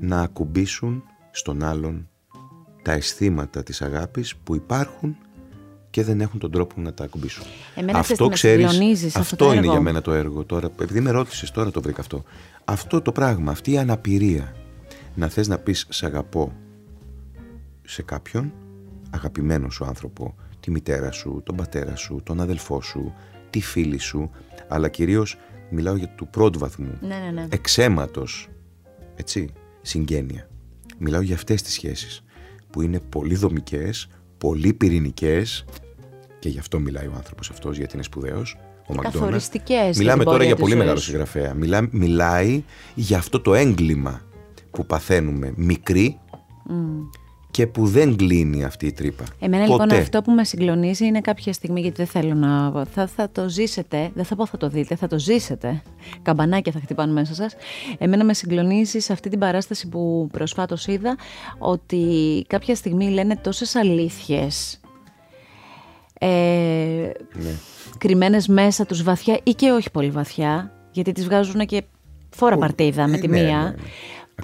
να 0.00 0.20
ακουμπήσουν 0.20 1.02
στον 1.30 1.62
άλλον 1.62 2.08
τα 2.82 2.92
αισθήματα 2.92 3.62
της 3.62 3.82
αγάπης 3.82 4.36
που 4.36 4.54
υπάρχουν 4.54 5.16
και 5.90 6.04
δεν 6.04 6.20
έχουν 6.20 6.40
τον 6.40 6.50
τρόπο 6.50 6.80
να 6.80 6.94
τα 6.94 7.04
ακουμπήσουν. 7.04 7.44
Εμένα 7.74 7.98
αυτό 7.98 8.28
ξέρεις, 8.28 9.16
αυτό, 9.16 9.52
είναι 9.52 9.66
για 9.66 9.80
μένα 9.80 10.00
το 10.00 10.12
έργο. 10.12 10.44
Τώρα, 10.44 10.66
επειδή 10.80 11.00
με 11.00 11.10
ρώτησες, 11.10 11.50
τώρα 11.50 11.70
το 11.70 11.80
βρήκα 11.80 12.00
αυτό. 12.00 12.24
Αυτό 12.64 13.00
το 13.00 13.12
πράγμα, 13.12 13.50
αυτή 13.50 13.72
η 13.72 13.78
αναπηρία, 13.78 14.54
να 15.14 15.28
θες 15.28 15.48
να 15.48 15.58
πεις 15.58 15.86
σε 15.88 16.06
αγαπώ 16.06 16.52
σε 17.84 18.02
κάποιον, 18.02 18.52
αγαπημένος 19.10 19.74
σου 19.74 19.84
άνθρωπο, 19.84 20.34
τη 20.60 20.70
μητέρα 20.70 21.10
σου, 21.10 21.42
τον 21.44 21.56
πατέρα 21.56 21.96
σου, 21.96 22.20
τον 22.24 22.40
αδελφό 22.40 22.82
σου, 22.82 23.14
τη 23.50 23.60
φίλη 23.60 23.98
σου, 23.98 24.30
αλλά 24.68 24.88
κυρίως 24.88 25.38
μιλάω 25.70 25.96
για 25.96 26.08
του 26.08 26.28
πρώτου 26.28 26.58
βαθμού, 26.58 26.98
ναι, 27.00 27.16
ναι, 27.16 27.30
ναι. 27.30 27.46
εξαίματος, 27.50 28.48
έτσι, 29.14 29.52
συγγένεια. 29.82 30.48
Μιλάω 30.98 31.20
για 31.20 31.34
αυτές 31.34 31.62
τις 31.62 31.72
σχέσεις 31.72 32.22
που 32.70 32.82
είναι 32.82 33.00
πολύ 33.00 33.34
δομικές, 33.34 34.08
πολύ 34.38 34.72
πυρηνικές 34.72 35.64
και 36.38 36.48
γι' 36.48 36.58
αυτό 36.58 36.78
μιλάει 36.78 37.06
ο 37.06 37.12
άνθρωπος 37.16 37.50
αυτός 37.50 37.76
γιατί 37.76 37.94
είναι 37.94 38.02
σπουδαίος. 38.02 38.58
Ο 38.86 38.94
Καθοριστικές. 38.94 39.98
Μιλάμε 39.98 40.24
τώρα 40.24 40.44
για 40.44 40.56
πολύ 40.56 40.74
μεγάλο 40.74 40.98
συγγραφέα. 40.98 41.54
μιλάει 41.90 42.64
για 42.94 43.18
αυτό 43.18 43.40
το 43.40 43.54
έγκλημα 43.54 44.20
που 44.70 44.86
παθαίνουμε 44.86 45.52
μικροί 45.56 46.18
και 47.58 47.66
που 47.66 47.86
δεν 47.86 48.16
κλείνει 48.16 48.64
αυτή 48.64 48.86
η 48.86 48.92
τρύπα. 48.92 49.24
Εμένα 49.40 49.66
λοιπόν 49.66 49.92
αυτό 49.92 50.22
που 50.22 50.30
με 50.30 50.44
συγκλονίζει 50.44 51.06
είναι 51.06 51.20
κάποια 51.20 51.52
στιγμή, 51.52 51.80
γιατί 51.80 51.96
δεν 51.96 52.06
θέλω 52.06 52.34
να. 52.34 52.84
Θα, 52.84 53.06
θα 53.06 53.30
το 53.30 53.48
ζήσετε, 53.48 54.10
δεν 54.14 54.24
θα 54.24 54.36
πω 54.36 54.46
θα 54.46 54.56
το 54.56 54.68
δείτε, 54.68 54.96
θα 54.96 55.06
το 55.06 55.18
ζήσετε. 55.18 55.82
Καμπανάκια 56.22 56.72
θα 56.72 56.80
χτυπάνε 56.80 57.12
μέσα 57.12 57.34
σας. 57.34 57.56
Εμένα 57.98 58.24
με 58.24 58.34
συγκλονίζει 58.34 58.98
σε 58.98 59.12
αυτή 59.12 59.28
την 59.28 59.38
παράσταση 59.38 59.88
που 59.88 60.28
προσφάτως 60.32 60.86
είδα 60.86 61.16
ότι 61.58 62.06
κάποια 62.46 62.74
στιγμή 62.74 63.10
λένε 63.10 63.36
τόσες 63.36 63.74
αλήθειες. 63.74 64.80
Ε, 66.20 66.26
ναι. 66.26 67.50
κρυμμένες 67.98 68.48
μέσα 68.48 68.86
τους 68.86 69.02
βαθιά 69.02 69.38
ή 69.42 69.50
και 69.50 69.70
όχι 69.70 69.90
πολύ 69.90 70.10
βαθιά 70.10 70.72
γιατί 70.90 71.12
τις 71.12 71.24
βγάζουν 71.24 71.66
και 71.66 71.82
φόρα 72.30 72.56
παρτίδα 72.56 73.08
με 73.08 73.18
τη 73.18 73.28
ναι, 73.28 73.40
μία 73.40 73.74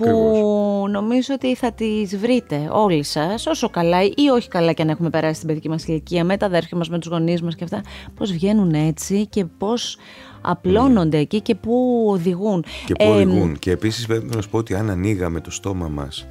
ναι, 0.00 0.10
που 0.10 0.86
νομίζω 0.90 1.34
ότι 1.34 1.54
θα 1.54 1.72
τις 1.72 2.16
βρείτε 2.16 2.68
όλοι 2.72 3.02
σας, 3.02 3.46
όσο 3.46 3.70
καλά 3.70 4.02
ή 4.02 4.28
όχι 4.32 4.48
καλά 4.48 4.72
και 4.72 4.82
αν 4.82 4.88
έχουμε 4.88 5.10
περάσει 5.10 5.38
την 5.38 5.48
παιδική 5.48 5.68
μας 5.68 5.86
ηλικία, 5.86 6.24
με 6.24 6.36
τα 6.36 6.46
αδέρφια 6.46 6.76
μας, 6.76 6.88
με 6.88 6.98
τους 6.98 7.10
γονείς 7.10 7.42
μας 7.42 7.54
και 7.54 7.64
αυτά, 7.64 7.82
πώς 8.14 8.32
βγαίνουν 8.32 8.74
έτσι 8.74 9.26
και 9.26 9.44
πώς 9.44 9.96
απλώνονται 10.40 11.18
εκεί 11.18 11.40
και 11.40 11.54
πού 11.54 12.04
οδηγούν. 12.08 12.64
Και 12.86 12.94
πού 12.94 13.04
οδηγούν. 13.08 13.58
Και 13.58 13.70
επίσης 13.70 14.06
πρέπει 14.06 14.34
να 14.34 14.42
σου 14.42 14.48
πω 14.48 14.58
ότι 14.58 14.74
αν 14.74 14.90
ανοίγαμε 14.90 15.40
το 15.40 15.50
στόμα 15.50 15.88
μας 15.88 16.26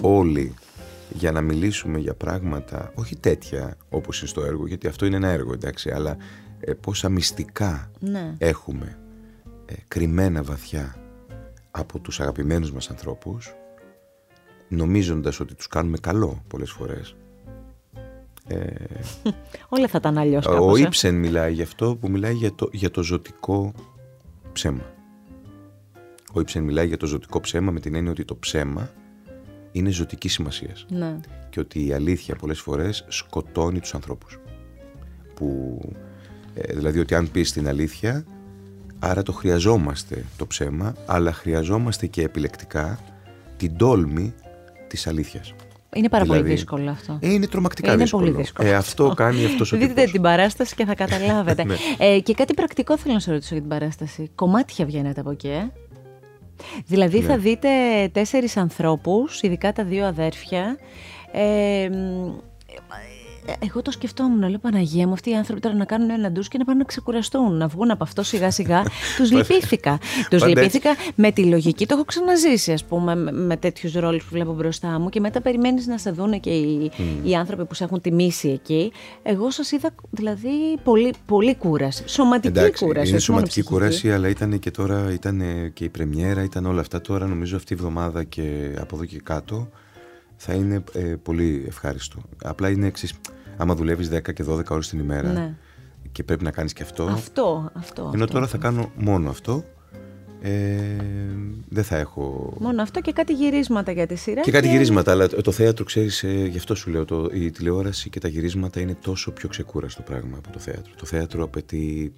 όλοι 0.00 0.54
για 1.12 1.32
να 1.32 1.40
μιλήσουμε 1.40 1.98
για 1.98 2.14
πράγματα, 2.14 2.92
όχι 2.94 3.16
τέτοια 3.16 3.76
όπως 3.88 4.18
είναι 4.18 4.28
στο 4.28 4.44
έργο, 4.44 4.66
γιατί 4.66 4.86
αυτό 4.86 5.06
είναι 5.06 5.16
ένα 5.16 5.28
έργο, 5.28 5.52
εντάξει, 5.52 5.90
αλλά 5.90 6.16
ε, 6.60 6.72
πόσα 6.72 7.08
μυστικά 7.08 7.90
ναι. 7.98 8.34
έχουμε 8.38 8.98
ε, 9.66 9.74
κρυμμένα 9.88 10.42
βαθιά 10.42 10.96
από 11.76 11.98
τους 11.98 12.20
αγαπημένους 12.20 12.72
μας 12.72 12.90
ανθρώπους 12.90 13.54
νομίζοντας 14.68 15.40
ότι 15.40 15.54
τους 15.54 15.66
κάνουμε 15.66 15.98
καλό 15.98 16.42
πολλές 16.48 16.70
φορές. 16.70 17.16
Ε, 18.46 18.66
Όλα 19.68 19.88
θα 19.88 19.98
ήταν 19.98 20.18
αλλιώς 20.18 20.46
Ο 20.46 20.76
Ήψεν 20.76 21.14
μιλάει 21.14 21.52
γι' 21.52 21.62
αυτό 21.62 21.96
που 21.96 22.10
μιλάει 22.10 22.34
για 22.34 22.52
το, 22.54 22.68
για 22.72 22.90
το 22.90 23.02
ζωτικό 23.02 23.72
ψέμα. 24.52 24.94
Ο 26.32 26.40
Ήψεν 26.40 26.62
μιλάει 26.62 26.86
για 26.86 26.96
το 26.96 27.06
ζωτικό 27.06 27.40
ψέμα 27.40 27.70
με 27.70 27.80
την 27.80 27.94
έννοια 27.94 28.10
ότι 28.10 28.24
το 28.24 28.36
ψέμα 28.36 28.90
είναι 29.72 29.90
ζωτική 29.90 30.28
σημασίας. 30.28 30.86
Ναι. 30.88 31.16
Και 31.50 31.60
ότι 31.60 31.86
η 31.86 31.92
αλήθεια 31.92 32.36
πολλές 32.36 32.60
φορές 32.60 33.04
σκοτώνει 33.08 33.80
τους 33.80 33.94
ανθρώπους. 33.94 34.38
Που, 35.34 35.80
ε, 36.54 36.72
δηλαδή 36.72 36.98
ότι 36.98 37.14
αν 37.14 37.30
πεις 37.30 37.52
την 37.52 37.68
αλήθεια 37.68 38.24
Άρα 38.98 39.22
το 39.22 39.32
χρειαζόμαστε 39.32 40.24
το 40.36 40.46
ψέμα, 40.46 40.94
αλλά 41.06 41.32
χρειαζόμαστε 41.32 42.06
και 42.06 42.22
επιλεκτικά 42.22 42.98
την 43.56 43.76
τόλμη 43.76 44.34
της 44.86 45.06
αλήθειας. 45.06 45.54
Είναι 45.94 46.08
πάρα 46.08 46.24
πολύ 46.24 46.38
δηλαδή, 46.38 46.54
δύσκολο 46.54 46.90
αυτό. 46.90 47.18
Ε, 47.20 47.32
είναι 47.32 47.46
τρομακτικά 47.46 47.92
είναι 47.92 48.02
δύσκολο. 48.02 48.24
Πολύ 48.24 48.36
δύσκολο. 48.36 48.68
Ε, 48.68 48.74
αυτό 48.74 49.14
κάνει 49.16 49.44
αυτός 49.44 49.72
ο 49.72 49.76
Δείτε 49.76 50.04
την 50.04 50.22
παράσταση 50.22 50.74
και 50.74 50.84
θα 50.84 50.94
καταλάβετε. 50.94 51.64
Ναι. 51.66 51.74
ε, 51.98 52.20
και 52.20 52.34
κάτι 52.34 52.54
πρακτικό 52.54 52.98
θέλω 52.98 53.14
να 53.14 53.20
σα 53.20 53.32
ρωτήσω 53.32 53.54
για 53.54 53.60
την 53.60 53.70
παράσταση. 53.70 54.30
Κομμάτια 54.34 54.84
βγαίνετε 54.84 55.20
από 55.20 55.30
εκεί, 55.30 55.48
ε; 55.48 55.70
Δηλαδή 56.86 57.20
θα 57.20 57.36
ναι. 57.36 57.42
δείτε 57.42 57.68
τέσσερις 58.12 58.56
ανθρώπους, 58.56 59.42
ειδικά 59.42 59.72
τα 59.72 59.84
δύο 59.84 60.06
αδέρφια, 60.06 60.78
ε, 61.32 61.88
εγώ 63.58 63.82
το 63.82 63.90
σκεφτόμουν, 63.90 64.48
λέω 64.48 64.58
Παναγία 64.58 65.06
μου, 65.06 65.12
αυτοί 65.12 65.30
οι 65.30 65.34
άνθρωποι 65.34 65.60
τώρα 65.60 65.74
να 65.74 65.84
κάνουν 65.84 66.10
ένα 66.10 66.30
ντους 66.30 66.48
και 66.48 66.58
να 66.58 66.64
πάνε 66.64 66.78
να 66.78 66.84
ξεκουραστούν, 66.84 67.56
να 67.56 67.66
βγουν 67.66 67.90
από 67.90 68.04
αυτό 68.04 68.22
σιγά 68.22 68.50
σιγά. 68.50 68.82
τους 69.16 69.30
λυπήθηκα. 69.32 69.98
τους 70.30 70.46
λυπήθηκα 70.46 70.90
με 71.14 71.32
τη 71.32 71.44
λογική, 71.44 71.86
το 71.86 71.94
έχω 71.94 72.04
ξαναζήσει, 72.04 72.72
ας 72.72 72.84
πούμε, 72.84 73.14
με 73.32 73.56
τέτοιους 73.56 73.92
ρόλους 73.92 74.22
που 74.24 74.28
βλέπω 74.32 74.52
μπροστά 74.52 74.98
μου 74.98 75.08
και 75.08 75.20
μετά 75.20 75.40
περιμένεις 75.40 75.86
να 75.86 75.98
σε 75.98 76.10
δουν 76.10 76.40
και 76.40 76.50
οι, 76.50 76.90
οι 77.22 77.34
άνθρωποι 77.34 77.64
που 77.64 77.74
σε 77.74 77.84
έχουν 77.84 78.00
τιμήσει 78.00 78.48
εκεί. 78.48 78.92
Εγώ 79.22 79.50
σας 79.50 79.72
είδα 79.72 79.94
δηλαδή 80.10 80.78
πολύ, 80.84 81.14
πολύ 81.26 81.54
κούραση. 81.54 82.02
Σωματική 82.06 82.58
Εντάξει, 82.58 82.84
κούραση. 82.84 83.10
Είναι 83.10 83.18
σωματική 83.18 83.62
κούραση, 83.62 84.12
αλλά 84.12 84.28
ήταν 84.28 84.58
και 84.58 84.70
τώρα 84.70 85.12
ήταν 85.12 85.42
και 85.72 85.84
η 85.84 85.88
πρεμιέρα, 85.88 86.42
ήταν 86.42 86.66
όλα 86.66 86.80
αυτά. 86.80 87.00
Τώρα 87.00 87.26
νομίζω 87.26 87.56
αυτή 87.56 87.72
η 87.72 87.76
εβδομάδα 87.78 88.24
και 88.24 88.74
από 88.80 88.96
εδώ 88.96 89.04
και 89.04 89.20
κάτω 89.22 89.68
θα 90.36 90.54
είναι 90.54 90.84
ε, 90.92 91.00
πολύ 91.00 91.64
ευχάριστο. 91.66 92.22
Απλά 92.44 92.68
είναι 92.68 92.86
εξής. 92.86 93.14
Άμα 93.56 93.74
δουλεύεις 93.74 94.10
10 94.12 94.32
και 94.32 94.44
12 94.48 94.62
ώρες 94.68 94.88
την 94.88 94.98
ημέρα 94.98 95.32
ναι. 95.32 95.54
και 96.12 96.22
πρέπει 96.22 96.44
να 96.44 96.50
κάνεις 96.50 96.72
και 96.72 96.82
αυτό. 96.82 97.04
Αυτό, 97.04 97.70
αυτό. 97.74 98.10
Ενώ 98.14 98.24
αυτό, 98.24 98.34
τώρα 98.34 98.46
θα 98.46 98.58
κάνω 98.58 98.90
μόνο 98.96 99.30
αυτό. 99.30 99.64
Ε, 100.40 100.50
δεν 101.68 101.84
θα 101.84 101.96
έχω. 101.96 102.56
Μόνο 102.60 102.82
αυτό 102.82 103.00
και 103.00 103.12
κάτι 103.12 103.32
γυρίσματα 103.32 103.92
για 103.92 104.06
τη 104.06 104.14
σειρά. 104.14 104.40
Και, 104.40 104.50
κάτι 104.50 104.68
γυρίσματα, 104.68 105.10
αλλά 105.10 105.28
το 105.28 105.50
θέατρο, 105.52 105.84
ξέρεις, 105.84 106.22
ε, 106.22 106.46
γι' 106.50 106.58
αυτό 106.58 106.74
σου 106.74 106.90
λέω, 106.90 107.04
το, 107.04 107.28
η 107.32 107.50
τηλεόραση 107.50 108.10
και 108.10 108.20
τα 108.20 108.28
γυρίσματα 108.28 108.80
είναι 108.80 108.96
τόσο 109.02 109.30
πιο 109.30 109.48
ξεκούραστο 109.48 110.02
πράγμα 110.02 110.36
από 110.36 110.52
το 110.52 110.58
θέατρο. 110.58 110.92
Το 110.96 111.06
θέατρο 111.06 111.44
απαιτεί 111.44 112.12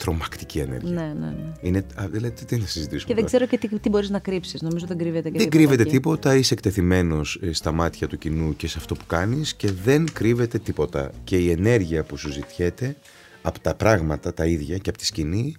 τρομακτική 0.00 0.58
ενέργεια. 0.58 0.90
Ναι, 0.90 1.12
ναι, 1.20 1.26
ναι. 1.26 1.52
Είναι, 1.60 1.86
δηλαδή, 2.10 2.44
τι 2.44 2.56
να 2.56 2.66
συζητήσουμε. 2.66 3.08
Και 3.08 3.14
δεν 3.14 3.24
ξέρω 3.24 3.46
και 3.46 3.58
τι, 3.58 3.78
τι 3.78 3.88
μπορείς 3.88 4.10
να 4.10 4.18
κρύψεις. 4.18 4.62
Νομίζω 4.62 4.86
δεν 4.86 4.98
κρύβεται 4.98 5.30
και 5.30 5.38
Δεν 5.38 5.48
κρύβεται 5.48 5.84
τίποτα. 5.84 6.34
Είσαι 6.34 6.54
εκτεθειμένος 6.54 7.38
ε, 7.42 7.52
στα 7.52 7.72
μάτια 7.72 8.08
του 8.08 8.18
κοινού 8.18 8.56
και 8.56 8.68
σε 8.68 8.78
αυτό 8.78 8.94
που 8.94 9.06
κάνεις 9.06 9.54
και 9.54 9.72
δεν 9.72 10.12
κρύβεται 10.12 10.58
τίποτα. 10.58 11.10
Και 11.24 11.36
η 11.36 11.50
ενέργεια 11.50 12.04
που 12.04 12.16
σου 12.16 12.30
ζητιέται 12.30 12.96
από 13.42 13.60
τα 13.60 13.74
πράγματα 13.74 14.34
τα 14.34 14.46
ίδια 14.46 14.78
και 14.78 14.88
από 14.88 14.98
τη 14.98 15.06
σκηνή 15.06 15.56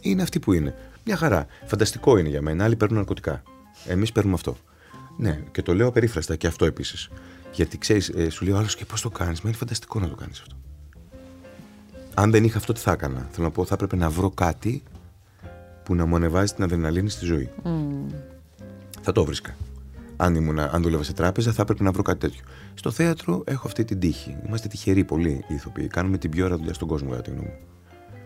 είναι 0.00 0.22
αυτή 0.22 0.38
που 0.38 0.52
είναι. 0.52 0.74
Μια 1.04 1.16
χαρά. 1.16 1.46
Φανταστικό 1.64 2.16
είναι 2.16 2.28
για 2.28 2.42
μένα. 2.42 2.64
Άλλοι 2.64 2.76
παίρνουν 2.76 2.96
ναρκωτικά. 2.96 3.42
Εμείς 3.86 4.12
παίρνουμε 4.12 4.34
αυτό. 4.34 4.56
Ναι, 5.16 5.40
και 5.52 5.62
το 5.62 5.74
λέω 5.74 5.88
απερίφραστα 5.88 6.36
και 6.36 6.46
αυτό 6.46 6.64
επίσης. 6.64 7.08
Γιατί 7.52 7.78
ξέρεις, 7.78 8.08
ε, 8.08 8.30
σου 8.30 8.44
λέει 8.44 8.54
ο 8.54 8.56
άλλος 8.56 8.76
και 8.76 8.84
πώς 8.84 9.00
το 9.00 9.10
κάνεις; 9.10 9.40
Μα 9.40 9.48
είναι 9.48 9.58
φανταστικό 9.58 10.00
να 10.00 10.08
το 10.08 10.14
κάνεις 10.14 10.40
αυτό 10.40 10.61
αν 12.14 12.30
δεν 12.30 12.44
είχα 12.44 12.58
αυτό, 12.58 12.72
τι 12.72 12.80
θα 12.80 12.92
έκανα; 12.92 13.28
Θέλω 13.30 13.46
να 13.46 13.52
πω, 13.52 13.64
θα 13.64 13.74
έπρεπε 13.74 13.96
να 13.96 14.10
βρω 14.10 14.30
κάτι 14.30 14.82
που 15.82 15.94
να 15.94 16.06
μου 16.06 16.16
ανεβάζει 16.16 16.52
την 16.52 16.64
αδρεναλίνη 16.64 17.10
στη 17.10 17.24
ζωή. 17.24 17.50
Mm. 17.64 17.70
Θα 19.00 19.12
το 19.12 19.24
βρίσκα. 19.24 19.54
Αν, 20.16 20.34
ήμουν, 20.34 20.58
αν 20.58 20.82
δούλευα 20.82 21.02
σε 21.02 21.12
τράπεζα, 21.12 21.52
θα 21.52 21.62
έπρεπε 21.62 21.82
να 21.82 21.90
βρω 21.90 22.02
κάτι 22.02 22.18
τέτοιο. 22.18 22.40
Στο 22.74 22.90
θέατρο 22.90 23.42
έχω 23.46 23.66
αυτή 23.66 23.84
την 23.84 23.98
τύχη. 23.98 24.36
Είμαστε 24.46 24.68
τυχεροί 24.68 25.04
πολύ 25.04 25.44
οι 25.48 25.54
ηθοποιοί. 25.54 25.86
Κάνουμε 25.86 26.18
την 26.18 26.30
πιο 26.30 26.44
ωραία 26.44 26.56
δουλειά 26.56 26.74
στον 26.74 26.88
κόσμο, 26.88 27.08
για 27.12 27.22
τη 27.22 27.30
γνώμη 27.30 27.46
μου. 27.46 27.54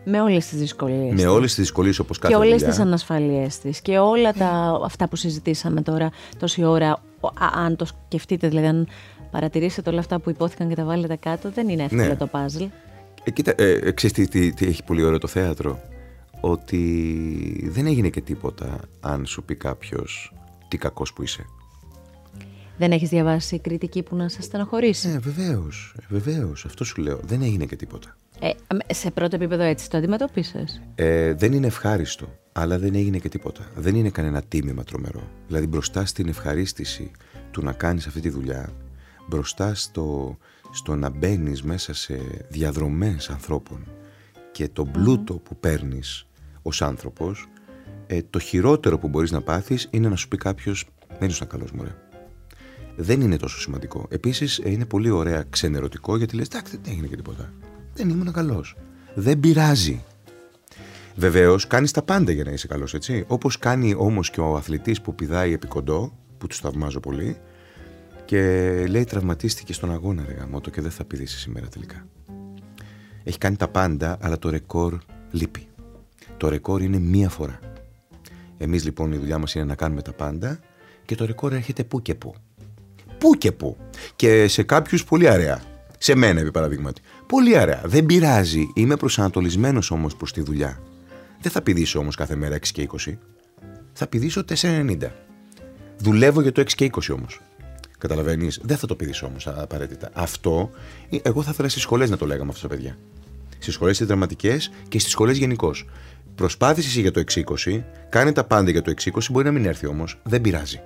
Με 0.04 0.20
όλες 0.20 0.46
τις 0.46 0.58
δυσκολίες. 0.58 1.22
Με 1.22 1.26
όλες 1.26 1.54
τις 1.54 1.64
δυσκολίες 1.64 1.98
όπως 1.98 2.18
κάθε 2.18 2.34
Και 2.34 2.40
όλες 2.40 2.62
τις 2.62 2.78
ανασφαλίες 2.78 3.58
της. 3.58 3.80
Και 3.80 3.98
όλα 3.98 4.32
τα, 4.32 4.80
αυτά 4.84 5.08
που 5.08 5.16
συζητήσαμε 5.16 5.82
τώρα 5.82 6.10
τόση 6.38 6.64
ώρα. 6.64 7.02
Αν 7.54 7.76
το 7.76 7.84
σκεφτείτε, 7.84 8.48
δηλαδή, 8.48 8.66
αν 8.66 8.88
παρατηρήσετε 9.30 9.90
όλα 9.90 9.98
αυτά 9.98 10.18
που 10.18 10.30
υπόθηκαν 10.30 10.68
και 10.68 10.74
τα 10.74 10.84
βάλετε 10.84 11.16
κάτω, 11.16 11.50
δεν 11.50 11.68
είναι 11.68 11.82
εύκολο 11.82 12.02
ναι. 12.02 12.16
το 12.16 12.26
παζλ. 12.26 12.64
Ε, 13.26 13.30
κοίτα, 13.30 13.52
ε, 13.56 13.70
ε 13.70 13.92
ξέρεις 13.92 14.28
τι, 14.28 14.52
τι, 14.52 14.66
έχει 14.66 14.84
πολύ 14.84 15.02
ωραίο 15.02 15.18
το 15.18 15.26
θέατρο; 15.26 15.80
Ότι 16.40 17.68
δεν 17.70 17.86
έγινε 17.86 18.08
και 18.08 18.20
τίποτα 18.20 18.80
αν 19.00 19.26
σου 19.26 19.42
πει 19.42 19.54
κάποιος 19.54 20.32
τι 20.68 20.76
κακός 20.76 21.12
που 21.12 21.22
είσαι. 21.22 21.44
Δεν 22.78 22.92
έχεις 22.92 23.08
διαβάσει 23.08 23.58
κριτική 23.58 24.02
που 24.02 24.16
να 24.16 24.28
σε 24.28 24.42
στενοχωρήσει; 24.42 25.08
Ναι, 25.08 25.18
βεβαίως, 25.18 25.94
βεβαίως. 26.08 26.64
Αυτό 26.64 26.84
σου 26.84 27.02
λέω. 27.02 27.20
Δεν 27.22 27.42
έγινε 27.42 27.64
και 27.64 27.76
τίποτα. 27.76 28.16
Ε, 28.40 28.50
σε 28.94 29.10
πρώτο 29.10 29.36
επίπεδο 29.36 29.62
έτσι 29.62 29.90
το 29.90 29.96
αντιμετώπισες. 29.96 30.82
Ε, 30.94 31.34
δεν 31.34 31.52
είναι 31.52 31.66
ευχάριστο, 31.66 32.38
αλλά 32.52 32.78
δεν 32.78 32.94
έγινε 32.94 33.18
και 33.18 33.28
τίποτα. 33.28 33.70
Δεν 33.74 33.94
είναι 33.94 34.10
κανένα 34.10 34.42
τίμημα 34.42 34.84
τρομερό. 34.84 35.22
Δηλαδή 35.46 35.66
μπροστά 35.66 36.04
στην 36.06 36.28
ευχαρίστηση 36.28 37.10
του 37.50 37.62
να 37.62 37.72
κάνεις 37.72 38.06
αυτή 38.06 38.20
τη 38.20 38.28
δουλειά, 38.28 38.72
μπροστά 39.28 39.74
στο, 39.74 40.36
στο 40.76 40.96
να 40.96 41.10
μπαίνεις 41.10 41.62
μέσα 41.62 41.94
σε 41.94 42.20
διαδρομές 42.48 43.30
ανθρώπων 43.30 43.86
και 44.52 44.68
το 44.68 44.84
πλούτο 44.84 45.34
που 45.34 45.56
παίρνεις 45.56 46.26
ως 46.62 46.82
άνθρωπος, 46.82 47.48
ε, 48.06 48.20
το 48.30 48.38
χειρότερο 48.38 48.98
που 48.98 49.08
μπορείς 49.08 49.30
να 49.30 49.40
πάθεις 49.40 49.88
είναι 49.90 50.08
να 50.08 50.16
σου 50.16 50.28
πει 50.28 50.36
κάποιος 50.36 50.86
«Δεν 51.18 51.28
ήσουν 51.28 51.46
καλός 51.46 51.72
μωρέ». 51.72 51.94
Δεν 52.96 53.20
είναι 53.20 53.36
τόσο 53.36 53.60
σημαντικό. 53.60 54.06
Επίσης 54.10 54.58
ε, 54.58 54.70
είναι 54.70 54.84
πολύ 54.84 55.10
ωραία 55.10 55.44
ξενερωτικό 55.50 56.16
γιατί 56.16 56.36
λες 56.36 56.46
«Εντάξει 56.46 56.78
δεν 56.82 56.92
έγινε 56.92 57.06
και 57.06 57.16
τίποτα». 57.16 57.52
Δεν 57.94 58.08
ήμουν 58.08 58.32
καλός. 58.32 58.76
Δεν 59.14 59.40
πειράζει. 59.40 60.04
Βεβαίως, 61.14 61.66
κάνεις 61.66 61.90
τα 61.90 62.02
πάντα 62.02 62.32
για 62.32 62.44
να 62.44 62.50
είσαι 62.50 62.66
καλός, 62.66 62.94
έτσι. 62.94 63.24
Όπως 63.26 63.58
κάνει 63.58 63.94
όμως 63.98 64.30
και 64.30 64.40
ο 64.40 64.56
αθλητής 64.56 65.00
που 65.00 65.14
πηδάει 65.14 65.52
επί 65.52 65.66
κοντό, 65.66 66.18
που 66.38 66.46
του 66.46 66.54
θαυμάζω 66.54 67.00
πολύ, 67.00 67.36
και 68.26 68.40
λέει 68.88 69.04
τραυματίστηκε 69.04 69.72
στον 69.72 69.92
αγώνα 69.92 70.24
ρε 70.26 70.32
γαμώτο 70.32 70.70
και 70.70 70.80
δεν 70.80 70.90
θα 70.90 71.04
πηδήσεις 71.04 71.40
σήμερα 71.40 71.66
τελικά. 71.66 72.06
Έχει 73.24 73.38
κάνει 73.38 73.56
τα 73.56 73.68
πάντα 73.68 74.18
αλλά 74.20 74.38
το 74.38 74.50
ρεκόρ 74.50 74.98
λείπει. 75.30 75.66
Το 76.36 76.48
ρεκόρ 76.48 76.82
είναι 76.82 76.98
μία 76.98 77.28
φορά. 77.28 77.58
Εμείς 78.58 78.84
λοιπόν 78.84 79.12
η 79.12 79.16
δουλειά 79.16 79.38
μας 79.38 79.54
είναι 79.54 79.64
να 79.64 79.74
κάνουμε 79.74 80.02
τα 80.02 80.12
πάντα 80.12 80.60
και 81.04 81.14
το 81.14 81.24
ρεκόρ 81.24 81.52
έρχεται 81.52 81.84
που 81.84 82.02
και 82.02 82.14
που. 82.14 82.34
Πού 83.18 83.34
και 83.38 83.52
πού. 83.52 83.76
Και 84.16 84.48
σε 84.48 84.62
κάποιους 84.62 85.04
πολύ 85.04 85.28
αραιά. 85.28 85.62
Σε 85.98 86.14
μένα 86.14 86.40
επί 86.40 86.50
παραδείγματι. 86.50 87.00
Πολύ 87.26 87.58
αραιά. 87.58 87.82
Δεν 87.84 88.06
πειράζει. 88.06 88.70
Είμαι 88.74 88.96
προσανατολισμένος 88.96 89.90
όμως 89.90 90.16
προς 90.16 90.32
τη 90.32 90.42
δουλειά. 90.42 90.80
Δεν 91.40 91.52
θα 91.52 91.62
πηδήσω 91.62 91.98
όμως 91.98 92.16
κάθε 92.16 92.36
μέρα 92.36 92.54
6 92.54 92.60
και 92.72 92.88
20. 93.06 93.18
Θα 93.92 94.06
πηδήσω 94.06 94.44
4,90. 94.48 94.96
Δουλεύω 95.98 96.40
για 96.40 96.52
το 96.52 96.60
6 96.60 96.74
και 96.74 96.84
20 96.84 97.14
όμως. 97.14 97.40
Καταλαβαίνεις. 97.98 98.60
Δεν 98.62 98.76
θα 98.76 98.86
το 98.86 98.94
πει 98.94 99.24
όμως 99.24 99.46
απαραίτητα. 99.46 100.10
Αυτό, 100.12 100.70
ε, 101.10 101.16
εγώ 101.22 101.42
θα 101.42 101.50
ήθελα 101.52 101.68
στις 101.68 101.82
σχολές 101.82 102.10
να 102.10 102.16
το 102.16 102.26
λέγαμε 102.26 102.48
αυτό 102.48 102.58
στα 102.58 102.68
παιδιά. 102.68 102.98
Στις 103.58 103.74
σχολές 103.74 103.98
τις 103.98 104.06
δραματικές 104.06 104.70
και 104.88 104.98
στις 104.98 105.12
σχολές 105.12 105.36
γενικώς. 105.36 105.86
Προσπάθησες 106.34 106.90
εσύ 106.90 107.00
για 107.00 107.12
το 107.12 107.20
620, 107.20 107.84
κάνε 108.08 108.32
τα 108.32 108.44
πάντα 108.44 108.70
για 108.70 108.82
το 108.82 108.90
620, 108.90 109.30
μπορεί 109.30 109.44
να 109.44 109.52
μην 109.52 109.64
έρθει 109.64 109.86
όμως. 109.86 110.18
Δεν 110.22 110.40
πειράζει. 110.40 110.80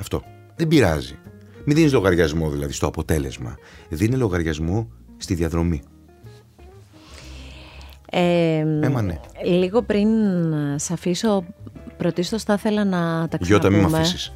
Αυτό. 0.00 0.22
Δεν 0.56 0.68
πειράζει. 0.68 1.18
Μην 1.64 1.76
δίνεις 1.76 1.92
λογαριασμό 1.92 2.50
δηλαδή 2.50 2.72
στο 2.72 2.86
αποτέλεσμα. 2.86 3.56
Δίνει 3.88 4.16
λογαριασμό 4.16 4.88
στη 5.16 5.34
διαδρομή. 5.34 5.82
Ε, 8.10 8.58
Έμα 8.80 9.02
ναι. 9.02 9.20
Λίγο 9.44 9.82
πριν 9.82 10.08
σε 10.76 10.92
αφήσω, 10.92 11.44
πρωτίστως 11.96 12.42
θα 12.42 12.54
ήθελα 12.54 12.84
να 12.84 13.28
τα 13.28 13.38
ξαναπούμε. 13.38 13.46
Γιώτα, 13.46 13.70
μην 13.70 13.80
με 13.80 13.98
αφήσεις. 13.98 14.32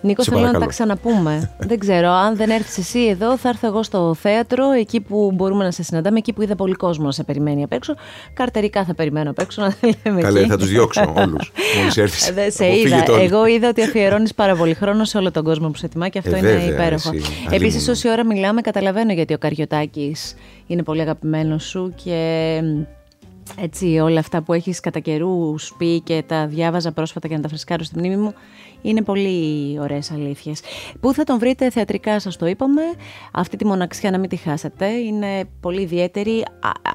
Νίκος, 0.00 0.26
θέλω 0.26 0.40
να 0.40 0.58
τα 0.58 0.66
ξαναπούμε. 0.66 1.50
δεν 1.68 1.78
ξέρω. 1.78 2.08
Αν 2.08 2.36
δεν 2.36 2.50
έρθεις 2.50 2.78
εσύ 2.78 3.06
εδώ, 3.06 3.36
θα 3.36 3.48
έρθω 3.48 3.66
εγώ 3.66 3.82
στο 3.82 4.14
θέατρο, 4.14 4.70
εκεί 4.70 5.00
που 5.00 5.32
μπορούμε 5.34 5.64
να 5.64 5.70
σε 5.70 5.82
συναντάμε, 5.82 6.18
εκεί 6.18 6.32
που 6.32 6.42
είδα 6.42 6.56
πολύ 6.56 6.74
κόσμο 6.74 7.04
να 7.04 7.12
σε 7.12 7.24
περιμένει 7.24 7.62
απ' 7.62 7.72
έξω. 7.72 7.94
Καρτερικά 8.32 8.84
θα 8.84 8.94
περιμένω 8.94 9.30
απ' 9.30 9.38
έξω 9.38 9.62
να 9.62 9.74
λέμε. 10.04 10.20
Καλέ, 10.20 10.46
θα 10.46 10.56
τους 10.56 10.68
διώξω 10.68 11.12
όλους. 11.16 11.52
Μόλις 11.78 11.96
έρθεις. 11.96 12.32
Δεν 12.34 12.52
σε 12.52 12.76
είδα. 12.76 13.04
Εγώ 13.20 13.46
είδα 13.46 13.68
ότι 13.68 13.82
αφιερώνεις 13.82 14.34
πάρα 14.34 14.54
πολύ 14.56 14.74
χρόνο 14.74 15.04
σε 15.04 15.18
όλο 15.18 15.30
τον 15.30 15.44
κόσμο 15.44 15.68
που 15.68 15.76
σε 15.76 15.88
τιμά 15.88 16.08
και 16.08 16.18
αυτό 16.18 16.34
ε, 16.34 16.38
είναι 16.38 16.48
βέβαια, 16.48 16.72
υπέροχο. 16.72 17.10
Επίσης, 17.50 17.88
όση 17.88 18.08
ώρα 18.10 18.26
μιλάμε, 18.26 18.60
καταλαβαίνω 18.60 19.12
γιατί 19.12 19.34
ο 19.34 19.38
Καριωτάκης 19.38 20.34
είναι 20.66 20.82
πολύ 20.82 21.00
αγαπημένος 21.00 21.64
σου 21.64 21.94
και 22.04 22.60
έτσι 23.56 23.98
όλα 23.98 24.18
αυτά 24.18 24.42
που 24.42 24.52
έχεις 24.52 24.80
κατά 24.80 24.98
καιρού 24.98 25.54
πει 25.78 26.00
και 26.00 26.22
τα 26.26 26.46
διάβαζα 26.46 26.92
πρόσφατα 26.92 27.26
για 27.26 27.36
να 27.36 27.42
τα 27.42 27.48
φρεσκάρω 27.48 27.82
στη 27.82 27.98
μνήμη 27.98 28.16
μου 28.16 28.34
είναι 28.82 29.02
πολύ 29.02 29.78
ωραίες 29.80 30.10
αλήθειες. 30.10 30.60
Πού 31.00 31.14
θα 31.14 31.24
τον 31.24 31.38
βρείτε 31.38 31.70
θεατρικά 31.70 32.20
σας 32.20 32.36
το 32.36 32.46
είπαμε, 32.46 32.82
αυτή 33.32 33.56
τη 33.56 33.64
μοναξιά 33.64 34.10
να 34.10 34.18
μην 34.18 34.28
τη 34.28 34.36
χάσετε, 34.36 34.86
είναι 34.86 35.44
πολύ 35.60 35.82
ιδιαίτερη, 35.82 36.44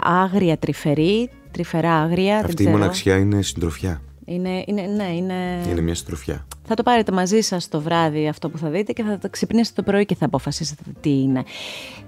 άγρια 0.03 0.57
τρυφερή, 0.57 1.29
τρυφερά 1.51 1.93
άγρια. 1.93 2.37
Αυτή 2.37 2.63
η 2.63 2.67
μοναξιά 2.67 3.17
είναι 3.17 3.41
συντροφιά. 3.41 4.01
Είναι, 4.25 4.63
είναι, 4.67 4.81
ναι, 4.81 5.03
είναι... 5.15 5.33
είναι 5.69 5.81
μια 5.81 5.95
συντροφιά. 5.95 6.45
Θα 6.67 6.75
το 6.75 6.83
πάρετε 6.83 7.11
μαζί 7.11 7.41
σας 7.41 7.67
το 7.67 7.81
βράδυ 7.81 8.27
αυτό 8.27 8.49
που 8.49 8.57
θα 8.57 8.69
δείτε 8.69 8.93
και 8.93 9.03
θα 9.03 9.17
το 9.17 9.29
ξυπνήσετε 9.29 9.81
το 9.81 9.91
πρωί 9.91 10.05
και 10.05 10.15
θα 10.15 10.25
αποφασίσετε 10.25 10.83
τι 11.01 11.09
είναι. 11.09 11.43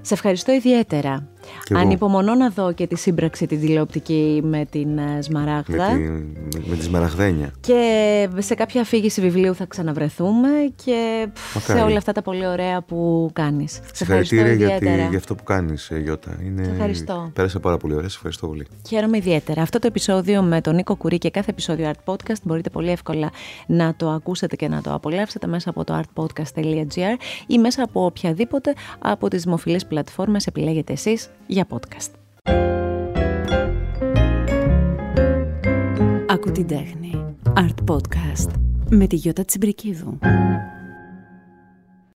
Σε 0.01 0.13
ευχαριστώ 0.13 0.51
ιδιαίτερα. 0.51 1.27
Ανυπομονώ 1.75 2.35
να 2.35 2.49
δω 2.49 2.71
και 2.71 2.87
τη 2.87 2.95
σύμπραξη 2.95 3.45
την 3.45 3.59
τηλεοπτική 3.59 4.41
με 4.43 4.65
την 4.65 4.97
ε, 4.97 5.21
Σμαράγδα. 5.21 5.91
Με, 5.91 5.97
τη, 6.49 6.59
με, 6.69 6.75
τη 6.75 6.83
Σμαραγδένια. 6.83 7.51
Και 7.59 8.29
σε 8.37 8.55
κάποια 8.55 8.81
αφήγηση 8.81 9.21
βιβλίου 9.21 9.55
θα 9.55 9.65
ξαναβρεθούμε 9.65 10.49
και 10.85 11.27
σε 11.59 11.81
όλα 11.81 11.97
αυτά 11.97 12.11
τα 12.11 12.21
πολύ 12.21 12.47
ωραία 12.47 12.81
που 12.81 13.29
κάνεις. 13.33 13.71
Σε 13.93 14.03
ευχαριστώ 14.03 14.35
ιδιαίτερα. 14.35 14.95
Για, 14.95 15.07
για 15.07 15.17
αυτό 15.17 15.35
που 15.35 15.43
κάνεις, 15.43 15.89
ε, 15.89 15.99
Γιώτα. 15.99 16.37
Είναι... 16.45 16.63
Σε 16.63 16.71
ευχαριστώ. 16.71 17.31
Πέρασα 17.33 17.59
πάρα 17.59 17.77
πολύ 17.77 17.93
ωραία. 17.93 18.09
Σε 18.09 18.15
ευχαριστώ 18.15 18.47
πολύ. 18.47 18.67
Χαίρομαι 18.87 19.17
ιδιαίτερα. 19.17 19.61
Αυτό 19.61 19.79
το 19.79 19.87
επεισόδιο 19.87 20.41
με 20.41 20.61
τον 20.61 20.75
Νίκο 20.75 20.95
Κουρί 20.95 21.17
και 21.17 21.29
κάθε 21.29 21.51
επεισόδιο 21.51 21.91
Art 21.91 22.13
Podcast 22.13 22.41
μπορείτε 22.43 22.69
πολύ 22.69 22.89
εύκολα 22.89 23.31
να 23.67 23.95
το 23.95 24.09
ακούσετε 24.09 24.55
και 24.55 24.67
να 24.67 24.81
το 24.81 24.93
απολαύσετε 24.93 25.47
μέσα 25.47 25.69
από 25.69 25.83
το 25.83 26.01
artpodcast.gr 26.01 27.15
ή 27.47 27.57
μέσα 27.57 27.83
από 27.83 28.05
οποιαδήποτε 28.05 28.73
από 28.99 29.27
τις 29.27 29.43
δημοφιλείς 29.43 29.85
πλατφόρμες 29.85 30.47
επιλέγετε 30.47 30.93
εσείς 30.93 31.29
για 31.47 31.67
podcast. 31.69 32.11
Ακού 36.27 36.51
την 36.51 36.67
τέχνη. 36.67 37.35
Art 37.55 37.91
Podcast 37.91 38.49
με 38.89 39.07
τη 39.07 39.15
Γιώτα 39.15 39.45
Τσιμπρικίδου. 39.45 40.17